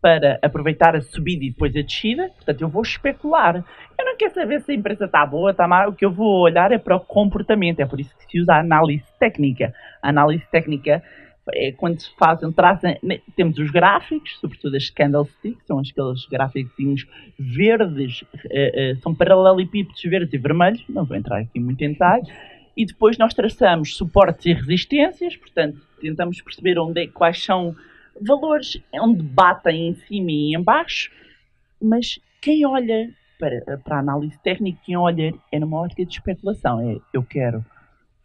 para 0.00 0.38
aproveitar 0.42 0.94
a 0.94 1.00
subida 1.00 1.44
e 1.44 1.50
depois 1.50 1.74
a 1.76 1.82
descida, 1.82 2.28
portanto 2.28 2.60
eu 2.60 2.68
vou 2.68 2.82
especular. 2.82 3.64
Eu 3.98 4.04
não 4.04 4.16
quero 4.16 4.32
saber 4.32 4.60
se 4.60 4.70
a 4.70 4.74
empresa 4.74 5.06
está 5.06 5.26
boa, 5.26 5.50
está 5.50 5.66
má, 5.66 5.86
o 5.86 5.92
que 5.92 6.04
eu 6.04 6.12
vou 6.12 6.42
olhar 6.42 6.70
é 6.70 6.78
para 6.78 6.96
o 6.96 7.00
comportamento, 7.00 7.80
é 7.80 7.86
por 7.86 7.98
isso 7.98 8.16
que 8.16 8.30
se 8.30 8.40
usa 8.40 8.54
a 8.54 8.60
análise 8.60 9.04
técnica. 9.18 9.74
A 10.00 10.10
análise 10.10 10.44
técnica 10.50 11.02
é 11.52 11.72
quando 11.72 12.00
se 12.00 12.10
fazem, 12.16 12.52
trazem, 12.52 12.98
temos 13.34 13.58
os 13.58 13.70
gráficos, 13.70 14.38
sobretudo 14.40 14.76
as 14.76 14.90
candlesticks, 14.90 15.66
são 15.66 15.78
aqueles 15.78 16.26
gráficos 16.26 17.06
verdes, 17.38 18.24
eh, 18.50 18.72
eh, 18.74 18.94
são 18.96 19.14
paralelepípedos 19.14 20.02
verdes 20.02 20.32
e 20.32 20.38
vermelhos, 20.38 20.84
não 20.88 21.04
vou 21.04 21.16
entrar 21.16 21.38
aqui 21.38 21.58
muito 21.58 21.82
em 21.82 21.92
detalhe, 21.92 22.24
e 22.76 22.84
depois 22.84 23.18
nós 23.18 23.34
traçamos 23.34 23.96
suportes 23.96 24.46
e 24.46 24.52
resistências, 24.52 25.36
portanto 25.36 25.80
tentamos 26.00 26.40
perceber 26.40 26.78
onde 26.78 27.04
é, 27.04 27.06
quais 27.08 27.42
são 27.42 27.74
valores 28.20 28.80
onde 28.94 29.22
batem 29.22 29.88
em 29.88 29.94
cima 29.94 30.30
e 30.30 30.56
em 30.56 30.62
baixo, 30.62 31.10
mas 31.80 32.20
quem 32.40 32.64
olha 32.66 33.10
para, 33.38 33.78
para 33.78 33.96
a 33.96 34.00
análise 34.00 34.38
técnica, 34.42 34.80
quem 34.84 34.96
olha 34.96 35.32
é 35.52 35.58
numa 35.58 35.80
ótica 35.80 36.04
de 36.04 36.12
especulação. 36.12 36.80
É, 36.80 36.98
eu 37.12 37.22
quero 37.22 37.64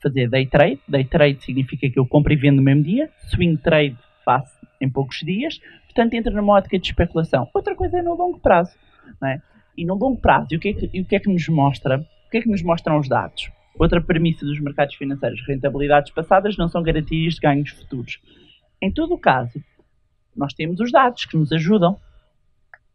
fazer 0.01 0.29
day 0.29 0.45
trade. 0.45 0.79
Day 0.87 1.05
trade 1.05 1.43
significa 1.43 1.89
que 1.89 1.99
eu 1.99 2.05
compro 2.05 2.33
e 2.33 2.35
vendo 2.35 2.57
no 2.57 2.63
mesmo 2.63 2.83
dia. 2.83 3.09
Swing 3.29 3.57
trade 3.57 3.97
faço 4.25 4.55
em 4.81 4.89
poucos 4.89 5.19
dias. 5.19 5.59
Portanto, 5.85 6.13
entra 6.13 6.33
numa 6.33 6.53
ótica 6.53 6.77
de 6.77 6.87
especulação. 6.87 7.47
Outra 7.53 7.75
coisa 7.75 7.99
é 7.99 8.01
no 8.01 8.15
longo 8.15 8.39
prazo. 8.39 8.75
Não 9.21 9.29
é? 9.29 9.41
E 9.77 9.85
no 9.85 9.95
longo 9.95 10.19
prazo, 10.19 10.47
e 10.51 10.57
o 10.57 10.59
que, 10.59 10.69
é 10.69 10.73
que, 10.73 11.01
o 11.01 11.05
que 11.05 11.15
é 11.15 11.19
que 11.19 11.31
nos 11.31 11.47
mostra? 11.47 11.99
O 11.99 12.29
que 12.29 12.37
é 12.37 12.41
que 12.41 12.49
nos 12.49 12.61
mostram 12.61 12.97
os 12.97 13.07
dados? 13.07 13.49
Outra 13.77 13.99
premissa 13.99 14.45
dos 14.45 14.59
mercados 14.59 14.93
financeiros, 14.95 15.41
rentabilidades 15.47 16.11
passadas 16.11 16.57
não 16.57 16.67
são 16.69 16.83
garantias 16.83 17.35
de 17.35 17.39
ganhos 17.39 17.71
futuros. 17.71 18.19
Em 18.79 18.91
todo 18.91 19.15
o 19.15 19.17
caso, 19.17 19.59
nós 20.35 20.53
temos 20.53 20.79
os 20.79 20.91
dados 20.91 21.25
que 21.25 21.37
nos 21.37 21.51
ajudam 21.51 21.97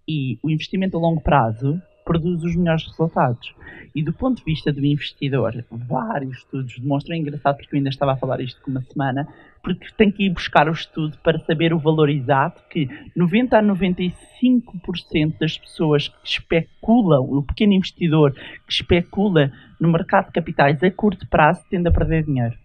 e 0.06 0.38
o 0.42 0.50
investimento 0.50 0.96
a 0.96 1.00
longo 1.00 1.20
prazo 1.20 1.80
produz 2.08 2.42
os 2.42 2.56
melhores 2.56 2.86
resultados. 2.86 3.54
E 3.94 4.02
do 4.02 4.14
ponto 4.14 4.38
de 4.38 4.44
vista 4.44 4.72
do 4.72 4.82
investidor, 4.82 5.62
vários 5.70 6.38
estudos 6.38 6.78
demonstram, 6.78 7.14
é 7.14 7.18
engraçado 7.18 7.58
porque 7.58 7.74
eu 7.74 7.76
ainda 7.76 7.90
estava 7.90 8.12
a 8.12 8.16
falar 8.16 8.40
isto 8.40 8.62
com 8.62 8.70
uma 8.70 8.80
semana, 8.80 9.28
porque 9.62 9.88
tem 9.94 10.10
que 10.10 10.24
ir 10.24 10.30
buscar 10.30 10.70
o 10.70 10.72
estudo 10.72 11.18
para 11.18 11.38
saber 11.40 11.74
o 11.74 11.78
valor 11.78 12.08
exato 12.08 12.62
que 12.70 12.88
90 13.14 13.58
a 13.58 13.62
95% 13.62 15.38
das 15.38 15.58
pessoas 15.58 16.08
que 16.08 16.26
especulam, 16.26 17.24
o 17.24 17.42
pequeno 17.42 17.74
investidor 17.74 18.32
que 18.32 18.72
especula 18.72 19.52
no 19.78 19.92
mercado 19.92 20.28
de 20.28 20.32
capitais 20.32 20.82
a 20.82 20.90
curto 20.90 21.28
prazo 21.28 21.62
tende 21.68 21.88
a 21.88 21.92
perder 21.92 22.24
dinheiro. 22.24 22.56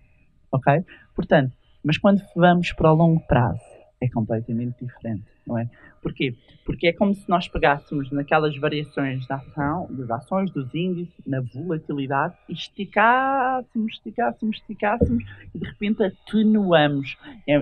Ok? 0.53 0.85
Portanto, 1.13 1.51
mas 1.83 1.97
quando 1.97 2.21
vamos 2.33 2.71
para 2.71 2.93
o 2.93 2.95
longo 2.95 3.19
prazo, 3.27 3.72
é 4.03 4.09
completamente 4.09 4.83
diferente, 4.83 5.23
não 5.47 5.57
é? 5.57 5.69
Porquê? 6.01 6.35
Porque 6.65 6.87
é 6.87 6.93
como 6.93 7.13
se 7.13 7.27
nós 7.29 7.47
pegássemos 7.47 8.11
naquelas 8.11 8.55
variações 8.57 9.25
da 9.27 9.35
ação, 9.35 9.87
das 9.89 10.11
ações, 10.11 10.51
dos 10.51 10.73
índices, 10.75 11.13
na 11.25 11.39
volatilidade, 11.41 12.35
e 12.49 12.53
esticássemos, 12.53 13.93
esticássemos, 13.93 14.57
esticássemos, 14.57 15.23
e 15.55 15.59
de 15.59 15.65
repente 15.65 16.03
atenuamos. 16.03 17.17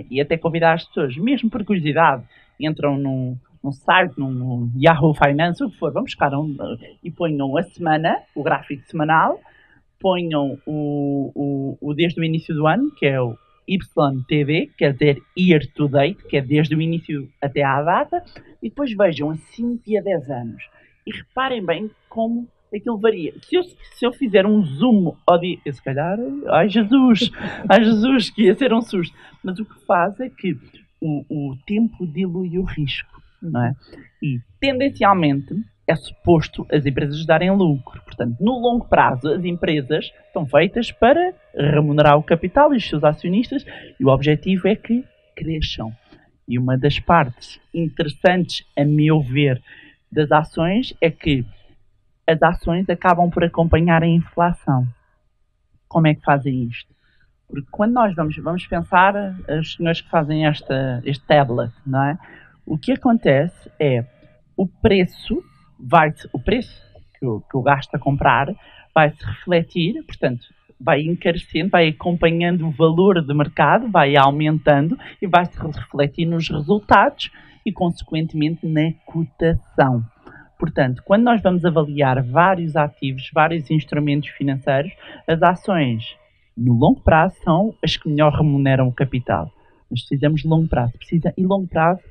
E 0.09 0.19
até 0.19 0.37
convidar 0.37 0.73
as 0.73 0.85
pessoas, 0.85 1.15
mesmo 1.17 1.49
por 1.49 1.63
curiosidade, 1.63 2.23
entram 2.59 2.97
num, 2.97 3.37
num 3.63 3.71
site, 3.71 4.17
num, 4.17 4.31
num 4.31 4.71
Yahoo 4.75 5.13
Finance, 5.13 5.63
o 5.63 5.69
que 5.69 5.77
for, 5.77 5.91
vamos 5.91 6.11
buscar 6.11 6.33
um, 6.33 6.55
e 7.03 7.11
ponham 7.11 7.55
a 7.57 7.63
semana, 7.63 8.17
o 8.35 8.41
gráfico 8.41 8.83
semanal, 8.87 9.39
ponham 9.99 10.57
o, 10.65 11.31
o, 11.35 11.77
o 11.79 11.93
desde 11.93 12.19
o 12.19 12.23
início 12.23 12.55
do 12.55 12.65
ano, 12.65 12.91
que 12.95 13.05
é 13.05 13.21
o 13.21 13.37
YTD, 13.75 14.71
quer 14.77 14.93
dizer 14.93 15.21
year 15.37 15.65
to 15.73 15.87
date, 15.87 16.23
que 16.25 16.37
é 16.37 16.41
desde 16.41 16.75
o 16.75 16.81
início 16.81 17.29
até 17.41 17.63
à 17.63 17.81
data, 17.81 18.23
e 18.61 18.69
depois 18.69 18.93
vejam 18.95 19.31
a 19.31 19.37
5 19.37 19.81
e 19.87 19.97
a 19.97 20.01
10 20.01 20.29
anos. 20.29 20.63
E 21.05 21.11
reparem 21.11 21.65
bem 21.65 21.89
como 22.09 22.47
aquilo 22.73 22.97
varia. 22.97 23.33
Se 23.43 23.55
eu, 23.55 23.63
se 23.63 24.05
eu 24.05 24.13
fizer 24.13 24.45
um 24.45 24.63
zoom 24.63 25.15
ao 25.25 25.39
dia, 25.39 25.59
se 25.65 25.81
calhar, 25.81 26.17
ai 26.49 26.69
Jesus, 26.69 27.31
ai 27.67 27.83
Jesus, 27.83 28.29
que 28.29 28.43
ia 28.43 28.55
ser 28.55 28.73
um 28.73 28.81
susto. 28.81 29.15
Mas 29.43 29.59
o 29.59 29.65
que 29.65 29.85
faz 29.85 30.19
é 30.19 30.29
que 30.29 30.57
o, 30.99 31.25
o 31.29 31.57
tempo 31.65 32.07
dilui 32.07 32.57
o 32.57 32.63
risco, 32.63 33.21
não 33.41 33.65
é? 33.65 33.75
E 34.21 34.39
tendencialmente, 34.59 35.53
é 35.91 35.95
suposto 35.95 36.65
as 36.71 36.85
empresas 36.85 37.25
darem 37.25 37.51
lucro. 37.51 38.01
Portanto, 38.03 38.37
no 38.39 38.53
longo 38.59 38.87
prazo, 38.87 39.29
as 39.29 39.43
empresas 39.43 40.11
estão 40.25 40.45
feitas 40.45 40.91
para 40.91 41.33
remunerar 41.53 42.17
o 42.17 42.23
capital 42.23 42.73
e 42.73 42.77
os 42.77 42.87
seus 42.87 43.03
acionistas 43.03 43.65
e 43.99 44.05
o 44.05 44.09
objetivo 44.09 44.67
é 44.67 44.75
que 44.75 45.03
cresçam. 45.35 45.91
E 46.47 46.57
uma 46.57 46.77
das 46.77 46.99
partes 46.99 47.59
interessantes, 47.73 48.65
a 48.77 48.83
meu 48.83 49.21
ver, 49.21 49.61
das 50.11 50.31
ações 50.31 50.93
é 50.99 51.09
que 51.09 51.45
as 52.27 52.41
ações 52.41 52.89
acabam 52.89 53.29
por 53.29 53.43
acompanhar 53.43 54.03
a 54.03 54.07
inflação. 54.07 54.87
Como 55.87 56.07
é 56.07 56.15
que 56.15 56.21
fazem 56.21 56.63
isto? 56.63 56.93
Porque 57.47 57.67
quando 57.69 57.91
nós 57.91 58.15
vamos, 58.15 58.35
vamos 58.37 58.65
pensar, 58.65 59.13
os 59.59 59.73
senhores 59.73 59.99
que 59.99 60.09
fazem 60.09 60.45
esta, 60.45 61.01
este 61.03 61.25
tablet, 61.25 61.73
não 61.85 62.01
é? 62.01 62.17
O 62.65 62.77
que 62.77 62.93
acontece 62.93 63.69
é 63.77 64.05
o 64.55 64.65
preço 64.65 65.43
vai 65.81 66.13
o 66.31 66.39
preço 66.39 66.81
que 67.17 67.25
o, 67.25 67.41
que 67.41 67.57
o 67.57 67.61
gasto 67.61 67.95
a 67.95 67.99
comprar 67.99 68.53
vai 68.93 69.09
se 69.11 69.25
refletir, 69.25 70.03
portanto, 70.03 70.45
vai 70.79 71.01
encarecendo, 71.01 71.69
vai 71.69 71.89
acompanhando 71.89 72.67
o 72.67 72.71
valor 72.71 73.21
de 73.21 73.33
mercado, 73.33 73.89
vai 73.89 74.15
aumentando 74.15 74.97
e 75.21 75.27
vai 75.27 75.45
se 75.45 75.57
refletir 75.59 76.25
nos 76.25 76.49
resultados 76.49 77.31
e, 77.65 77.71
consequentemente, 77.71 78.65
na 78.65 78.91
cotação. 79.05 80.03
Portanto, 80.57 81.01
quando 81.05 81.23
nós 81.23 81.41
vamos 81.41 81.63
avaliar 81.65 82.21
vários 82.23 82.75
ativos, 82.75 83.29
vários 83.33 83.69
instrumentos 83.71 84.29
financeiros, 84.29 84.91
as 85.27 85.41
ações 85.41 86.15
no 86.57 86.73
longo 86.73 87.01
prazo 87.01 87.35
são 87.43 87.75
as 87.83 87.97
que 87.97 88.09
melhor 88.09 88.33
remuneram 88.33 88.87
o 88.87 88.93
capital. 88.93 89.51
Mas 89.89 90.01
precisamos 90.01 90.41
de 90.41 90.47
longo 90.47 90.67
prazo. 90.67 90.93
Precisa, 90.97 91.33
e 91.37 91.45
longo 91.45 91.67
prazo, 91.67 92.01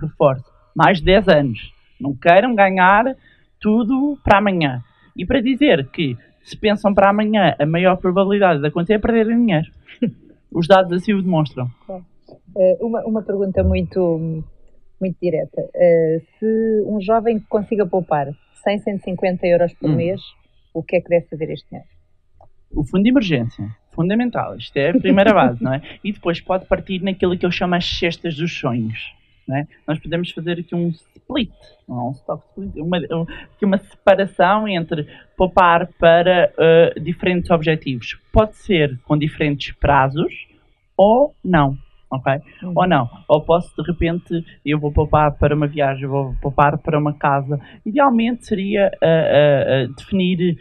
reforço, 0.00 0.44
mais 0.74 0.98
de 0.98 1.04
10 1.04 1.28
anos. 1.28 1.72
Não 2.02 2.14
queiram 2.14 2.54
ganhar 2.54 3.16
tudo 3.60 4.18
para 4.24 4.38
amanhã. 4.38 4.82
E 5.16 5.24
para 5.24 5.40
dizer 5.40 5.88
que 5.90 6.16
se 6.42 6.56
pensam 6.56 6.92
para 6.92 7.10
amanhã, 7.10 7.54
a 7.58 7.64
maior 7.64 7.96
probabilidade 7.96 8.60
de 8.60 8.66
acontecer 8.66 8.94
é 8.94 8.98
perder 8.98 9.26
dinheiro. 9.26 9.70
Os 10.50 10.66
dados 10.66 10.92
assim 10.92 11.14
o 11.14 11.22
demonstram. 11.22 11.70
Eh, 12.56 12.78
uma, 12.80 13.04
uma 13.04 13.22
pergunta 13.22 13.62
muito, 13.62 14.44
muito 15.00 15.16
direta. 15.22 15.62
Eh, 15.74 16.20
se 16.38 16.82
um 16.86 17.00
jovem 17.00 17.38
consiga 17.48 17.86
poupar 17.86 18.26
100, 18.64 18.80
150 18.80 19.46
euros 19.46 19.72
por 19.74 19.88
hum. 19.88 19.96
mês, 19.96 20.20
o 20.74 20.82
que 20.82 20.96
é 20.96 21.00
que 21.00 21.08
deve 21.08 21.26
fazer 21.26 21.50
este 21.50 21.68
dinheiro? 21.68 21.88
O 22.74 22.84
fundo 22.84 23.04
de 23.04 23.10
emergência, 23.10 23.64
fundamental. 23.92 24.56
Isto 24.56 24.76
é 24.78 24.90
a 24.90 24.98
primeira 24.98 25.32
base, 25.32 25.62
não 25.62 25.74
é? 25.74 25.82
E 26.02 26.12
depois 26.12 26.40
pode 26.40 26.66
partir 26.66 27.02
naquilo 27.02 27.36
que 27.38 27.46
eu 27.46 27.50
chamo 27.50 27.74
as 27.74 27.84
cestas 27.86 28.34
dos 28.34 28.58
sonhos. 28.58 29.14
É? 29.50 29.66
Nós 29.86 29.98
podemos 29.98 30.30
fazer 30.30 30.60
aqui 30.60 30.74
um 30.74 30.88
split, 30.88 31.50
não 31.88 31.98
é 31.98 32.02
um 32.04 32.10
stock 32.12 32.44
split, 32.46 32.76
uma, 32.76 32.98
uma 33.60 33.78
separação 33.78 34.68
entre 34.68 35.06
poupar 35.36 35.88
para 35.98 36.52
uh, 36.56 37.00
diferentes 37.00 37.50
objetivos. 37.50 38.18
Pode 38.32 38.56
ser 38.56 38.98
com 39.04 39.18
diferentes 39.18 39.72
prazos 39.72 40.46
ou 40.96 41.34
não. 41.44 41.76
Ok? 42.08 42.32
Uhum. 42.62 42.72
Ou 42.76 42.86
não. 42.86 43.10
Ou 43.26 43.40
posso 43.40 43.74
de 43.74 43.90
repente, 43.90 44.44
eu 44.64 44.78
vou 44.78 44.92
poupar 44.92 45.32
para 45.32 45.56
uma 45.56 45.66
viagem, 45.66 46.06
vou 46.06 46.36
poupar 46.42 46.78
para 46.78 46.98
uma 46.98 47.14
casa. 47.14 47.58
Idealmente 47.86 48.46
seria 48.46 48.90
uh, 49.02 49.90
uh, 49.90 49.94
definir 49.94 50.58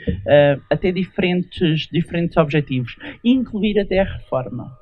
até 0.69 0.91
diferentes, 0.91 1.87
diferentes 1.91 2.37
objetivos, 2.37 2.95
incluir 3.23 3.79
até 3.79 3.99
a 3.99 4.05
reforma 4.05 4.80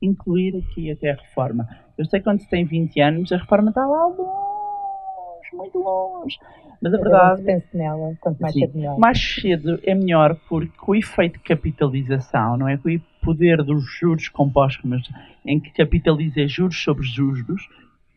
incluir 0.00 0.56
aqui 0.56 0.90
até 0.90 1.10
a 1.10 1.16
reforma. 1.16 1.68
Eu 1.96 2.04
sei 2.06 2.20
que 2.20 2.24
quando 2.24 2.40
se 2.40 2.48
tem 2.48 2.64
20 2.64 3.00
anos, 3.00 3.32
a 3.32 3.36
reforma 3.36 3.70
está 3.70 3.86
lá 3.86 4.06
longe, 4.06 5.50
muito 5.54 5.78
longe. 5.78 6.38
Mas 6.80 6.94
a 6.94 6.96
verdade. 6.96 7.42
Pense 7.42 7.76
nela, 7.76 8.16
quanto 8.20 8.40
mais 8.40 8.54
sim, 8.54 8.60
cedo 8.60 8.76
melhor. 8.76 8.98
Mais 8.98 9.34
cedo 9.34 9.78
é 9.82 9.94
melhor 9.94 10.36
porque 10.48 10.76
com 10.78 10.92
o 10.92 10.94
efeito 10.94 11.34
de 11.34 11.44
capitalização, 11.44 12.56
não 12.56 12.68
é? 12.68 12.78
Com 12.78 12.88
o 12.88 13.00
poder 13.22 13.62
dos 13.62 13.84
juros 13.98 14.28
compostos, 14.28 14.84
mas 14.84 15.02
em 15.44 15.60
que 15.60 15.70
capitaliza 15.72 16.46
juros 16.48 16.82
sobre 16.82 17.06
juros, 17.06 17.68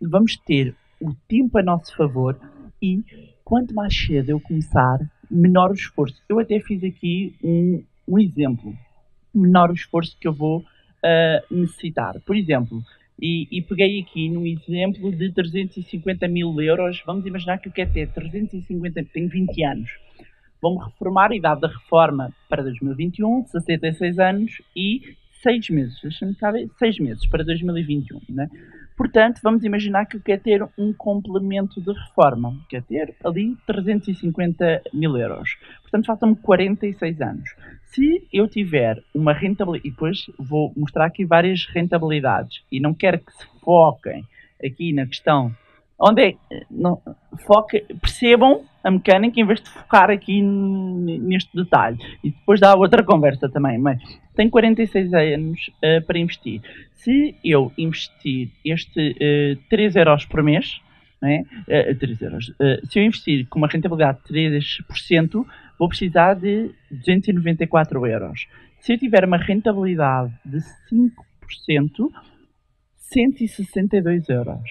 vamos 0.02 0.38
ter 0.38 0.74
o 1.02 1.14
tempo 1.28 1.58
a 1.58 1.64
nosso 1.64 1.94
favor 1.96 2.40
e 2.82 3.04
quanto 3.44 3.76
mais 3.76 3.94
cedo 3.96 4.30
eu 4.30 4.40
começar, 4.40 5.00
menor 5.30 5.72
o 5.72 5.74
esforço. 5.74 6.22
Eu 6.30 6.40
até 6.40 6.60
fiz 6.62 6.84
aqui 6.84 7.36
um, 7.44 7.84
um 8.08 8.20
exemplo. 8.20 8.74
Menor 9.34 9.72
o 9.72 9.74
esforço 9.74 10.18
que 10.20 10.28
eu 10.28 10.34
vou 10.34 10.64
uh, 11.04 11.54
necessitar. 11.54 12.20
Por 12.26 12.36
exemplo, 12.36 12.84
e, 13.22 13.48
e, 13.52 13.62
peguei 13.62 14.02
aqui 14.02 14.30
num 14.30 14.46
exemplo 14.46 15.12
de 15.12 15.32
350 15.32 16.28
mil 16.28 16.60
euros. 16.60 17.02
Vamos 17.06 17.26
imaginar 17.26 17.60
que 17.60 17.68
eu 17.68 17.72
quero 17.72 17.92
ter 17.92 18.10
350, 18.10 19.04
tenho 19.14 19.30
20 19.30 19.64
anos. 19.64 19.92
Vou-me 20.62 20.84
reformar, 20.84 21.32
a 21.32 21.36
idade 21.36 21.62
da 21.62 21.68
reforma 21.68 22.34
para 22.50 22.64
2021, 22.64 23.46
66 23.48 24.20
anos 24.20 24.62
e 24.76 25.16
6 25.42 25.70
meses. 25.70 26.02
Deixa-me 26.02 26.36
caber, 26.36 26.70
6 26.80 27.00
meses 27.00 27.26
para 27.28 27.44
2021. 27.44 28.22
Né? 28.30 28.50
Portanto, 28.96 29.42
vamos 29.44 29.64
imaginar 29.64 30.06
que 30.06 30.18
eu 30.18 30.22
quero 30.22 30.42
ter 30.42 30.68
um 30.78 30.94
complemento 30.94 31.82
de 31.82 31.92
reforma. 31.92 32.56
Quer 32.70 32.84
ter 32.84 33.16
ali 33.24 33.58
350 33.66 34.84
mil 34.94 35.18
euros. 35.18 35.58
Portanto, 35.82 36.06
faltam-me 36.06 36.36
46 36.38 37.22
anos. 37.22 37.50
Se 37.94 38.28
eu 38.34 38.48
tiver 38.48 39.04
uma 39.14 39.34
rentabilidade, 39.34 39.88
e 39.88 39.92
depois 39.92 40.26
vou 40.38 40.74
mostrar 40.76 41.06
aqui 41.06 41.26
várias 41.26 41.66
rentabilidades, 41.66 42.64
e 42.72 42.80
não 42.80 42.94
quero 42.94 43.20
que 43.20 43.32
se 43.32 43.46
foquem 43.62 44.26
aqui 44.64 44.92
na 44.94 45.06
questão 45.06 45.56
onde 46.00 46.22
é 46.22 46.36
não, 46.70 47.00
foque, 47.46 47.86
percebam 48.02 48.66
a 48.84 48.92
mecânica 48.92 49.40
em 49.40 49.46
vez 49.46 49.62
de 49.62 49.70
focar 49.70 50.10
aqui 50.10 50.42
neste 50.42 51.56
detalhe. 51.56 51.98
E 52.24 52.32
depois 52.32 52.60
dá 52.60 52.76
outra 52.76 53.04
conversa 53.04 53.48
também. 53.48 53.78
Mas 53.78 54.02
tenho 54.36 54.50
46 54.50 55.14
anos 55.14 55.70
uh, 55.78 56.06
para 56.06 56.20
investir. 56.20 56.62
Se 56.96 57.36
eu 57.44 57.72
investir 57.78 58.50
este 58.66 59.12
uh, 59.12 59.64
3 59.70 59.96
euros 59.96 60.26
por 60.26 60.44
mês, 60.44 60.82
é? 61.24 61.92
uh, 61.92 61.96
3 61.98 62.22
euros, 62.22 62.50
uh, 62.50 62.86
se 62.90 63.00
eu 63.00 63.04
investir 63.04 63.48
com 63.48 63.60
uma 63.60 63.68
rentabilidade 63.68 64.20
de 64.30 64.34
3%, 64.34 65.46
vou 65.78 65.88
precisar 65.88 66.36
de 66.36 66.72
294 66.92 68.06
euros. 68.08 68.48
Se 68.80 68.94
eu 68.94 68.98
tiver 68.98 69.26
uma 69.26 69.38
rentabilidade 69.38 70.34
de 70.46 70.60
5%, 70.92 72.10
162 72.96 74.30
euros 74.30 74.70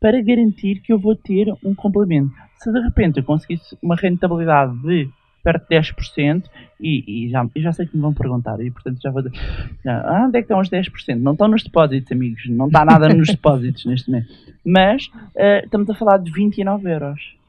para 0.00 0.22
garantir 0.22 0.80
que 0.80 0.92
eu 0.92 0.98
vou 0.98 1.14
ter 1.14 1.52
um 1.64 1.74
complemento. 1.74 2.32
Se 2.56 2.72
de 2.72 2.80
repente 2.80 3.18
eu 3.18 3.24
conseguisse 3.24 3.76
uma 3.82 3.96
rentabilidade 3.96 4.76
de 4.82 5.10
perto 5.42 5.68
de 5.68 5.76
10%, 5.76 6.44
e, 6.78 7.26
e 7.26 7.30
já, 7.30 7.48
já 7.56 7.72
sei 7.72 7.86
que 7.86 7.96
me 7.96 8.02
vão 8.02 8.12
perguntar, 8.12 8.60
e 8.60 8.70
portanto 8.70 9.00
já 9.02 9.10
vou 9.10 9.22
dizer, 9.22 9.38
ah, 9.86 10.24
onde 10.26 10.38
é 10.38 10.40
que 10.40 10.44
estão 10.44 10.60
os 10.60 10.68
10%? 10.68 11.16
Não 11.16 11.32
estão 11.32 11.48
nos 11.48 11.62
depósitos, 11.62 12.12
amigos, 12.12 12.42
não 12.48 12.66
está 12.66 12.84
nada 12.84 13.08
nos 13.08 13.28
depósitos 13.28 13.84
neste 13.84 14.10
momento. 14.10 14.28
Mas 14.64 15.06
uh, 15.06 15.64
estamos 15.64 15.88
a 15.88 15.94
falar 15.94 16.18
de 16.18 16.30
29 16.30 16.90
euros. 16.90 17.39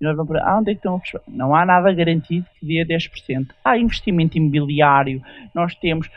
E 0.00 0.04
nós 0.04 0.16
vamos 0.16 0.34
ah, 0.36 0.58
onde 0.58 0.70
é 0.70 0.74
que 0.74 0.78
estão. 0.78 1.00
Não 1.28 1.54
há 1.54 1.66
nada 1.66 1.92
garantido 1.92 2.46
que 2.58 2.66
dê 2.66 2.84
10%. 2.84 3.50
Há 3.64 3.76
investimento 3.76 4.38
imobiliário, 4.38 5.22
nós 5.54 5.74
temos 5.74 6.10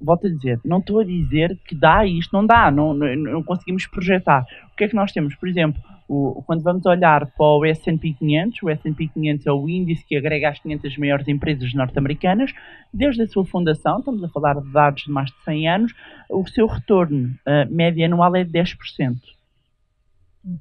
volto 0.00 0.26
a 0.26 0.30
dizer, 0.30 0.60
não 0.64 0.78
estou 0.78 1.00
a 1.00 1.04
dizer 1.04 1.56
que 1.64 1.74
dá 1.74 2.04
isto, 2.04 2.32
não 2.32 2.44
dá, 2.44 2.70
não, 2.70 2.92
não, 2.92 3.14
não, 3.16 3.42
conseguimos 3.42 3.86
projetar. 3.86 4.44
O 4.72 4.76
que 4.76 4.84
é 4.84 4.88
que 4.88 4.96
nós 4.96 5.12
temos? 5.12 5.34
Por 5.36 5.48
exemplo, 5.48 5.80
o, 6.08 6.42
quando 6.44 6.62
vamos 6.62 6.84
olhar 6.86 7.26
para 7.26 7.46
o 7.46 7.64
S&P 7.64 8.14
500, 8.14 8.62
o 8.62 8.70
S&P 8.70 9.08
500 9.08 9.46
é 9.46 9.52
o 9.52 9.68
índice 9.68 10.04
que 10.04 10.16
agrega 10.16 10.50
as 10.50 10.58
500 10.58 10.98
maiores 10.98 11.28
empresas 11.28 11.72
norte-americanas, 11.72 12.52
desde 12.92 13.22
a 13.22 13.26
sua 13.26 13.44
fundação, 13.44 14.00
estamos 14.00 14.22
a 14.24 14.28
falar 14.28 14.60
de 14.60 14.70
dados 14.72 15.04
de 15.04 15.10
mais 15.10 15.30
de 15.30 15.42
100 15.44 15.68
anos, 15.68 15.94
o 16.28 16.46
seu 16.48 16.66
retorno 16.66 17.34
uh, 17.46 17.72
médio 17.72 18.04
anual 18.04 18.34
é 18.36 18.44
de 18.44 18.50
10%. 18.50 19.16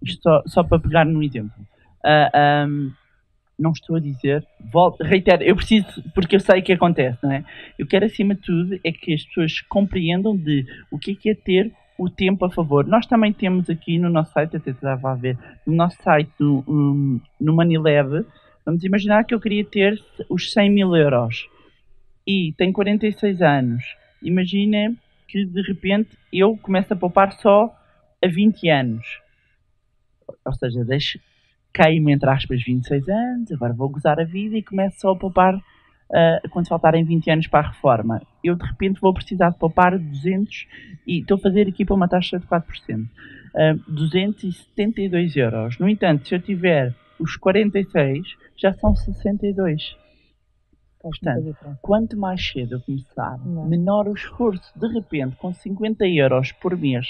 Isto 0.03 0.21
só, 0.21 0.43
só 0.45 0.63
para 0.63 0.79
pegar 0.79 1.05
num 1.05 1.23
exemplo. 1.23 1.51
Uh, 2.03 2.29
ah, 2.33 2.65
um, 2.67 2.91
não 3.61 3.71
estou 3.71 3.95
a 3.95 3.99
dizer, 3.99 4.45
volto, 4.59 5.03
reitero, 5.03 5.43
eu 5.43 5.55
preciso, 5.55 6.03
porque 6.15 6.35
eu 6.35 6.39
sei 6.39 6.59
o 6.59 6.63
que 6.63 6.73
acontece, 6.73 7.19
não 7.21 7.31
é? 7.31 7.45
Eu 7.77 7.85
quero, 7.85 8.05
acima 8.05 8.33
de 8.33 8.41
tudo, 8.41 8.79
é 8.83 8.91
que 8.91 9.13
as 9.13 9.23
pessoas 9.23 9.61
compreendam 9.61 10.35
de 10.35 10.65
o 10.89 10.97
que 10.97 11.11
é, 11.11 11.15
que 11.15 11.29
é 11.29 11.35
ter 11.35 11.71
o 11.97 12.09
tempo 12.09 12.43
a 12.45 12.49
favor. 12.49 12.87
Nós 12.87 13.05
também 13.05 13.31
temos 13.31 13.69
aqui 13.69 13.99
no 13.99 14.09
nosso 14.09 14.31
site, 14.31 14.57
até 14.57 14.71
estava 14.71 15.11
a 15.11 15.15
ver, 15.15 15.37
no 15.65 15.75
nosso 15.75 16.01
site, 16.01 16.31
no, 16.39 16.63
um, 16.67 17.21
no 17.39 17.55
vamos 18.65 18.83
imaginar 18.83 19.23
que 19.25 19.35
eu 19.35 19.39
queria 19.39 19.63
ter 19.63 20.01
os 20.27 20.51
100 20.51 20.69
mil 20.71 20.95
euros 20.95 21.47
e 22.25 22.53
tenho 22.57 22.73
46 22.73 23.41
anos. 23.41 23.83
Imagina 24.23 24.95
que 25.27 25.45
de 25.45 25.61
repente 25.61 26.17
eu 26.33 26.57
começo 26.57 26.93
a 26.93 26.95
poupar 26.95 27.33
só 27.33 27.73
a 28.23 28.27
20 28.27 28.69
anos. 28.69 29.05
Ou 30.45 30.53
seja, 30.53 30.83
deixo 30.83 31.19
queimo, 31.73 32.09
entre 32.09 32.29
aspas, 32.29 32.63
26 32.63 33.07
anos, 33.09 33.51
agora 33.51 33.73
vou 33.73 33.89
gozar 33.89 34.19
a 34.19 34.23
vida 34.23 34.57
e 34.57 34.63
começo 34.63 34.99
só 34.99 35.11
a 35.11 35.15
poupar 35.15 35.55
uh, 35.55 36.49
quando 36.49 36.67
faltarem 36.67 37.03
20 37.03 37.31
anos 37.31 37.47
para 37.47 37.67
a 37.67 37.69
reforma. 37.71 38.21
Eu, 38.43 38.55
de 38.55 38.65
repente, 38.65 38.99
vou 38.99 39.13
precisar 39.13 39.49
de 39.49 39.57
poupar 39.57 39.97
200 39.97 40.67
e 41.07 41.19
estou 41.19 41.37
a 41.37 41.39
fazer 41.39 41.67
aqui 41.67 41.85
para 41.85 41.95
uma 41.95 42.07
taxa 42.07 42.39
de 42.39 42.45
4%. 42.45 42.63
Uh, 43.53 43.91
272 43.91 45.35
euros. 45.35 45.77
No 45.77 45.89
entanto, 45.89 46.27
se 46.27 46.35
eu 46.35 46.41
tiver 46.41 46.95
os 47.19 47.35
46 47.37 48.35
já 48.57 48.73
são 48.73 48.95
62. 48.95 49.95
Portanto, 51.01 51.55
quanto 51.81 52.17
mais 52.17 52.47
cedo 52.47 52.75
eu 52.75 52.81
começar, 52.81 53.37
não. 53.39 53.65
menor 53.67 54.07
o 54.07 54.13
esforço. 54.13 54.71
De 54.75 54.87
repente, 54.87 55.35
com 55.35 55.51
50 55.51 56.05
euros 56.07 56.51
por 56.51 56.77
mês 56.77 57.07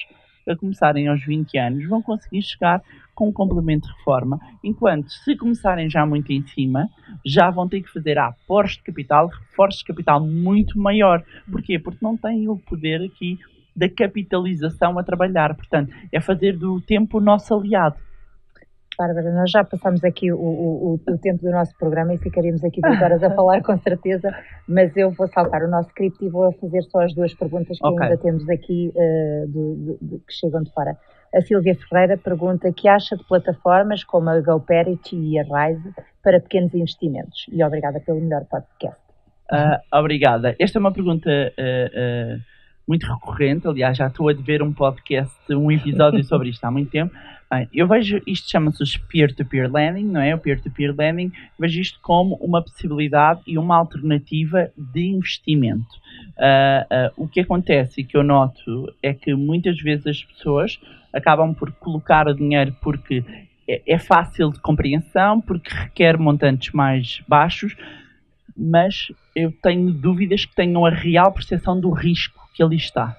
a 0.48 0.56
começarem 0.56 1.08
aos 1.08 1.24
20 1.26 1.58
anos, 1.58 1.88
vão 1.88 2.02
conseguir 2.02 2.42
chegar 2.42 2.82
com 3.22 3.30
um 3.30 3.32
complemento 3.32 3.88
de 3.88 3.94
reforma. 3.98 4.40
Enquanto, 4.64 5.12
se 5.12 5.38
começarem 5.38 5.88
já 5.88 6.04
muito 6.08 6.34
em 6.34 6.42
cima, 6.48 6.90
já 7.24 7.52
vão 7.52 7.70
ter 7.70 7.84
que 7.84 7.94
fazer 7.94 8.18
aportes 8.18 8.78
de 8.78 8.84
capital, 8.84 9.28
reforços 9.28 9.82
de 9.82 9.86
capital 9.86 10.20
muito 10.20 10.80
maior. 10.80 11.24
Porquê? 11.52 11.78
Porque 11.78 12.00
não 12.02 12.18
têm 12.18 12.50
o 12.50 12.58
poder 12.58 13.04
aqui 13.04 13.38
da 13.76 13.88
capitalização 13.88 14.98
a 14.98 15.04
trabalhar. 15.04 15.56
Portanto, 15.56 15.94
é 16.12 16.20
fazer 16.20 16.58
do 16.58 16.82
tempo 16.82 17.20
o 17.20 17.22
nosso 17.22 17.54
aliado. 17.54 17.96
Bárbara, 18.98 19.32
nós 19.34 19.52
já 19.52 19.64
passamos 19.64 20.04
aqui 20.04 20.32
o, 20.32 20.38
o, 20.38 21.00
o, 21.08 21.18
tempo 21.20 21.44
do 21.44 21.52
nosso 21.52 21.76
programa 21.78 22.14
e 22.14 22.18
ficaríamos 22.18 22.64
aqui 22.64 22.82
duas 22.82 23.02
horas 23.02 23.24
a 23.24 23.30
falar 23.34 23.62
com 23.62 23.78
certeza, 23.78 24.36
mas 24.68 24.96
eu 24.98 25.12
vou 25.12 25.28
saltar 25.28 25.64
o 25.64 25.68
nosso 25.68 25.90
script 25.90 26.24
e 26.24 26.30
vou 26.30 26.52
fazer 26.54 26.82
só 26.84 27.02
as 27.02 27.14
duas 27.14 27.34
perguntas 27.34 27.78
que 27.80 27.88
okay. 27.88 28.04
ainda 28.04 28.18
temos 28.18 28.50
aqui 28.50 28.92
uh, 28.96 29.48
de, 29.48 30.18
que 30.20 30.34
chegam 30.34 30.62
de 30.64 30.72
fora. 30.72 30.98
A 31.34 31.42
Silvia 31.42 31.76
Ferreira 31.76 32.18
pergunta 32.18 32.74
que 32.74 32.88
acha 32.88 33.16
de 33.16 33.24
plataformas 33.24 34.04
como 34.04 34.30
a 34.30 34.42
GoParity 34.42 35.16
e 35.16 35.40
a 35.40 35.44
Rise 35.44 35.94
para 36.22 36.40
pequenos 36.40 36.74
investimentos. 36.74 37.46
E 37.52 37.64
obrigada 37.64 38.00
pelo 38.02 38.20
melhor 38.20 38.46
podcast. 38.46 39.00
Uh, 39.52 39.98
obrigada. 39.98 40.56
Esta 40.60 40.78
é 40.78 40.82
uma 40.82 40.94
pergunta 40.94 41.30
uh, 41.30 42.51
muito 42.88 43.06
recorrente, 43.06 43.68
aliás, 43.68 43.98
já 43.98 44.08
estou 44.08 44.30
a 44.30 44.34
dever 44.34 44.62
um 44.62 44.74
podcast, 44.74 45.36
um 45.50 45.72
episódio 45.72 46.24
sobre 46.24 46.50
isto 46.50 46.64
há 46.66 46.72
muito 46.72 46.90
tempo. 46.90 47.14
Bem, 47.50 47.68
eu 47.74 47.86
vejo 47.86 48.22
isto 48.26 48.50
chama-se 48.50 48.98
peer-to-peer 49.10 49.70
lending, 49.72 50.06
não 50.06 50.22
é? 50.22 50.34
O 50.34 50.38
peer-to-peer 50.38 50.96
lending, 50.98 51.32
vejo 51.60 51.82
isto 51.82 52.00
como 52.02 52.36
uma 52.36 52.62
possibilidade 52.62 53.42
e 53.46 53.58
uma 53.58 53.76
alternativa 53.76 54.72
de 54.78 55.08
investimento. 55.08 56.00
Uh, 56.38 57.12
uh, 57.20 57.24
o 57.24 57.28
que 57.28 57.42
acontece 57.42 58.02
e 58.02 58.04
que 58.06 58.16
eu 58.16 58.24
noto 58.24 58.94
é 59.04 59.14
que 59.14 59.36
muitas 59.36 59.78
vezes 59.82 60.08
as 60.08 60.24
pessoas 60.24 60.80
acabam 61.14 61.54
por 61.54 61.72
colocar 61.74 62.28
o 62.28 62.34
dinheiro 62.34 62.74
porque 62.82 63.24
é, 63.68 63.82
é 63.86 64.00
fácil 64.00 64.52
de 64.52 64.60
compreensão, 64.60 65.42
porque 65.42 65.74
requer 65.74 66.18
montantes 66.18 66.74
mais 66.74 67.22
baixos, 67.28 67.76
mas 68.56 69.12
eu 69.36 69.52
tenho 69.62 69.92
dúvidas 69.92 70.46
que 70.46 70.56
tenham 70.56 70.86
a 70.86 70.90
real 70.90 71.32
percepção 71.34 71.80
do 71.80 71.90
risco 71.90 72.41
que 72.54 72.64
ali 72.64 72.76
está. 72.76 73.16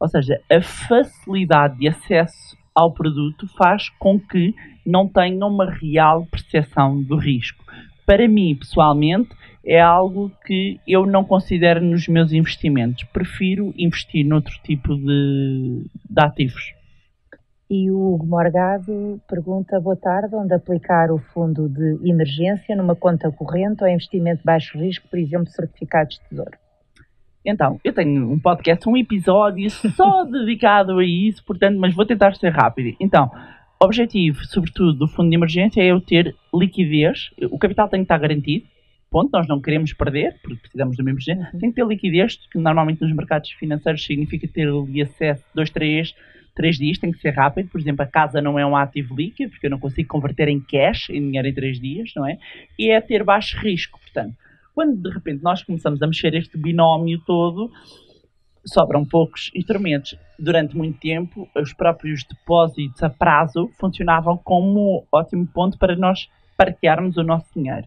Ou 0.00 0.08
seja, 0.08 0.40
a 0.50 0.60
facilidade 0.60 1.78
de 1.78 1.88
acesso 1.88 2.56
ao 2.74 2.92
produto 2.92 3.46
faz 3.56 3.88
com 3.98 4.18
que 4.18 4.54
não 4.84 5.08
tenham 5.08 5.48
uma 5.48 5.70
real 5.70 6.26
percepção 6.26 7.00
do 7.00 7.16
risco. 7.16 7.64
Para 8.04 8.28
mim, 8.28 8.54
pessoalmente, 8.56 9.30
é 9.64 9.80
algo 9.80 10.30
que 10.44 10.78
eu 10.86 11.06
não 11.06 11.24
considero 11.24 11.80
nos 11.80 12.06
meus 12.06 12.32
investimentos. 12.32 13.04
Prefiro 13.04 13.72
investir 13.78 14.26
noutro 14.26 14.54
tipo 14.62 14.94
de, 14.94 15.86
de 16.10 16.22
ativos. 16.22 16.74
E 17.70 17.90
o 17.90 18.14
Hugo 18.14 18.26
Morgado 18.26 19.20
pergunta, 19.26 19.80
boa 19.80 19.96
tarde, 19.96 20.34
onde 20.34 20.52
aplicar 20.52 21.10
o 21.10 21.18
fundo 21.18 21.66
de 21.66 21.98
emergência 22.08 22.76
numa 22.76 22.94
conta 22.94 23.32
corrente 23.32 23.82
ou 23.82 23.88
investimento 23.88 24.40
de 24.40 24.44
baixo 24.44 24.78
risco, 24.78 25.08
por 25.08 25.18
exemplo, 25.18 25.46
certificados 25.46 26.16
de 26.16 26.28
tesouro? 26.28 26.63
Então, 27.44 27.78
eu 27.84 27.92
tenho 27.92 28.30
um 28.30 28.38
podcast, 28.38 28.88
um 28.88 28.96
episódio 28.96 29.68
só 29.70 30.24
dedicado 30.26 30.98
a 30.98 31.04
isso, 31.04 31.44
portanto, 31.44 31.78
mas 31.78 31.94
vou 31.94 32.06
tentar 32.06 32.34
ser 32.36 32.50
rápido. 32.50 32.96
Então, 32.98 33.30
o 33.80 33.84
objetivo, 33.84 34.42
sobretudo, 34.46 34.94
do 34.94 35.08
fundo 35.08 35.28
de 35.28 35.36
emergência 35.36 35.82
é 35.82 35.86
eu 35.86 36.00
ter 36.00 36.34
liquidez. 36.54 37.30
O 37.50 37.58
capital 37.58 37.88
tem 37.88 38.00
que 38.00 38.04
estar 38.04 38.18
garantido. 38.18 38.64
Ponto, 39.10 39.30
nós 39.30 39.46
não 39.46 39.60
queremos 39.60 39.92
perder, 39.92 40.38
porque 40.42 40.62
precisamos 40.62 40.96
de 40.96 41.02
uma 41.02 41.10
emergência. 41.10 41.50
Uhum. 41.52 41.60
Tem 41.60 41.70
que 41.70 41.76
ter 41.76 41.86
liquidez, 41.86 42.36
que 42.50 42.58
normalmente 42.58 43.02
nos 43.02 43.14
mercados 43.14 43.50
financeiros 43.50 44.04
significa 44.04 44.48
ter 44.48 44.66
ali 44.66 45.02
acesso 45.02 45.44
dois, 45.54 45.70
três, 45.70 46.14
três 46.54 46.78
dias, 46.78 46.98
tem 46.98 47.12
que 47.12 47.18
ser 47.18 47.30
rápido. 47.30 47.68
Por 47.68 47.80
exemplo, 47.80 48.02
a 48.02 48.08
casa 48.08 48.40
não 48.40 48.58
é 48.58 48.64
um 48.64 48.74
ativo 48.74 49.14
líquido, 49.14 49.50
porque 49.50 49.66
eu 49.66 49.70
não 49.70 49.78
consigo 49.78 50.08
converter 50.08 50.48
em 50.48 50.60
cash, 50.60 51.10
em 51.10 51.20
dinheiro 51.20 51.46
em 51.46 51.54
três 51.54 51.78
dias, 51.78 52.10
não 52.16 52.26
é? 52.26 52.38
E 52.78 52.90
é 52.90 53.00
ter 53.00 53.22
baixo 53.22 53.58
risco, 53.58 54.00
portanto. 54.00 54.34
Quando 54.74 54.96
de 55.00 55.10
repente 55.10 55.42
nós 55.42 55.62
começamos 55.62 56.02
a 56.02 56.06
mexer 56.06 56.34
este 56.34 56.58
binómio 56.58 57.20
todo, 57.24 57.70
sobram 58.66 59.04
poucos 59.04 59.50
instrumentos. 59.54 60.16
Durante 60.38 60.76
muito 60.76 60.98
tempo, 60.98 61.48
os 61.54 61.72
próprios 61.72 62.24
depósitos 62.24 63.02
a 63.02 63.10
prazo 63.10 63.70
funcionavam 63.78 64.36
como 64.36 65.06
ótimo 65.12 65.46
ponto 65.46 65.78
para 65.78 65.94
nós 65.94 66.28
parquearmos 66.56 67.16
o 67.16 67.22
nosso 67.22 67.46
dinheiro. 67.54 67.86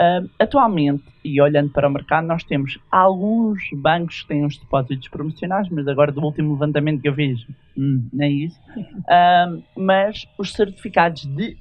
Uh, 0.00 0.28
atualmente, 0.40 1.04
e 1.24 1.40
olhando 1.40 1.70
para 1.70 1.88
o 1.88 1.92
mercado, 1.92 2.26
nós 2.26 2.42
temos 2.42 2.78
alguns 2.90 3.62
bancos 3.74 4.22
que 4.22 4.28
têm 4.28 4.44
os 4.44 4.58
depósitos 4.58 5.06
promocionais, 5.08 5.68
mas 5.68 5.86
agora 5.86 6.10
do 6.10 6.20
último 6.20 6.54
levantamento 6.54 7.00
que 7.00 7.08
eu 7.08 7.14
vejo, 7.14 7.46
hum, 7.78 8.08
nem 8.12 8.28
é 8.28 8.44
isso. 8.46 8.60
Uh, 8.76 9.62
mas 9.76 10.26
os 10.36 10.52
certificados 10.52 11.24
de 11.26 11.56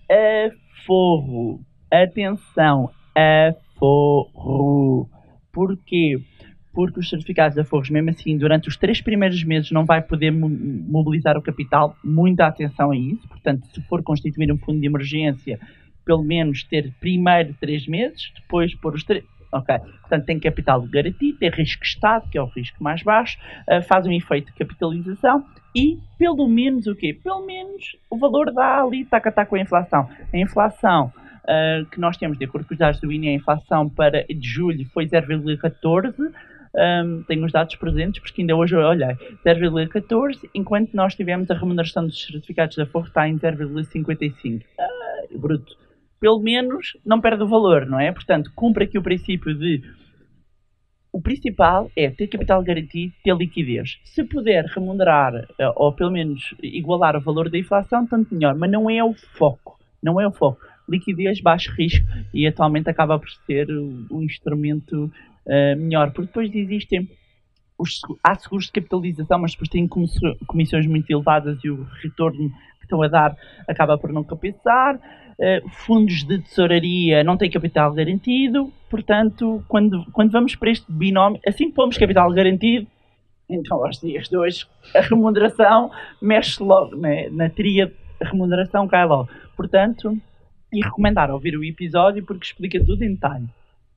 aforro, 0.82 1.60
atenção, 1.92 2.90
aforro. 3.84 5.10
Porquê? 5.52 6.22
Porque 6.74 7.00
os 7.00 7.10
certificados 7.10 7.54
de 7.54 7.62
aforros, 7.62 7.90
mesmo 7.90 8.10
assim, 8.10 8.38
durante 8.38 8.68
os 8.68 8.78
três 8.78 9.00
primeiros 9.00 9.44
meses 9.44 9.70
não 9.72 9.86
vai 9.86 10.02
poder 10.02 10.32
mobilizar 10.32 11.38
o 11.38 11.42
capital. 11.42 11.96
Muita 12.04 12.48
atenção 12.48 12.92
a 12.92 12.98
isso. 12.98 13.28
Portanto, 13.28 13.68
se 13.68 13.82
for 13.84 14.02
constituir 14.02 14.52
um 14.52 14.58
fundo 14.58 14.80
de 14.80 14.88
emergência, 14.88 15.60
pelo 16.04 16.24
menos 16.24 16.64
ter 16.64 16.92
primeiro 17.00 17.54
três 17.60 17.88
meses, 17.88 18.32
depois 18.36 18.74
pôr 18.76 18.96
os 18.96 19.04
três. 19.04 19.24
Ok, 19.52 19.78
portanto 19.78 20.26
tem 20.26 20.40
capital 20.40 20.82
garantido, 20.82 21.38
tem 21.38 21.52
risco 21.52 21.84
Estado, 21.84 22.28
que 22.28 22.40
é 22.40 22.42
o 22.42 22.48
risco 22.48 22.84
mais 22.84 23.04
baixo, 23.04 23.38
uh, 23.70 23.84
faz 23.84 24.08
um 24.08 24.12
efeito 24.12 24.48
de 24.48 24.54
capitalização 24.54 25.46
e 25.76 26.00
pelo 26.18 26.48
menos 26.48 26.88
o 26.88 26.96
quê? 26.96 27.16
Pelo 27.24 27.46
menos 27.46 27.96
o 28.10 28.18
valor 28.18 28.52
dá 28.52 28.82
ali, 28.82 29.06
taca, 29.06 29.32
taca 29.32 29.48
com 29.48 29.56
a 29.56 29.62
inflação. 29.62 30.10
A 30.34 30.38
inflação 30.40 31.14
uh, 31.44 31.86
que 31.90 32.00
nós 32.00 32.18
temos, 32.18 32.38
de 32.38 32.46
acordo 32.46 32.68
com 32.68 32.74
os 32.74 32.80
dados 32.80 33.00
do 33.00 33.12
INE, 33.12 33.30
a 33.30 33.34
inflação 33.34 33.90
para 33.90 34.26
de 34.26 34.48
julho 34.48 34.86
foi 34.94 35.06
0,14%. 35.06 36.14
Um, 36.76 37.22
tenho 37.28 37.46
os 37.46 37.52
dados 37.52 37.76
presentes, 37.76 38.20
porque 38.20 38.42
ainda 38.42 38.56
hoje 38.56 38.76
eu 38.76 38.80
olhei 38.80 39.16
0,14, 39.46 40.50
enquanto 40.56 40.92
nós 40.96 41.14
tivemos 41.14 41.52
a 41.52 41.54
remuneração 41.54 42.08
dos 42.08 42.20
certificados 42.20 42.76
da 42.76 42.86
Forro 42.88 43.06
está 43.06 43.28
em 43.28 43.38
0,55. 43.38 44.62
Uh, 44.62 44.64
ah, 44.80 45.38
bruto. 45.38 45.78
Pelo 46.20 46.40
menos 46.40 46.98
não 47.06 47.22
perde 47.22 47.44
o 47.44 47.48
valor, 47.48 47.86
não 47.86 48.00
é? 48.00 48.12
Portanto, 48.12 48.52
cumpre 48.56 48.86
aqui 48.86 48.98
o 48.98 49.04
princípio 49.04 49.54
de 49.54 49.84
o 51.12 51.22
principal 51.22 51.92
é 51.96 52.10
ter 52.10 52.26
capital 52.26 52.64
garantido, 52.64 53.14
ter 53.24 53.36
liquidez. 53.36 54.00
Se 54.04 54.24
puder 54.24 54.66
remunerar, 54.66 55.48
ah, 55.62 55.74
ou 55.76 55.94
pelo 55.94 56.10
menos 56.10 56.56
igualar 56.64 57.16
o 57.16 57.22
valor 57.22 57.52
da 57.52 57.58
inflação, 57.60 58.08
tanto 58.08 58.34
melhor, 58.34 58.56
mas 58.56 58.72
não 58.72 58.90
é 58.90 59.04
o 59.04 59.14
foco. 59.14 59.78
Não 60.02 60.20
é 60.20 60.28
o 60.28 60.32
foco 60.32 60.73
liquidez, 60.88 61.42
baixo 61.42 61.72
risco 61.72 62.06
e 62.34 62.46
atualmente 62.48 62.90
acaba 62.90 63.18
por 63.18 63.30
ser 63.46 63.68
o 63.70 64.22
instrumento 64.22 65.12
uh, 65.46 65.78
melhor, 65.78 66.12
porque 66.12 66.28
depois 66.28 66.54
existem 66.54 67.10
os, 67.78 68.00
há 68.24 68.36
seguros 68.36 68.66
de 68.66 68.72
capitalização, 68.72 69.40
mas 69.40 69.52
depois 69.52 69.70
têm 69.70 69.88
comissões 70.48 70.86
muito 70.86 71.10
elevadas 71.10 71.58
e 71.64 71.70
o 71.70 71.84
retorno 72.02 72.50
que 72.80 72.86
estão 72.86 73.02
a 73.02 73.08
dar 73.08 73.36
acaba 73.68 73.98
por 73.98 74.12
não 74.12 74.24
compensar. 74.24 74.96
Uh, 74.96 75.68
fundos 75.70 76.24
de 76.24 76.38
tesouraria 76.40 77.24
não 77.24 77.36
têm 77.36 77.50
capital 77.50 77.92
garantido, 77.92 78.72
portanto, 78.88 79.64
quando, 79.68 80.06
quando 80.12 80.32
vamos 80.32 80.56
para 80.56 80.70
este 80.70 80.86
binómio, 80.92 81.42
assim 81.46 81.70
que 81.70 81.76
pomos 81.76 81.98
capital 81.98 82.32
garantido, 82.32 82.86
então 83.50 83.84
aos 83.84 84.00
dias 84.00 84.30
de 84.30 84.38
hoje 84.38 84.68
a 84.96 85.02
remuneração 85.02 85.92
mexe 86.22 86.62
logo 86.62 86.96
né? 86.96 87.30
na 87.30 87.50
tria, 87.50 87.92
a 88.22 88.28
remuneração 88.30 88.88
cai 88.88 89.06
logo. 89.06 89.28
Portanto, 89.56 90.18
e 90.74 90.84
recomendar 90.84 91.32
ouvir 91.32 91.56
o 91.56 91.64
episódio 91.64 92.26
porque 92.26 92.46
explica 92.46 92.84
tudo 92.84 93.04
em 93.04 93.14
detalhe. 93.14 93.46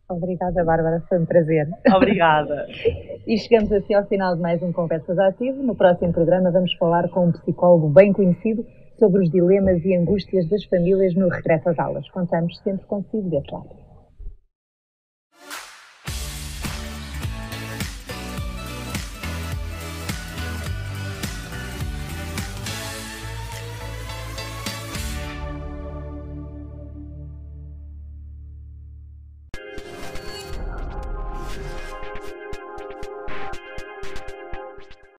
Obrigada, 0.09 0.62
Bárbara, 0.62 1.03
foi 1.09 1.18
um 1.18 1.27
prazer. 1.27 1.68
Obrigada. 1.93 2.66
e 3.27 3.37
chegamos 3.39 3.72
assim 3.72 3.95
ao 3.95 4.07
final 4.07 4.37
de 4.37 4.41
mais 4.41 4.62
um 4.62 4.72
Conversas 4.72 5.18
Ativo. 5.18 5.62
No 5.62 5.74
próximo 5.74 6.12
programa 6.12 6.51
vamos 6.51 6.72
falar 6.74 7.09
com 7.09 7.27
um 7.27 7.33
psicólogo 7.33 7.89
bem 7.89 8.12
conhecido 8.12 8.64
sobre 8.99 9.24
os 9.24 9.31
dilemas 9.31 9.85
e 9.85 9.95
angústias 9.95 10.49
das 10.49 10.64
famílias 10.64 11.14
no 11.14 11.29
regresso 11.29 11.68
às 11.70 11.79
aulas. 11.79 12.09
Contamos 12.11 12.57
sempre 12.61 12.87
consigo 12.87 13.29
desse 13.29 13.53
lado. 13.53 13.86